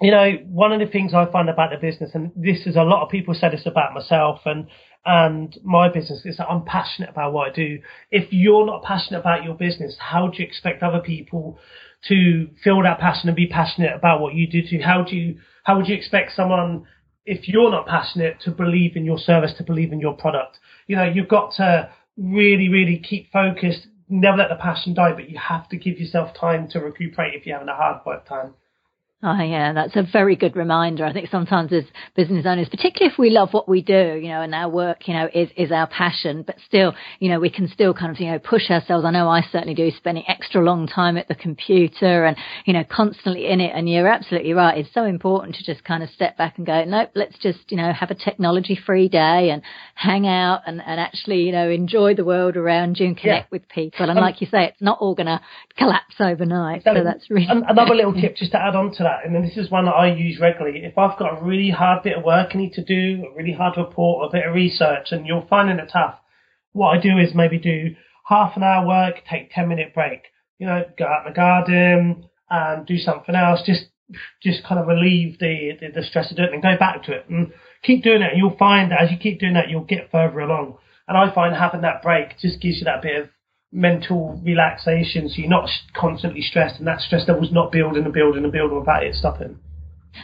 you 0.00 0.10
know, 0.10 0.32
one 0.46 0.72
of 0.72 0.80
the 0.80 0.86
things 0.86 1.14
I 1.14 1.30
find 1.30 1.48
about 1.48 1.70
the 1.70 1.76
business, 1.76 2.10
and 2.14 2.32
this 2.34 2.66
is 2.66 2.76
a 2.76 2.82
lot 2.82 3.04
of 3.04 3.10
people 3.10 3.34
say 3.34 3.50
this 3.50 3.66
about 3.66 3.94
myself 3.94 4.40
and 4.46 4.66
and 5.04 5.58
my 5.64 5.88
business, 5.88 6.22
is 6.24 6.36
that 6.36 6.48
I'm 6.48 6.64
passionate 6.64 7.10
about 7.10 7.32
what 7.32 7.50
I 7.50 7.52
do. 7.52 7.80
If 8.10 8.32
you're 8.32 8.66
not 8.66 8.84
passionate 8.84 9.20
about 9.20 9.44
your 9.44 9.54
business, 9.54 9.96
how 9.98 10.28
do 10.28 10.42
you 10.42 10.46
expect 10.46 10.82
other 10.82 11.00
people 11.00 11.58
to 12.08 12.48
feel 12.62 12.82
that 12.82 12.98
passion 12.98 13.28
and 13.28 13.36
be 13.36 13.46
passionate 13.46 13.94
about 13.94 14.20
what 14.20 14.34
you 14.34 14.46
do? 14.46 14.62
too? 14.62 14.80
how 14.84 15.02
do 15.02 15.16
you 15.16 15.38
how 15.64 15.76
would 15.76 15.88
you 15.88 15.94
expect 15.94 16.32
someone 16.34 16.86
if 17.24 17.48
you're 17.48 17.70
not 17.70 17.86
passionate 17.86 18.40
to 18.40 18.50
believe 18.50 18.96
in 18.96 19.04
your 19.04 19.18
service, 19.18 19.52
to 19.58 19.64
believe 19.64 19.92
in 19.92 20.00
your 20.00 20.14
product? 20.14 20.58
You 20.86 20.96
know, 20.96 21.04
you've 21.04 21.28
got 21.28 21.54
to 21.56 21.90
really, 22.16 22.68
really 22.68 22.98
keep 22.98 23.30
focused. 23.32 23.86
Never 24.08 24.38
let 24.38 24.48
the 24.48 24.56
passion 24.56 24.94
die, 24.94 25.12
but 25.12 25.30
you 25.30 25.38
have 25.38 25.68
to 25.70 25.76
give 25.76 25.98
yourself 25.98 26.34
time 26.38 26.68
to 26.70 26.80
recuperate 26.80 27.34
if 27.34 27.46
you're 27.46 27.56
having 27.56 27.68
a 27.68 27.76
hard 27.76 28.04
work 28.04 28.26
time. 28.26 28.54
Oh 29.24 29.40
yeah, 29.40 29.72
that's 29.72 29.94
a 29.94 30.02
very 30.02 30.34
good 30.34 30.56
reminder. 30.56 31.04
I 31.04 31.12
think 31.12 31.28
sometimes 31.30 31.72
as 31.72 31.84
business 32.16 32.44
owners, 32.44 32.68
particularly 32.68 33.12
if 33.12 33.20
we 33.20 33.30
love 33.30 33.52
what 33.52 33.68
we 33.68 33.80
do, 33.80 34.18
you 34.20 34.28
know, 34.28 34.42
and 34.42 34.52
our 34.52 34.68
work, 34.68 35.06
you 35.06 35.14
know, 35.14 35.28
is, 35.32 35.48
is 35.56 35.70
our 35.70 35.86
passion, 35.86 36.42
but 36.44 36.56
still, 36.66 36.92
you 37.20 37.28
know, 37.28 37.38
we 37.38 37.48
can 37.48 37.68
still 37.68 37.94
kind 37.94 38.10
of, 38.10 38.18
you 38.18 38.26
know, 38.26 38.40
push 38.40 38.68
ourselves. 38.68 39.04
I 39.04 39.12
know 39.12 39.28
I 39.28 39.42
certainly 39.42 39.74
do 39.74 39.92
spending 39.96 40.24
extra 40.26 40.60
long 40.60 40.88
time 40.88 41.16
at 41.16 41.28
the 41.28 41.36
computer 41.36 42.24
and, 42.24 42.36
you 42.64 42.72
know, 42.72 42.82
constantly 42.82 43.46
in 43.46 43.60
it. 43.60 43.70
And 43.72 43.88
you're 43.88 44.08
absolutely 44.08 44.54
right. 44.54 44.76
It's 44.76 44.92
so 44.92 45.04
important 45.04 45.54
to 45.54 45.64
just 45.64 45.84
kind 45.84 46.02
of 46.02 46.10
step 46.10 46.36
back 46.36 46.58
and 46.58 46.66
go, 46.66 46.82
nope, 46.84 47.10
let's 47.14 47.38
just, 47.38 47.60
you 47.68 47.76
know, 47.76 47.92
have 47.92 48.10
a 48.10 48.16
technology 48.16 48.76
free 48.84 49.08
day 49.08 49.50
and 49.50 49.62
hang 49.94 50.26
out 50.26 50.62
and, 50.66 50.82
and 50.84 50.98
actually, 50.98 51.42
you 51.42 51.52
know, 51.52 51.70
enjoy 51.70 52.16
the 52.16 52.24
world 52.24 52.56
around 52.56 52.98
you 52.98 53.06
and 53.06 53.16
connect 53.16 53.52
yeah. 53.52 53.56
with 53.56 53.68
people. 53.68 54.10
And 54.10 54.18
um, 54.18 54.24
like 54.24 54.40
you 54.40 54.48
say, 54.48 54.64
it's 54.64 54.82
not 54.82 54.98
all 55.00 55.14
going 55.14 55.26
to 55.26 55.40
collapse 55.78 56.16
overnight. 56.18 56.82
So 56.82 57.04
that's 57.04 57.30
really 57.30 57.46
another 57.48 57.94
little 57.94 58.14
tip 58.14 58.34
just 58.34 58.50
to 58.50 58.60
add 58.60 58.74
on 58.74 58.90
to 58.94 59.04
that 59.04 59.11
that, 59.12 59.26
and 59.26 59.34
then 59.34 59.42
this 59.42 59.56
is 59.56 59.70
one 59.70 59.84
that 59.84 59.92
I 59.92 60.12
use 60.12 60.40
regularly. 60.40 60.84
If 60.84 60.96
I've 60.96 61.18
got 61.18 61.38
a 61.38 61.44
really 61.44 61.70
hard 61.70 62.02
bit 62.02 62.16
of 62.16 62.24
work 62.24 62.50
I 62.54 62.58
need 62.58 62.72
to 62.74 62.84
do, 62.84 63.26
a 63.30 63.36
really 63.36 63.52
hard 63.52 63.76
report, 63.76 64.28
a 64.28 64.32
bit 64.32 64.46
of 64.46 64.54
research, 64.54 65.08
and 65.10 65.26
you're 65.26 65.46
finding 65.48 65.78
it 65.78 65.90
tough, 65.92 66.18
what 66.72 66.96
I 66.96 67.00
do 67.00 67.18
is 67.18 67.34
maybe 67.34 67.58
do 67.58 67.94
half 68.26 68.56
an 68.56 68.62
hour 68.62 68.86
work, 68.86 69.16
take 69.28 69.52
10 69.52 69.68
minute 69.68 69.94
break. 69.94 70.22
You 70.58 70.66
know, 70.66 70.84
go 70.96 71.04
out 71.04 71.26
in 71.26 71.32
the 71.32 71.36
garden 71.36 72.28
and 72.48 72.86
do 72.86 72.96
something 72.98 73.34
else. 73.34 73.62
Just, 73.66 73.86
just 74.42 74.64
kind 74.64 74.80
of 74.80 74.86
relieve 74.86 75.38
the, 75.38 75.72
the, 75.80 76.00
the 76.00 76.06
stress 76.06 76.30
of 76.30 76.36
doing 76.36 76.50
it 76.50 76.54
and 76.54 76.62
go 76.62 76.76
back 76.78 77.02
to 77.04 77.12
it 77.12 77.28
and 77.28 77.52
keep 77.82 78.04
doing 78.04 78.22
it. 78.22 78.30
And 78.30 78.38
you'll 78.38 78.56
find 78.56 78.90
that 78.92 79.02
as 79.02 79.10
you 79.10 79.16
keep 79.18 79.40
doing 79.40 79.54
that, 79.54 79.68
you'll 79.68 79.84
get 79.84 80.10
further 80.10 80.40
along. 80.40 80.78
And 81.08 81.16
I 81.16 81.34
find 81.34 81.54
having 81.54 81.80
that 81.82 82.02
break 82.02 82.38
just 82.38 82.60
gives 82.60 82.78
you 82.78 82.84
that 82.84 83.02
bit 83.02 83.22
of 83.22 83.28
mental 83.72 84.40
relaxation 84.44 85.28
so 85.28 85.36
you're 85.38 85.48
not 85.48 85.68
constantly 85.96 86.42
stressed 86.42 86.78
and 86.78 86.86
that 86.86 87.00
stress 87.00 87.26
level's 87.26 87.52
not 87.52 87.72
building 87.72 88.04
and 88.04 88.12
building 88.12 88.44
and 88.44 88.52
building 88.52 88.78
without 88.78 89.02
it 89.02 89.14
stopping. 89.14 89.58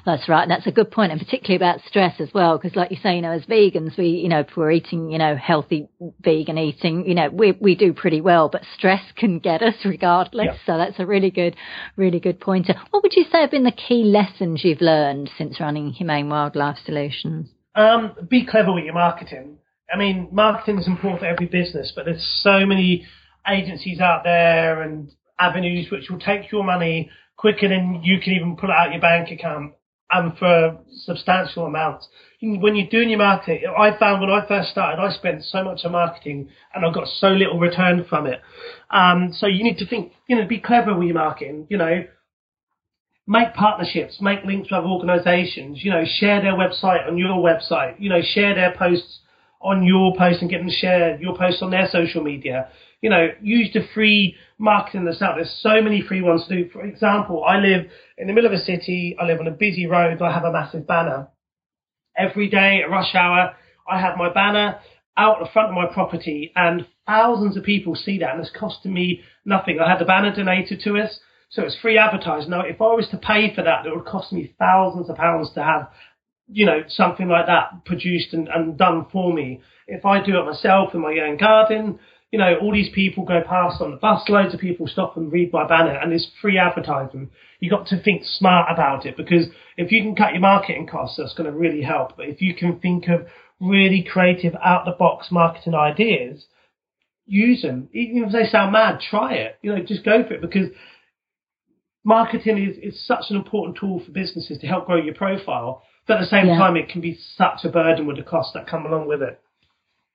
That's 0.04 0.28
right. 0.28 0.42
And 0.42 0.50
that's 0.50 0.66
a 0.66 0.72
good 0.72 0.90
point, 0.90 1.12
and 1.12 1.20
particularly 1.20 1.56
about 1.56 1.80
stress 1.86 2.20
as 2.20 2.28
well, 2.34 2.58
because 2.58 2.76
like 2.76 2.90
you 2.90 2.98
say, 3.02 3.16
you 3.16 3.22
know, 3.22 3.32
as 3.32 3.42
vegans, 3.42 3.96
we, 3.96 4.08
you 4.08 4.28
know, 4.28 4.40
if 4.40 4.48
we're 4.56 4.70
eating, 4.70 5.10
you 5.10 5.18
know, 5.18 5.36
healthy 5.36 5.88
vegan 6.20 6.58
eating, 6.58 7.06
you 7.06 7.14
know, 7.14 7.30
we, 7.30 7.52
we 7.52 7.74
do 7.74 7.92
pretty 7.92 8.20
well, 8.20 8.48
but 8.48 8.62
stress 8.76 9.02
can 9.16 9.38
get 9.38 9.62
us 9.62 9.74
regardless. 9.84 10.58
So 10.66 10.76
that's 10.76 10.98
a 10.98 11.06
really 11.06 11.30
good, 11.30 11.56
really 11.96 12.20
good 12.20 12.40
pointer. 12.40 12.74
What 12.90 13.02
would 13.02 13.16
you 13.16 13.24
say 13.32 13.40
have 13.40 13.50
been 13.50 13.64
the 13.64 13.72
key 13.72 14.04
lessons 14.04 14.62
you've 14.64 14.80
learned 14.80 15.30
since 15.38 15.60
running 15.60 15.90
Humane 15.92 16.28
Wildlife 16.28 16.78
Solutions? 16.84 17.48
Um, 17.74 18.12
be 18.28 18.44
clever 18.44 18.72
with 18.72 18.84
your 18.84 18.94
marketing. 18.94 19.58
I 19.92 19.96
mean, 19.96 20.28
marketing 20.32 20.78
is 20.80 20.86
important 20.86 21.20
for 21.20 21.26
every 21.26 21.46
business, 21.46 21.92
but 21.94 22.04
there's 22.04 22.40
so 22.42 22.66
many 22.66 23.06
agencies 23.46 24.00
out 24.00 24.24
there 24.24 24.82
and 24.82 25.12
avenues 25.38 25.90
which 25.90 26.10
will 26.10 26.18
take 26.18 26.50
your 26.50 26.64
money 26.64 27.10
quicker 27.36 27.68
than 27.68 28.00
you 28.02 28.20
can 28.20 28.32
even 28.32 28.56
pull 28.56 28.70
it 28.70 28.74
out 28.74 28.92
your 28.92 29.00
bank 29.00 29.30
account 29.30 29.72
and 30.10 30.36
for 30.38 30.78
substantial 30.90 31.66
amounts. 31.66 32.08
When 32.40 32.76
you're 32.76 32.88
doing 32.88 33.10
your 33.10 33.18
marketing, 33.18 33.64
I 33.78 33.96
found 33.98 34.20
when 34.20 34.30
I 34.30 34.46
first 34.46 34.70
started, 34.70 35.00
I 35.00 35.12
spent 35.12 35.44
so 35.44 35.62
much 35.62 35.80
on 35.84 35.92
marketing 35.92 36.48
and 36.74 36.84
I 36.84 36.92
got 36.92 37.08
so 37.08 37.28
little 37.28 37.58
return 37.58 38.06
from 38.08 38.26
it. 38.26 38.40
Um, 38.90 39.32
so 39.32 39.46
you 39.46 39.62
need 39.62 39.78
to 39.78 39.86
think, 39.86 40.12
you 40.26 40.36
know, 40.36 40.46
be 40.46 40.60
clever 40.60 40.96
with 40.96 41.08
your 41.08 41.16
marketing, 41.16 41.66
you 41.68 41.76
know, 41.76 42.04
make 43.26 43.52
partnerships, 43.54 44.18
make 44.20 44.44
links 44.44 44.70
with 44.70 44.78
other 44.78 44.86
organizations, 44.86 45.84
you 45.84 45.90
know, 45.90 46.04
share 46.06 46.40
their 46.40 46.54
website 46.54 47.06
on 47.06 47.18
your 47.18 47.36
website, 47.36 47.96
you 47.98 48.08
know, 48.08 48.22
share 48.22 48.54
their 48.54 48.74
posts 48.76 49.20
on 49.60 49.84
your 49.84 50.16
post 50.16 50.40
and 50.40 50.48
get 50.48 50.58
them 50.58 50.68
to 50.68 50.74
share 50.74 51.20
your 51.20 51.36
posts 51.36 51.60
on 51.60 51.70
their 51.70 51.88
social 51.90 52.22
media 52.22 52.68
you 53.00 53.10
know, 53.10 53.28
use 53.40 53.72
the 53.72 53.86
free 53.94 54.36
marketing 54.58 55.04
that's 55.04 55.22
out. 55.22 55.36
There's 55.36 55.58
so 55.62 55.80
many 55.80 56.02
free 56.02 56.22
ones 56.22 56.46
to 56.48 56.64
do. 56.64 56.70
For 56.70 56.84
example, 56.84 57.44
I 57.44 57.58
live 57.58 57.86
in 58.16 58.26
the 58.26 58.32
middle 58.32 58.52
of 58.52 58.58
a 58.58 58.64
city. 58.64 59.16
I 59.20 59.24
live 59.24 59.40
on 59.40 59.46
a 59.46 59.52
busy 59.52 59.86
road. 59.86 60.20
I 60.20 60.32
have 60.32 60.44
a 60.44 60.52
massive 60.52 60.86
banner. 60.86 61.28
Every 62.16 62.48
day 62.48 62.80
at 62.82 62.90
rush 62.90 63.14
hour, 63.14 63.54
I 63.88 64.00
have 64.00 64.16
my 64.16 64.32
banner 64.32 64.80
out 65.16 65.38
the 65.40 65.50
front 65.52 65.68
of 65.68 65.74
my 65.74 65.86
property 65.92 66.52
and 66.54 66.86
thousands 67.06 67.56
of 67.56 67.64
people 67.64 67.94
see 67.96 68.18
that 68.18 68.32
and 68.32 68.40
it's 68.40 68.56
costing 68.56 68.92
me 68.92 69.22
nothing. 69.44 69.78
I 69.80 69.90
had 69.90 69.98
the 69.98 70.04
banner 70.04 70.34
donated 70.34 70.80
to 70.84 70.96
us. 70.96 71.18
So 71.50 71.62
it's 71.62 71.78
free 71.80 71.96
advertising. 71.96 72.50
Now, 72.50 72.60
if 72.60 72.80
I 72.80 72.92
was 72.92 73.08
to 73.10 73.16
pay 73.16 73.54
for 73.54 73.62
that, 73.62 73.86
it 73.86 73.94
would 73.94 74.04
cost 74.04 74.32
me 74.32 74.54
thousands 74.58 75.08
of 75.08 75.16
pounds 75.16 75.50
to 75.54 75.62
have, 75.62 75.88
you 76.46 76.66
know, 76.66 76.82
something 76.88 77.26
like 77.26 77.46
that 77.46 77.86
produced 77.86 78.34
and, 78.34 78.48
and 78.48 78.76
done 78.76 79.06
for 79.10 79.32
me. 79.32 79.62
If 79.86 80.04
I 80.04 80.22
do 80.22 80.38
it 80.38 80.44
myself 80.44 80.94
in 80.94 81.00
my 81.00 81.16
own 81.26 81.38
garden, 81.38 81.98
you 82.30 82.38
know, 82.38 82.56
all 82.60 82.72
these 82.72 82.90
people 82.94 83.24
go 83.24 83.40
past 83.46 83.80
on 83.80 83.90
the 83.90 83.96
bus, 83.96 84.28
loads 84.28 84.52
of 84.52 84.60
people 84.60 84.86
stop 84.86 85.16
and 85.16 85.32
read 85.32 85.52
my 85.52 85.66
banner, 85.66 85.96
and 85.96 86.12
there's 86.12 86.30
free 86.42 86.58
advertising. 86.58 87.30
You've 87.58 87.70
got 87.72 87.86
to 87.88 88.02
think 88.02 88.22
smart 88.24 88.70
about 88.70 89.06
it 89.06 89.16
because 89.16 89.46
if 89.76 89.90
you 89.90 90.02
can 90.02 90.14
cut 90.14 90.32
your 90.32 90.40
marketing 90.40 90.86
costs, 90.86 91.16
that's 91.16 91.34
going 91.34 91.50
to 91.50 91.56
really 91.56 91.82
help. 91.82 92.16
But 92.16 92.26
if 92.26 92.42
you 92.42 92.54
can 92.54 92.78
think 92.80 93.08
of 93.08 93.26
really 93.60 94.06
creative, 94.08 94.54
out 94.62 94.84
the 94.84 94.92
box 94.92 95.28
marketing 95.30 95.74
ideas, 95.74 96.44
use 97.26 97.62
them. 97.62 97.88
Even 97.92 98.24
if 98.24 98.32
they 98.32 98.46
sound 98.46 98.72
mad, 98.72 99.00
try 99.00 99.34
it. 99.34 99.58
You 99.62 99.74
know, 99.74 99.82
just 99.82 100.04
go 100.04 100.22
for 100.26 100.34
it 100.34 100.42
because 100.42 100.68
marketing 102.04 102.58
is, 102.58 102.76
is 102.94 103.06
such 103.06 103.24
an 103.30 103.36
important 103.36 103.78
tool 103.78 104.02
for 104.04 104.12
businesses 104.12 104.58
to 104.58 104.66
help 104.66 104.86
grow 104.86 104.96
your 104.96 105.14
profile. 105.14 105.82
But 106.06 106.18
at 106.18 106.20
the 106.20 106.26
same 106.26 106.48
yeah. 106.48 106.58
time, 106.58 106.76
it 106.76 106.88
can 106.88 107.00
be 107.00 107.18
such 107.36 107.64
a 107.64 107.70
burden 107.70 108.06
with 108.06 108.16
the 108.16 108.22
costs 108.22 108.52
that 108.54 108.66
come 108.66 108.86
along 108.86 109.08
with 109.08 109.22
it. 109.22 109.40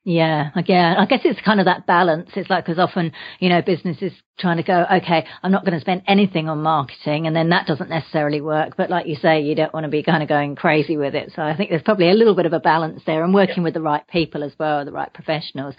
Yeah, 0.06 0.50
again, 0.56 0.98
I 0.98 1.06
guess 1.06 1.22
it's 1.24 1.40
kind 1.42 1.62
of 1.62 1.66
that 1.68 1.88
balance. 1.88 2.30
It's 2.36 2.50
like 2.50 2.66
because 2.66 2.78
often, 2.78 3.14
you 3.40 3.48
know, 3.48 3.62
businesses 3.62 4.12
trying 4.38 4.58
to 4.58 4.64
go, 4.64 4.86
okay, 4.92 5.26
I'm 5.42 5.52
not 5.52 5.64
going 5.64 5.76
to 5.76 5.80
spend 5.80 6.02
anything 6.08 6.50
on 6.50 6.62
marketing, 6.62 7.26
and 7.26 7.34
then 7.34 7.50
that 7.50 7.68
doesn't 7.68 7.90
necessarily 7.90 8.42
work. 8.42 8.76
But 8.76 8.90
like 8.90 9.08
you 9.08 9.16
say, 9.16 9.42
you 9.42 9.56
don't 9.56 9.74
want 9.74 9.86
to 9.86 9.90
be 9.90 10.04
kind 10.04 10.22
of 10.22 10.28
going 10.28 10.58
crazy 10.58 10.98
with 10.98 11.16
it. 11.16 11.32
So 11.34 11.42
I 11.42 11.56
think 11.56 11.70
there's 11.70 11.84
probably 11.84 12.10
a 12.10 12.14
little 12.14 12.36
bit 12.36 12.46
of 12.46 12.52
a 12.52 12.60
balance 12.60 13.02
there, 13.06 13.24
and 13.24 13.34
working 13.34 13.58
yeah. 13.60 13.64
with 13.64 13.76
the 13.76 13.82
right 13.82 14.06
people 14.10 14.44
as 14.44 14.52
well, 14.60 14.84
the 14.84 14.92
right 14.92 15.14
professionals. 15.14 15.74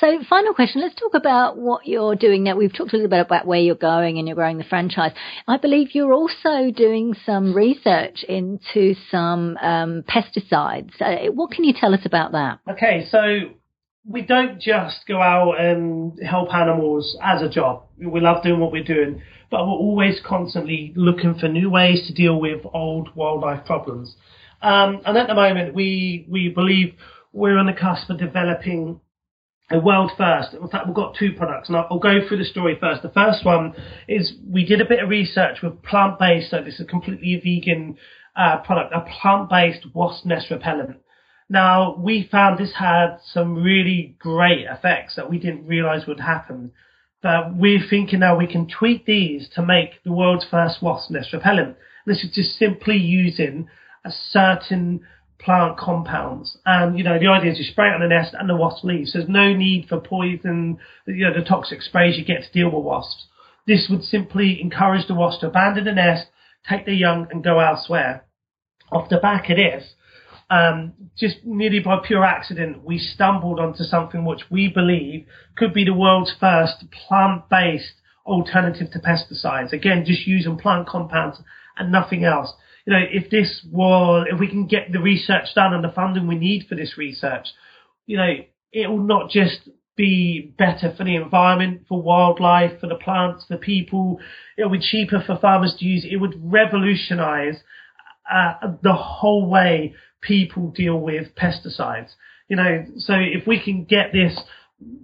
So 0.00 0.18
final 0.28 0.54
question, 0.54 0.80
let's 0.80 0.96
talk 0.96 1.14
about 1.14 1.56
what 1.56 1.86
you're 1.86 2.16
doing 2.16 2.42
now. 2.42 2.56
We've 2.56 2.74
talked 2.74 2.94
a 2.94 2.96
little 2.96 3.10
bit 3.10 3.20
about 3.20 3.46
where 3.46 3.60
you're 3.60 3.76
going 3.76 4.18
and 4.18 4.26
you're 4.26 4.34
growing 4.34 4.58
the 4.58 4.64
franchise. 4.64 5.12
I 5.46 5.56
believe 5.56 5.94
you're 5.94 6.12
also 6.12 6.72
doing 6.74 7.14
some 7.24 7.54
research 7.54 8.24
into 8.28 8.96
some 9.08 9.56
um, 9.58 10.02
pesticides. 10.02 11.00
Uh, 11.00 11.30
what 11.30 11.52
can 11.52 11.62
you 11.62 11.74
tell 11.78 11.94
us 11.94 12.04
about 12.04 12.32
that? 12.32 12.58
Okay, 12.68 13.06
so 13.08 13.18
we 14.08 14.22
don't 14.22 14.58
just 14.58 15.06
go 15.06 15.20
out 15.20 15.60
and 15.60 16.18
help 16.24 16.52
animals 16.54 17.16
as 17.22 17.42
a 17.42 17.48
job. 17.48 17.84
We 17.98 18.20
love 18.20 18.42
doing 18.42 18.58
what 18.58 18.72
we're 18.72 18.82
doing, 18.82 19.20
but 19.50 19.66
we're 19.66 19.72
always 19.72 20.18
constantly 20.24 20.94
looking 20.96 21.38
for 21.38 21.46
new 21.48 21.68
ways 21.68 22.06
to 22.06 22.14
deal 22.14 22.40
with 22.40 22.62
old 22.72 23.14
wildlife 23.14 23.66
problems. 23.66 24.16
Um, 24.62 25.02
and 25.04 25.18
at 25.18 25.28
the 25.28 25.34
moment, 25.34 25.74
we 25.74 26.26
we 26.28 26.48
believe 26.48 26.94
we're 27.32 27.58
on 27.58 27.66
the 27.66 27.74
cusp 27.74 28.08
of 28.08 28.18
developing 28.18 29.00
a 29.70 29.78
world 29.78 30.10
first. 30.16 30.54
In 30.54 30.66
fact, 30.68 30.86
we've 30.86 30.96
got 30.96 31.14
two 31.14 31.32
products, 31.36 31.68
and 31.68 31.76
I'll, 31.76 31.98
go 31.98 32.26
through 32.26 32.38
the 32.38 32.44
story 32.44 32.78
first. 32.80 33.02
The 33.02 33.10
first 33.10 33.44
one 33.44 33.74
is 34.08 34.32
we 34.50 34.64
did 34.64 34.80
a 34.80 34.86
bit 34.86 35.02
of 35.02 35.10
research 35.10 35.58
with 35.62 35.82
plant-based, 35.82 36.50
so 36.50 36.62
this 36.62 36.74
is 36.74 36.80
a 36.80 36.84
completely 36.86 37.36
vegan 37.36 37.98
uh, 38.34 38.58
product, 38.58 38.94
a 38.94 39.04
plant-based 39.20 39.94
wasp 39.94 40.24
nest 40.24 40.46
repellent. 40.50 40.96
Now, 41.48 41.96
we 41.96 42.28
found 42.30 42.58
this 42.58 42.74
had 42.78 43.18
some 43.32 43.62
really 43.62 44.16
great 44.18 44.66
effects 44.66 45.16
that 45.16 45.30
we 45.30 45.38
didn't 45.38 45.66
realize 45.66 46.06
would 46.06 46.20
happen. 46.20 46.72
But 47.22 47.56
we're 47.56 47.86
thinking 47.88 48.20
now 48.20 48.36
we 48.36 48.46
can 48.46 48.68
tweak 48.68 49.06
these 49.06 49.48
to 49.54 49.64
make 49.64 50.02
the 50.04 50.12
world's 50.12 50.46
first 50.48 50.82
wasp 50.82 51.10
nest 51.10 51.32
repellent. 51.32 51.76
This 52.06 52.22
is 52.22 52.30
just 52.34 52.58
simply 52.58 52.96
using 52.96 53.68
a 54.04 54.10
certain 54.10 55.00
plant 55.38 55.78
compounds. 55.78 56.58
And, 56.66 56.98
you 56.98 57.04
know, 57.04 57.18
the 57.18 57.28
idea 57.28 57.52
is 57.52 57.58
you 57.58 57.64
spray 57.64 57.88
it 57.88 57.94
on 57.94 58.00
the 58.00 58.08
nest 58.08 58.34
and 58.38 58.48
the 58.48 58.56
wasp 58.56 58.84
leaves. 58.84 59.12
There's 59.12 59.28
no 59.28 59.52
need 59.52 59.88
for 59.88 60.00
poison, 60.00 60.78
you 61.06 61.24
know, 61.24 61.34
the 61.34 61.44
toxic 61.44 61.82
sprays 61.82 62.18
you 62.18 62.24
get 62.24 62.42
to 62.42 62.52
deal 62.52 62.70
with 62.70 62.84
wasps. 62.84 63.26
This 63.66 63.88
would 63.90 64.02
simply 64.02 64.60
encourage 64.60 65.06
the 65.06 65.14
wasp 65.14 65.40
to 65.40 65.48
abandon 65.48 65.84
the 65.84 65.92
nest, 65.92 66.26
take 66.68 66.86
their 66.86 66.94
young 66.94 67.28
and 67.30 67.44
go 67.44 67.58
elsewhere. 67.58 68.24
Off 68.90 69.10
the 69.10 69.18
back 69.18 69.50
of 69.50 69.56
this, 69.56 69.94
um, 70.50 70.94
just 71.16 71.36
nearly 71.44 71.80
by 71.80 71.98
pure 72.06 72.24
accident, 72.24 72.84
we 72.84 72.98
stumbled 72.98 73.60
onto 73.60 73.84
something 73.84 74.24
which 74.24 74.42
we 74.50 74.68
believe 74.68 75.26
could 75.56 75.74
be 75.74 75.84
the 75.84 75.92
world's 75.92 76.34
first 76.40 76.84
plant-based 76.90 77.92
alternative 78.24 78.90
to 78.92 78.98
pesticides. 78.98 79.72
Again, 79.72 80.04
just 80.06 80.26
using 80.26 80.56
plant 80.56 80.88
compounds 80.88 81.38
and 81.76 81.92
nothing 81.92 82.24
else. 82.24 82.52
You 82.86 82.94
know, 82.94 83.04
if 83.10 83.30
this 83.30 83.66
was, 83.70 84.26
if 84.32 84.40
we 84.40 84.48
can 84.48 84.66
get 84.66 84.92
the 84.92 85.00
research 85.00 85.48
done 85.54 85.74
and 85.74 85.84
the 85.84 85.92
funding 85.92 86.26
we 86.26 86.38
need 86.38 86.66
for 86.68 86.74
this 86.74 86.96
research, 86.96 87.48
you 88.06 88.16
know, 88.16 88.32
it 88.72 88.88
will 88.88 89.02
not 89.02 89.30
just 89.30 89.68
be 89.96 90.54
better 90.56 90.94
for 90.96 91.04
the 91.04 91.16
environment, 91.16 91.82
for 91.88 92.00
wildlife, 92.00 92.80
for 92.80 92.86
the 92.86 92.94
plants, 92.94 93.44
for 93.48 93.58
people. 93.58 94.20
It 94.56 94.64
will 94.64 94.78
be 94.78 94.80
cheaper 94.80 95.22
for 95.26 95.36
farmers 95.36 95.74
to 95.78 95.84
use. 95.84 96.06
It 96.08 96.16
would 96.16 96.40
revolutionize 96.40 97.56
uh, 98.32 98.54
the 98.82 98.94
whole 98.94 99.48
way 99.50 99.94
people 100.20 100.70
deal 100.70 100.98
with 100.98 101.34
pesticides. 101.34 102.10
You 102.48 102.56
know, 102.56 102.86
so 102.96 103.14
if 103.14 103.46
we 103.46 103.60
can 103.60 103.84
get 103.84 104.12
this 104.12 104.38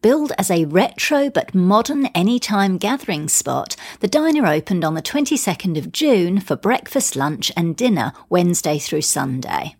Billed 0.00 0.32
as 0.38 0.50
a 0.50 0.64
retro 0.64 1.30
but 1.30 1.54
modern 1.54 2.06
anytime 2.06 2.76
gathering 2.76 3.28
spot, 3.28 3.76
the 4.00 4.08
diner 4.08 4.44
opened 4.44 4.84
on 4.84 4.94
the 4.94 5.02
22nd 5.02 5.78
of 5.78 5.92
June 5.92 6.40
for 6.40 6.56
breakfast, 6.56 7.14
lunch, 7.14 7.52
and 7.56 7.76
dinner 7.76 8.12
Wednesday 8.28 8.80
through 8.80 9.02
Sunday. 9.02 9.76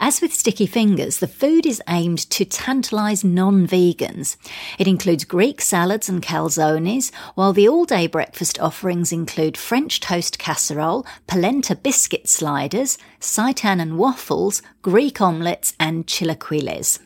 As 0.00 0.20
with 0.20 0.34
Sticky 0.34 0.66
Fingers, 0.66 1.18
the 1.18 1.26
food 1.26 1.66
is 1.66 1.82
aimed 1.88 2.18
to 2.30 2.44
tantalise 2.44 3.24
non 3.24 3.66
vegans. 3.66 4.36
It 4.78 4.88
includes 4.88 5.24
Greek 5.24 5.60
salads 5.60 6.08
and 6.08 6.22
calzones, 6.22 7.12
while 7.34 7.52
the 7.52 7.68
all 7.68 7.84
day 7.84 8.06
breakfast 8.06 8.58
offerings 8.60 9.12
include 9.12 9.56
French 9.56 10.00
toast 10.00 10.38
casserole, 10.38 11.06
polenta 11.26 11.74
biscuit 11.74 12.28
sliders, 12.28 12.98
seitan 13.20 13.80
and 13.80 13.98
waffles, 13.98 14.62
Greek 14.82 15.20
omelettes, 15.20 15.74
and 15.78 16.06
chilaquiles. 16.06 16.98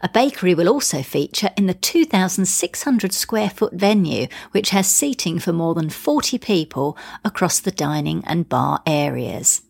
A 0.00 0.08
bakery 0.08 0.54
will 0.54 0.68
also 0.68 1.02
feature 1.02 1.50
in 1.56 1.66
the 1.66 1.74
2,600 1.74 3.12
square 3.12 3.50
foot 3.50 3.74
venue, 3.74 4.26
which 4.50 4.70
has 4.70 4.88
seating 4.88 5.38
for 5.38 5.52
more 5.52 5.74
than 5.74 5.88
40 5.88 6.38
people 6.38 6.96
across 7.24 7.60
the 7.60 7.70
dining 7.70 8.24
and 8.26 8.48
bar 8.48 8.82
areas. 8.86 9.62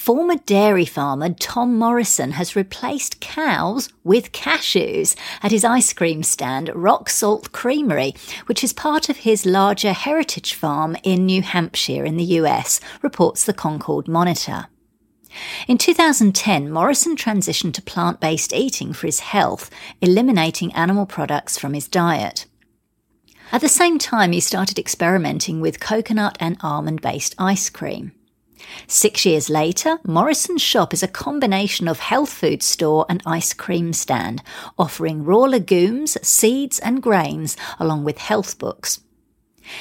Former 0.00 0.36
dairy 0.36 0.86
farmer 0.86 1.28
Tom 1.34 1.76
Morrison 1.76 2.32
has 2.32 2.56
replaced 2.56 3.20
cows 3.20 3.90
with 4.02 4.32
cashews 4.32 5.14
at 5.42 5.50
his 5.50 5.62
ice 5.62 5.92
cream 5.92 6.22
stand, 6.22 6.70
Rock 6.74 7.10
Salt 7.10 7.52
Creamery, 7.52 8.14
which 8.46 8.64
is 8.64 8.72
part 8.72 9.10
of 9.10 9.18
his 9.18 9.44
larger 9.44 9.92
heritage 9.92 10.54
farm 10.54 10.96
in 11.02 11.26
New 11.26 11.42
Hampshire 11.42 12.06
in 12.06 12.16
the 12.16 12.24
US, 12.40 12.80
reports 13.02 13.44
the 13.44 13.52
Concord 13.52 14.08
Monitor. 14.08 14.68
In 15.68 15.76
2010, 15.76 16.70
Morrison 16.70 17.14
transitioned 17.14 17.74
to 17.74 17.82
plant 17.82 18.20
based 18.20 18.54
eating 18.54 18.94
for 18.94 19.06
his 19.06 19.20
health, 19.20 19.68
eliminating 20.00 20.72
animal 20.72 21.04
products 21.04 21.58
from 21.58 21.74
his 21.74 21.86
diet. 21.86 22.46
At 23.52 23.60
the 23.60 23.68
same 23.68 23.98
time, 23.98 24.32
he 24.32 24.40
started 24.40 24.78
experimenting 24.78 25.60
with 25.60 25.78
coconut 25.78 26.38
and 26.40 26.56
almond 26.62 27.02
based 27.02 27.34
ice 27.38 27.68
cream. 27.68 28.12
Six 28.86 29.24
years 29.24 29.48
later, 29.48 29.98
Morrison's 30.04 30.62
shop 30.62 30.92
is 30.92 31.02
a 31.02 31.08
combination 31.08 31.88
of 31.88 32.00
health 32.00 32.32
food 32.32 32.62
store 32.62 33.06
and 33.08 33.22
ice 33.24 33.52
cream 33.52 33.92
stand, 33.92 34.42
offering 34.78 35.24
raw 35.24 35.44
legumes, 35.44 36.16
seeds, 36.26 36.78
and 36.78 37.02
grains, 37.02 37.56
along 37.78 38.04
with 38.04 38.18
health 38.18 38.58
books. 38.58 39.00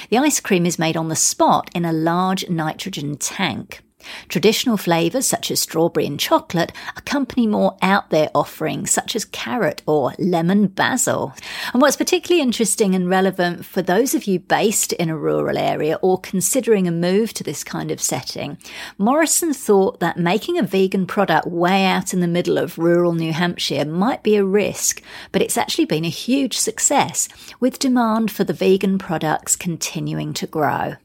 The 0.09 0.17
ice 0.17 0.39
cream 0.39 0.65
is 0.65 0.79
made 0.79 0.97
on 0.97 1.09
the 1.09 1.15
spot 1.15 1.69
in 1.73 1.85
a 1.85 1.93
large 1.93 2.49
nitrogen 2.49 3.17
tank. 3.17 3.81
Traditional 4.27 4.77
flavours 4.77 5.27
such 5.27 5.51
as 5.51 5.59
strawberry 5.59 6.05
and 6.05 6.19
chocolate 6.19 6.71
accompany 6.95 7.47
more 7.47 7.77
out 7.81 8.09
there 8.09 8.29
offerings 8.33 8.91
such 8.91 9.15
as 9.15 9.25
carrot 9.25 9.81
or 9.85 10.13
lemon 10.17 10.67
basil. 10.67 11.33
And 11.73 11.81
what's 11.81 11.97
particularly 11.97 12.41
interesting 12.41 12.95
and 12.95 13.09
relevant 13.09 13.65
for 13.65 13.81
those 13.81 14.15
of 14.15 14.25
you 14.25 14.39
based 14.39 14.93
in 14.93 15.09
a 15.09 15.17
rural 15.17 15.57
area 15.57 15.99
or 16.01 16.19
considering 16.19 16.87
a 16.87 16.91
move 16.91 17.33
to 17.33 17.43
this 17.43 17.63
kind 17.63 17.91
of 17.91 18.01
setting, 18.01 18.57
Morrison 18.97 19.53
thought 19.53 19.99
that 19.99 20.17
making 20.17 20.57
a 20.57 20.63
vegan 20.63 21.05
product 21.05 21.47
way 21.47 21.85
out 21.85 22.13
in 22.13 22.19
the 22.19 22.27
middle 22.27 22.57
of 22.57 22.77
rural 22.77 23.13
New 23.13 23.33
Hampshire 23.33 23.85
might 23.85 24.23
be 24.23 24.35
a 24.35 24.45
risk, 24.45 25.01
but 25.31 25.41
it's 25.41 25.57
actually 25.57 25.85
been 25.85 26.05
a 26.05 26.09
huge 26.09 26.57
success 26.57 27.27
with 27.59 27.79
demand 27.79 28.31
for 28.31 28.43
the 28.43 28.53
vegan 28.53 28.97
products 28.97 29.55
continuing 29.55 30.33
to 30.33 30.47
grow. 30.47 30.95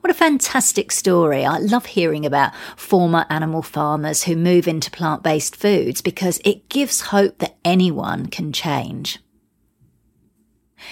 What 0.00 0.10
a 0.10 0.14
fantastic 0.14 0.92
story. 0.92 1.44
I 1.44 1.58
love 1.58 1.86
hearing 1.86 2.24
about 2.24 2.54
former 2.76 3.26
animal 3.30 3.62
farmers 3.62 4.24
who 4.24 4.36
move 4.36 4.68
into 4.68 4.90
plant 4.90 5.22
based 5.22 5.56
foods 5.56 6.00
because 6.00 6.40
it 6.44 6.68
gives 6.68 7.00
hope 7.00 7.38
that 7.38 7.56
anyone 7.64 8.26
can 8.26 8.52
change. 8.52 9.18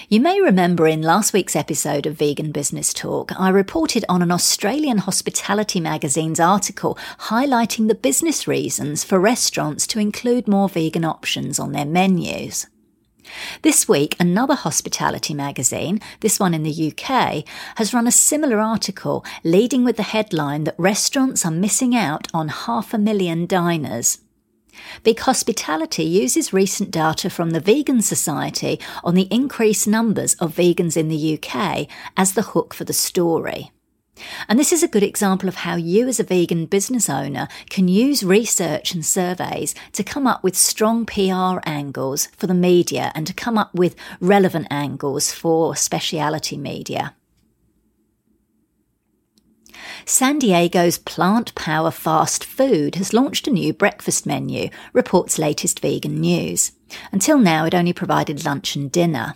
You 0.08 0.20
may 0.20 0.40
remember 0.40 0.86
in 0.86 1.02
last 1.02 1.32
week's 1.32 1.56
episode 1.56 2.06
of 2.06 2.16
Vegan 2.16 2.50
Business 2.50 2.92
Talk, 2.92 3.38
I 3.38 3.50
reported 3.50 4.04
on 4.08 4.22
an 4.22 4.30
Australian 4.30 4.98
hospitality 4.98 5.80
magazine's 5.80 6.40
article 6.40 6.98
highlighting 7.20 7.88
the 7.88 7.94
business 7.94 8.48
reasons 8.48 9.04
for 9.04 9.20
restaurants 9.20 9.86
to 9.88 9.98
include 9.98 10.48
more 10.48 10.68
vegan 10.68 11.04
options 11.04 11.58
on 11.58 11.72
their 11.72 11.84
menus. 11.84 12.66
This 13.62 13.88
week, 13.88 14.16
another 14.20 14.54
hospitality 14.54 15.34
magazine, 15.34 16.00
this 16.20 16.38
one 16.38 16.54
in 16.54 16.62
the 16.62 16.92
UK, 16.92 17.44
has 17.76 17.92
run 17.94 18.06
a 18.06 18.12
similar 18.12 18.58
article 18.60 19.24
leading 19.42 19.84
with 19.84 19.96
the 19.96 20.02
headline 20.02 20.64
that 20.64 20.74
restaurants 20.78 21.44
are 21.44 21.50
missing 21.50 21.96
out 21.96 22.28
on 22.32 22.48
half 22.48 22.94
a 22.94 22.98
million 22.98 23.46
diners. 23.46 24.18
Big 25.02 25.20
Hospitality 25.20 26.04
uses 26.04 26.52
recent 26.52 26.90
data 26.90 27.28
from 27.28 27.50
the 27.50 27.60
Vegan 27.60 28.00
Society 28.00 28.80
on 29.04 29.14
the 29.14 29.28
increased 29.30 29.86
numbers 29.86 30.34
of 30.34 30.54
vegans 30.54 30.96
in 30.96 31.08
the 31.08 31.38
UK 31.38 31.88
as 32.16 32.32
the 32.32 32.42
hook 32.42 32.72
for 32.72 32.84
the 32.84 32.92
story. 32.92 33.71
And 34.48 34.58
this 34.58 34.72
is 34.72 34.82
a 34.82 34.88
good 34.88 35.02
example 35.02 35.48
of 35.48 35.56
how 35.56 35.76
you, 35.76 36.08
as 36.08 36.20
a 36.20 36.24
vegan 36.24 36.66
business 36.66 37.08
owner, 37.08 37.48
can 37.70 37.88
use 37.88 38.22
research 38.22 38.94
and 38.94 39.04
surveys 39.04 39.74
to 39.92 40.04
come 40.04 40.26
up 40.26 40.44
with 40.44 40.56
strong 40.56 41.06
PR 41.06 41.60
angles 41.64 42.26
for 42.36 42.46
the 42.46 42.54
media 42.54 43.10
and 43.14 43.26
to 43.26 43.32
come 43.32 43.56
up 43.56 43.74
with 43.74 43.96
relevant 44.20 44.66
angles 44.70 45.32
for 45.32 45.74
speciality 45.74 46.56
media. 46.56 47.14
San 50.04 50.38
Diego's 50.38 50.98
Plant 50.98 51.54
Power 51.54 51.90
Fast 51.90 52.44
Food 52.44 52.96
has 52.96 53.12
launched 53.12 53.46
a 53.46 53.52
new 53.52 53.72
breakfast 53.72 54.26
menu, 54.26 54.68
reports 54.92 55.38
latest 55.38 55.80
vegan 55.80 56.20
news. 56.20 56.72
Until 57.12 57.38
now, 57.38 57.64
it 57.64 57.74
only 57.74 57.92
provided 57.92 58.44
lunch 58.44 58.76
and 58.76 58.90
dinner. 58.90 59.34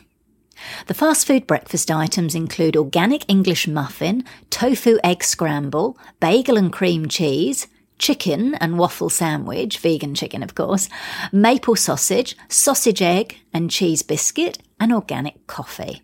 The 0.86 0.94
fast 0.94 1.26
food 1.26 1.46
breakfast 1.46 1.90
items 1.90 2.34
include 2.34 2.76
organic 2.76 3.24
English 3.28 3.66
muffin, 3.68 4.24
tofu 4.50 4.98
egg 5.04 5.22
scramble, 5.22 5.98
bagel 6.20 6.56
and 6.56 6.72
cream 6.72 7.08
cheese, 7.08 7.66
chicken 7.98 8.54
and 8.56 8.78
waffle 8.78 9.10
sandwich, 9.10 9.78
vegan 9.78 10.14
chicken 10.14 10.42
of 10.42 10.54
course, 10.54 10.88
maple 11.32 11.76
sausage, 11.76 12.36
sausage 12.48 13.02
egg 13.02 13.36
and 13.52 13.70
cheese 13.70 14.02
biscuit, 14.02 14.58
and 14.78 14.92
organic 14.92 15.46
coffee. 15.46 16.02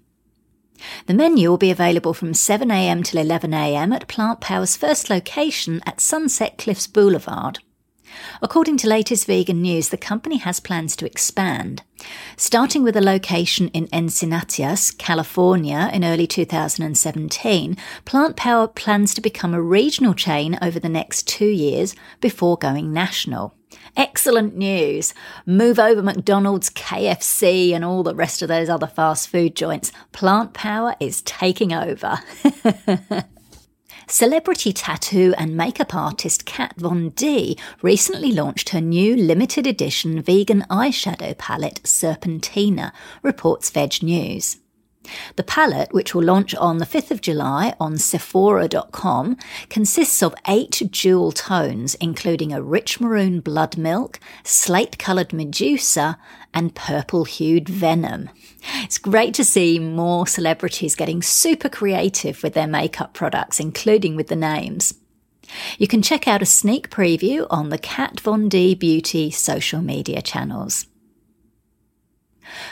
The 1.07 1.15
menu 1.15 1.49
will 1.49 1.59
be 1.59 1.71
available 1.71 2.15
from 2.15 2.33
7am 2.33 3.05
till 3.05 3.25
11am 3.25 3.95
at 3.95 4.09
Plant 4.09 4.41
Power's 4.41 4.77
first 4.77 5.11
location 5.11 5.81
at 5.87 6.01
Sunset 6.01 6.59
Cliffs 6.59 6.87
Boulevard. 6.87 7.61
According 8.41 8.77
to 8.79 8.89
latest 8.89 9.27
vegan 9.27 9.63
news, 9.63 9.89
the 9.89 9.97
company 9.97 10.39
has 10.39 10.61
plans 10.61 10.97
to 10.97 11.07
expand, 11.07 11.83
starting 12.37 12.83
with 12.83 12.97
a 12.97 13.01
location 13.01 13.69
in 13.69 13.87
Encinitas, 13.89 14.97
California 14.97 15.91
in 15.93 16.05
early 16.05 16.27
2017. 16.27 17.77
Plant 18.05 18.37
Power 18.37 18.69
plans 18.69 19.15
to 19.15 19.21
become 19.21 19.55
a 19.55 19.63
regional 19.63 20.15
chain 20.15 20.59
over 20.61 20.79
the 20.79 20.89
next 20.89 21.29
two 21.29 21.47
years 21.47 21.95
before 22.21 22.57
going 22.57 22.93
national. 22.93 23.55
Excellent 23.97 24.57
news. 24.57 25.13
Move 25.45 25.79
over 25.79 26.03
McDonald's, 26.03 26.71
KFC, 26.71 27.73
and 27.73 27.85
all 27.85 28.03
the 28.03 28.15
rest 28.15 28.43
of 28.43 28.49
those 28.49 28.69
other 28.69 28.87
fast 28.87 29.29
food 29.29 29.55
joints. 29.55 29.93
Plant 30.13 30.55
Power 30.55 30.95
is 31.01 31.23
taking 31.23 31.73
over. 31.73 32.19
Celebrity 34.13 34.75
tattoo 34.75 35.33
and 35.39 35.57
makeup 35.57 35.95
artist 35.95 36.45
Kat 36.45 36.75
Von 36.77 37.09
D 37.17 37.57
recently 37.81 38.31
launched 38.31 38.69
her 38.69 38.81
new 38.83 39.17
limited 39.17 39.67
edition 39.67 40.21
vegan 40.21 40.67
eyeshadow 40.69 41.39
palette, 41.39 41.81
Serpentina, 41.83 42.93
reports 43.23 43.71
Veg 43.71 44.03
News. 44.03 44.59
The 45.37 45.43
palette, 45.43 45.93
which 45.93 46.15
will 46.15 46.23
launch 46.23 46.55
on 46.55 46.79
the 46.79 46.87
5th 46.87 47.11
of 47.11 47.21
July 47.21 47.75
on 47.81 47.99
Sephora.com, 47.99 49.37
consists 49.69 50.23
of 50.23 50.35
eight 50.47 50.83
jewel 50.91 51.33
tones, 51.33 51.95
including 51.97 52.53
a 52.53 52.63
rich 52.63 53.01
maroon 53.01 53.41
blood 53.41 53.77
milk, 53.77 54.21
slate 54.45 54.99
coloured 54.99 55.33
medusa, 55.33 56.19
and 56.55 56.75
purple 56.75 57.25
hued 57.25 57.69
venom. 57.69 58.31
It's 58.83 58.99
great 58.99 59.35
to 59.35 59.45
see 59.45 59.79
more 59.79 60.27
celebrities 60.27 60.95
getting 60.95 61.23
super 61.23 61.69
creative 61.69 62.43
with 62.43 62.55
their 62.55 62.67
makeup 62.67 63.15
products, 63.15 63.59
including 63.59 64.17
with 64.17 64.29
the 64.29 64.37
names. 64.37 64.95
You 65.79 65.89
can 65.89 66.03
check 66.03 66.27
out 66.29 66.43
a 66.43 66.47
sneak 66.47 66.91
preview 66.91 67.47
on 67.51 67.69
the 67.69 67.79
Kat 67.79 68.21
Von 68.21 68.49
D 68.49 68.75
Beauty 68.75 69.31
social 69.31 69.83
media 69.83 70.23
channels. 70.23 70.87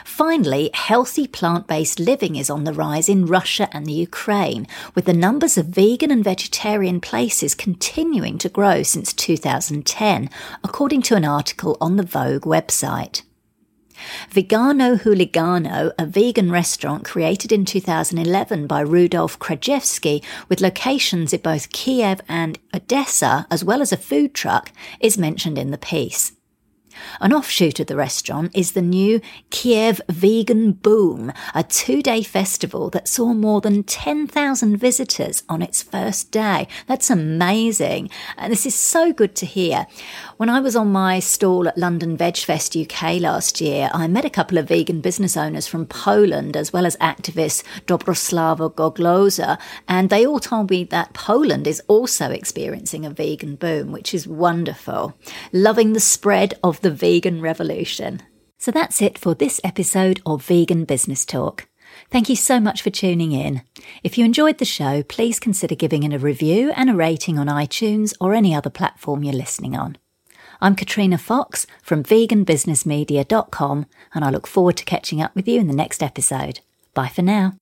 Finally, 0.05 0.69
healthy 0.73 1.27
plant 1.27 1.67
based 1.67 1.99
living 1.99 2.35
is 2.35 2.49
on 2.49 2.63
the 2.63 2.73
rise 2.73 3.09
in 3.09 3.25
Russia 3.25 3.69
and 3.71 3.85
the 3.85 3.93
Ukraine, 3.93 4.67
with 4.95 5.05
the 5.05 5.13
numbers 5.13 5.57
of 5.57 5.67
vegan 5.67 6.11
and 6.11 6.23
vegetarian 6.23 6.99
places 7.01 7.55
continuing 7.55 8.37
to 8.37 8.49
grow 8.49 8.83
since 8.83 9.13
2010, 9.13 10.29
according 10.63 11.01
to 11.01 11.15
an 11.15 11.25
article 11.25 11.77
on 11.81 11.97
the 11.97 12.03
Vogue 12.03 12.43
website. 12.43 13.23
Vegano 14.31 14.99
Huligano, 14.99 15.91
a 15.97 16.05
vegan 16.05 16.51
restaurant 16.51 17.05
created 17.05 17.51
in 17.51 17.65
2011 17.65 18.67
by 18.67 18.81
Rudolf 18.81 19.37
Krajewski 19.39 20.23
with 20.49 20.61
locations 20.61 21.33
in 21.33 21.41
both 21.41 21.71
Kiev 21.71 22.21
and 22.27 22.57
Odessa, 22.73 23.45
as 23.51 23.63
well 23.63 23.81
as 23.81 23.91
a 23.91 23.97
food 23.97 24.33
truck, 24.33 24.71
is 24.99 25.17
mentioned 25.17 25.57
in 25.57 25.71
the 25.71 25.77
piece. 25.77 26.33
An 27.19 27.33
offshoot 27.33 27.79
of 27.79 27.87
the 27.87 27.95
restaurant 27.95 28.51
is 28.55 28.71
the 28.71 28.81
new 28.81 29.21
Kiev 29.49 30.01
Vegan 30.09 30.73
Boom, 30.73 31.31
a 31.53 31.63
two 31.63 32.01
day 32.01 32.23
festival 32.23 32.89
that 32.89 33.07
saw 33.07 33.33
more 33.33 33.61
than 33.61 33.83
10,000 33.83 34.77
visitors 34.77 35.43
on 35.49 35.61
its 35.61 35.83
first 35.83 36.31
day. 36.31 36.67
That's 36.87 37.09
amazing. 37.09 38.09
And 38.37 38.51
this 38.51 38.65
is 38.65 38.75
so 38.75 39.13
good 39.13 39.35
to 39.35 39.45
hear. 39.45 39.87
When 40.37 40.49
I 40.49 40.59
was 40.59 40.75
on 40.75 40.91
my 40.91 41.19
stall 41.19 41.67
at 41.67 41.77
London 41.77 42.17
Veg 42.17 42.37
Fest 42.37 42.75
UK 42.75 43.19
last 43.19 43.61
year, 43.61 43.89
I 43.93 44.07
met 44.07 44.25
a 44.25 44.29
couple 44.29 44.57
of 44.57 44.67
vegan 44.67 45.01
business 45.01 45.37
owners 45.37 45.67
from 45.67 45.85
Poland, 45.85 46.57
as 46.57 46.73
well 46.73 46.85
as 46.85 46.97
activist 46.97 47.63
Dobroslava 47.85 48.73
Gogloza, 48.73 49.59
and 49.87 50.09
they 50.09 50.25
all 50.25 50.39
told 50.39 50.69
me 50.69 50.83
that 50.85 51.13
Poland 51.13 51.67
is 51.67 51.81
also 51.87 52.31
experiencing 52.31 53.05
a 53.05 53.09
vegan 53.09 53.55
boom, 53.55 53.91
which 53.91 54.13
is 54.13 54.27
wonderful. 54.27 55.13
Loving 55.51 55.93
the 55.93 55.99
spread 55.99 56.53
of 56.63 56.81
the 56.91 56.97
vegan 56.97 57.39
revolution. 57.41 58.21
So 58.57 58.69
that's 58.69 59.01
it 59.01 59.17
for 59.17 59.33
this 59.33 59.61
episode 59.63 60.21
of 60.25 60.45
Vegan 60.45 60.83
Business 60.83 61.25
Talk. 61.25 61.69
Thank 62.09 62.27
you 62.27 62.35
so 62.35 62.59
much 62.59 62.81
for 62.81 62.89
tuning 62.89 63.31
in. 63.31 63.61
If 64.03 64.17
you 64.17 64.25
enjoyed 64.25 64.57
the 64.57 64.65
show, 64.65 65.03
please 65.03 65.39
consider 65.39 65.73
giving 65.73 66.03
it 66.03 66.13
a 66.13 66.19
review 66.19 66.71
and 66.75 66.89
a 66.89 66.95
rating 66.95 67.39
on 67.39 67.47
iTunes 67.47 68.13
or 68.19 68.33
any 68.33 68.53
other 68.53 68.69
platform 68.69 69.23
you're 69.23 69.33
listening 69.33 69.75
on. 69.75 69.97
I'm 70.59 70.75
Katrina 70.75 71.17
Fox 71.17 71.65
from 71.81 72.03
veganbusinessmedia.com, 72.03 73.85
and 74.13 74.25
I 74.25 74.29
look 74.29 74.45
forward 74.45 74.77
to 74.77 74.85
catching 74.85 75.21
up 75.21 75.33
with 75.33 75.47
you 75.47 75.61
in 75.61 75.67
the 75.67 75.73
next 75.73 76.03
episode. 76.03 76.59
Bye 76.93 77.07
for 77.07 77.21
now. 77.21 77.53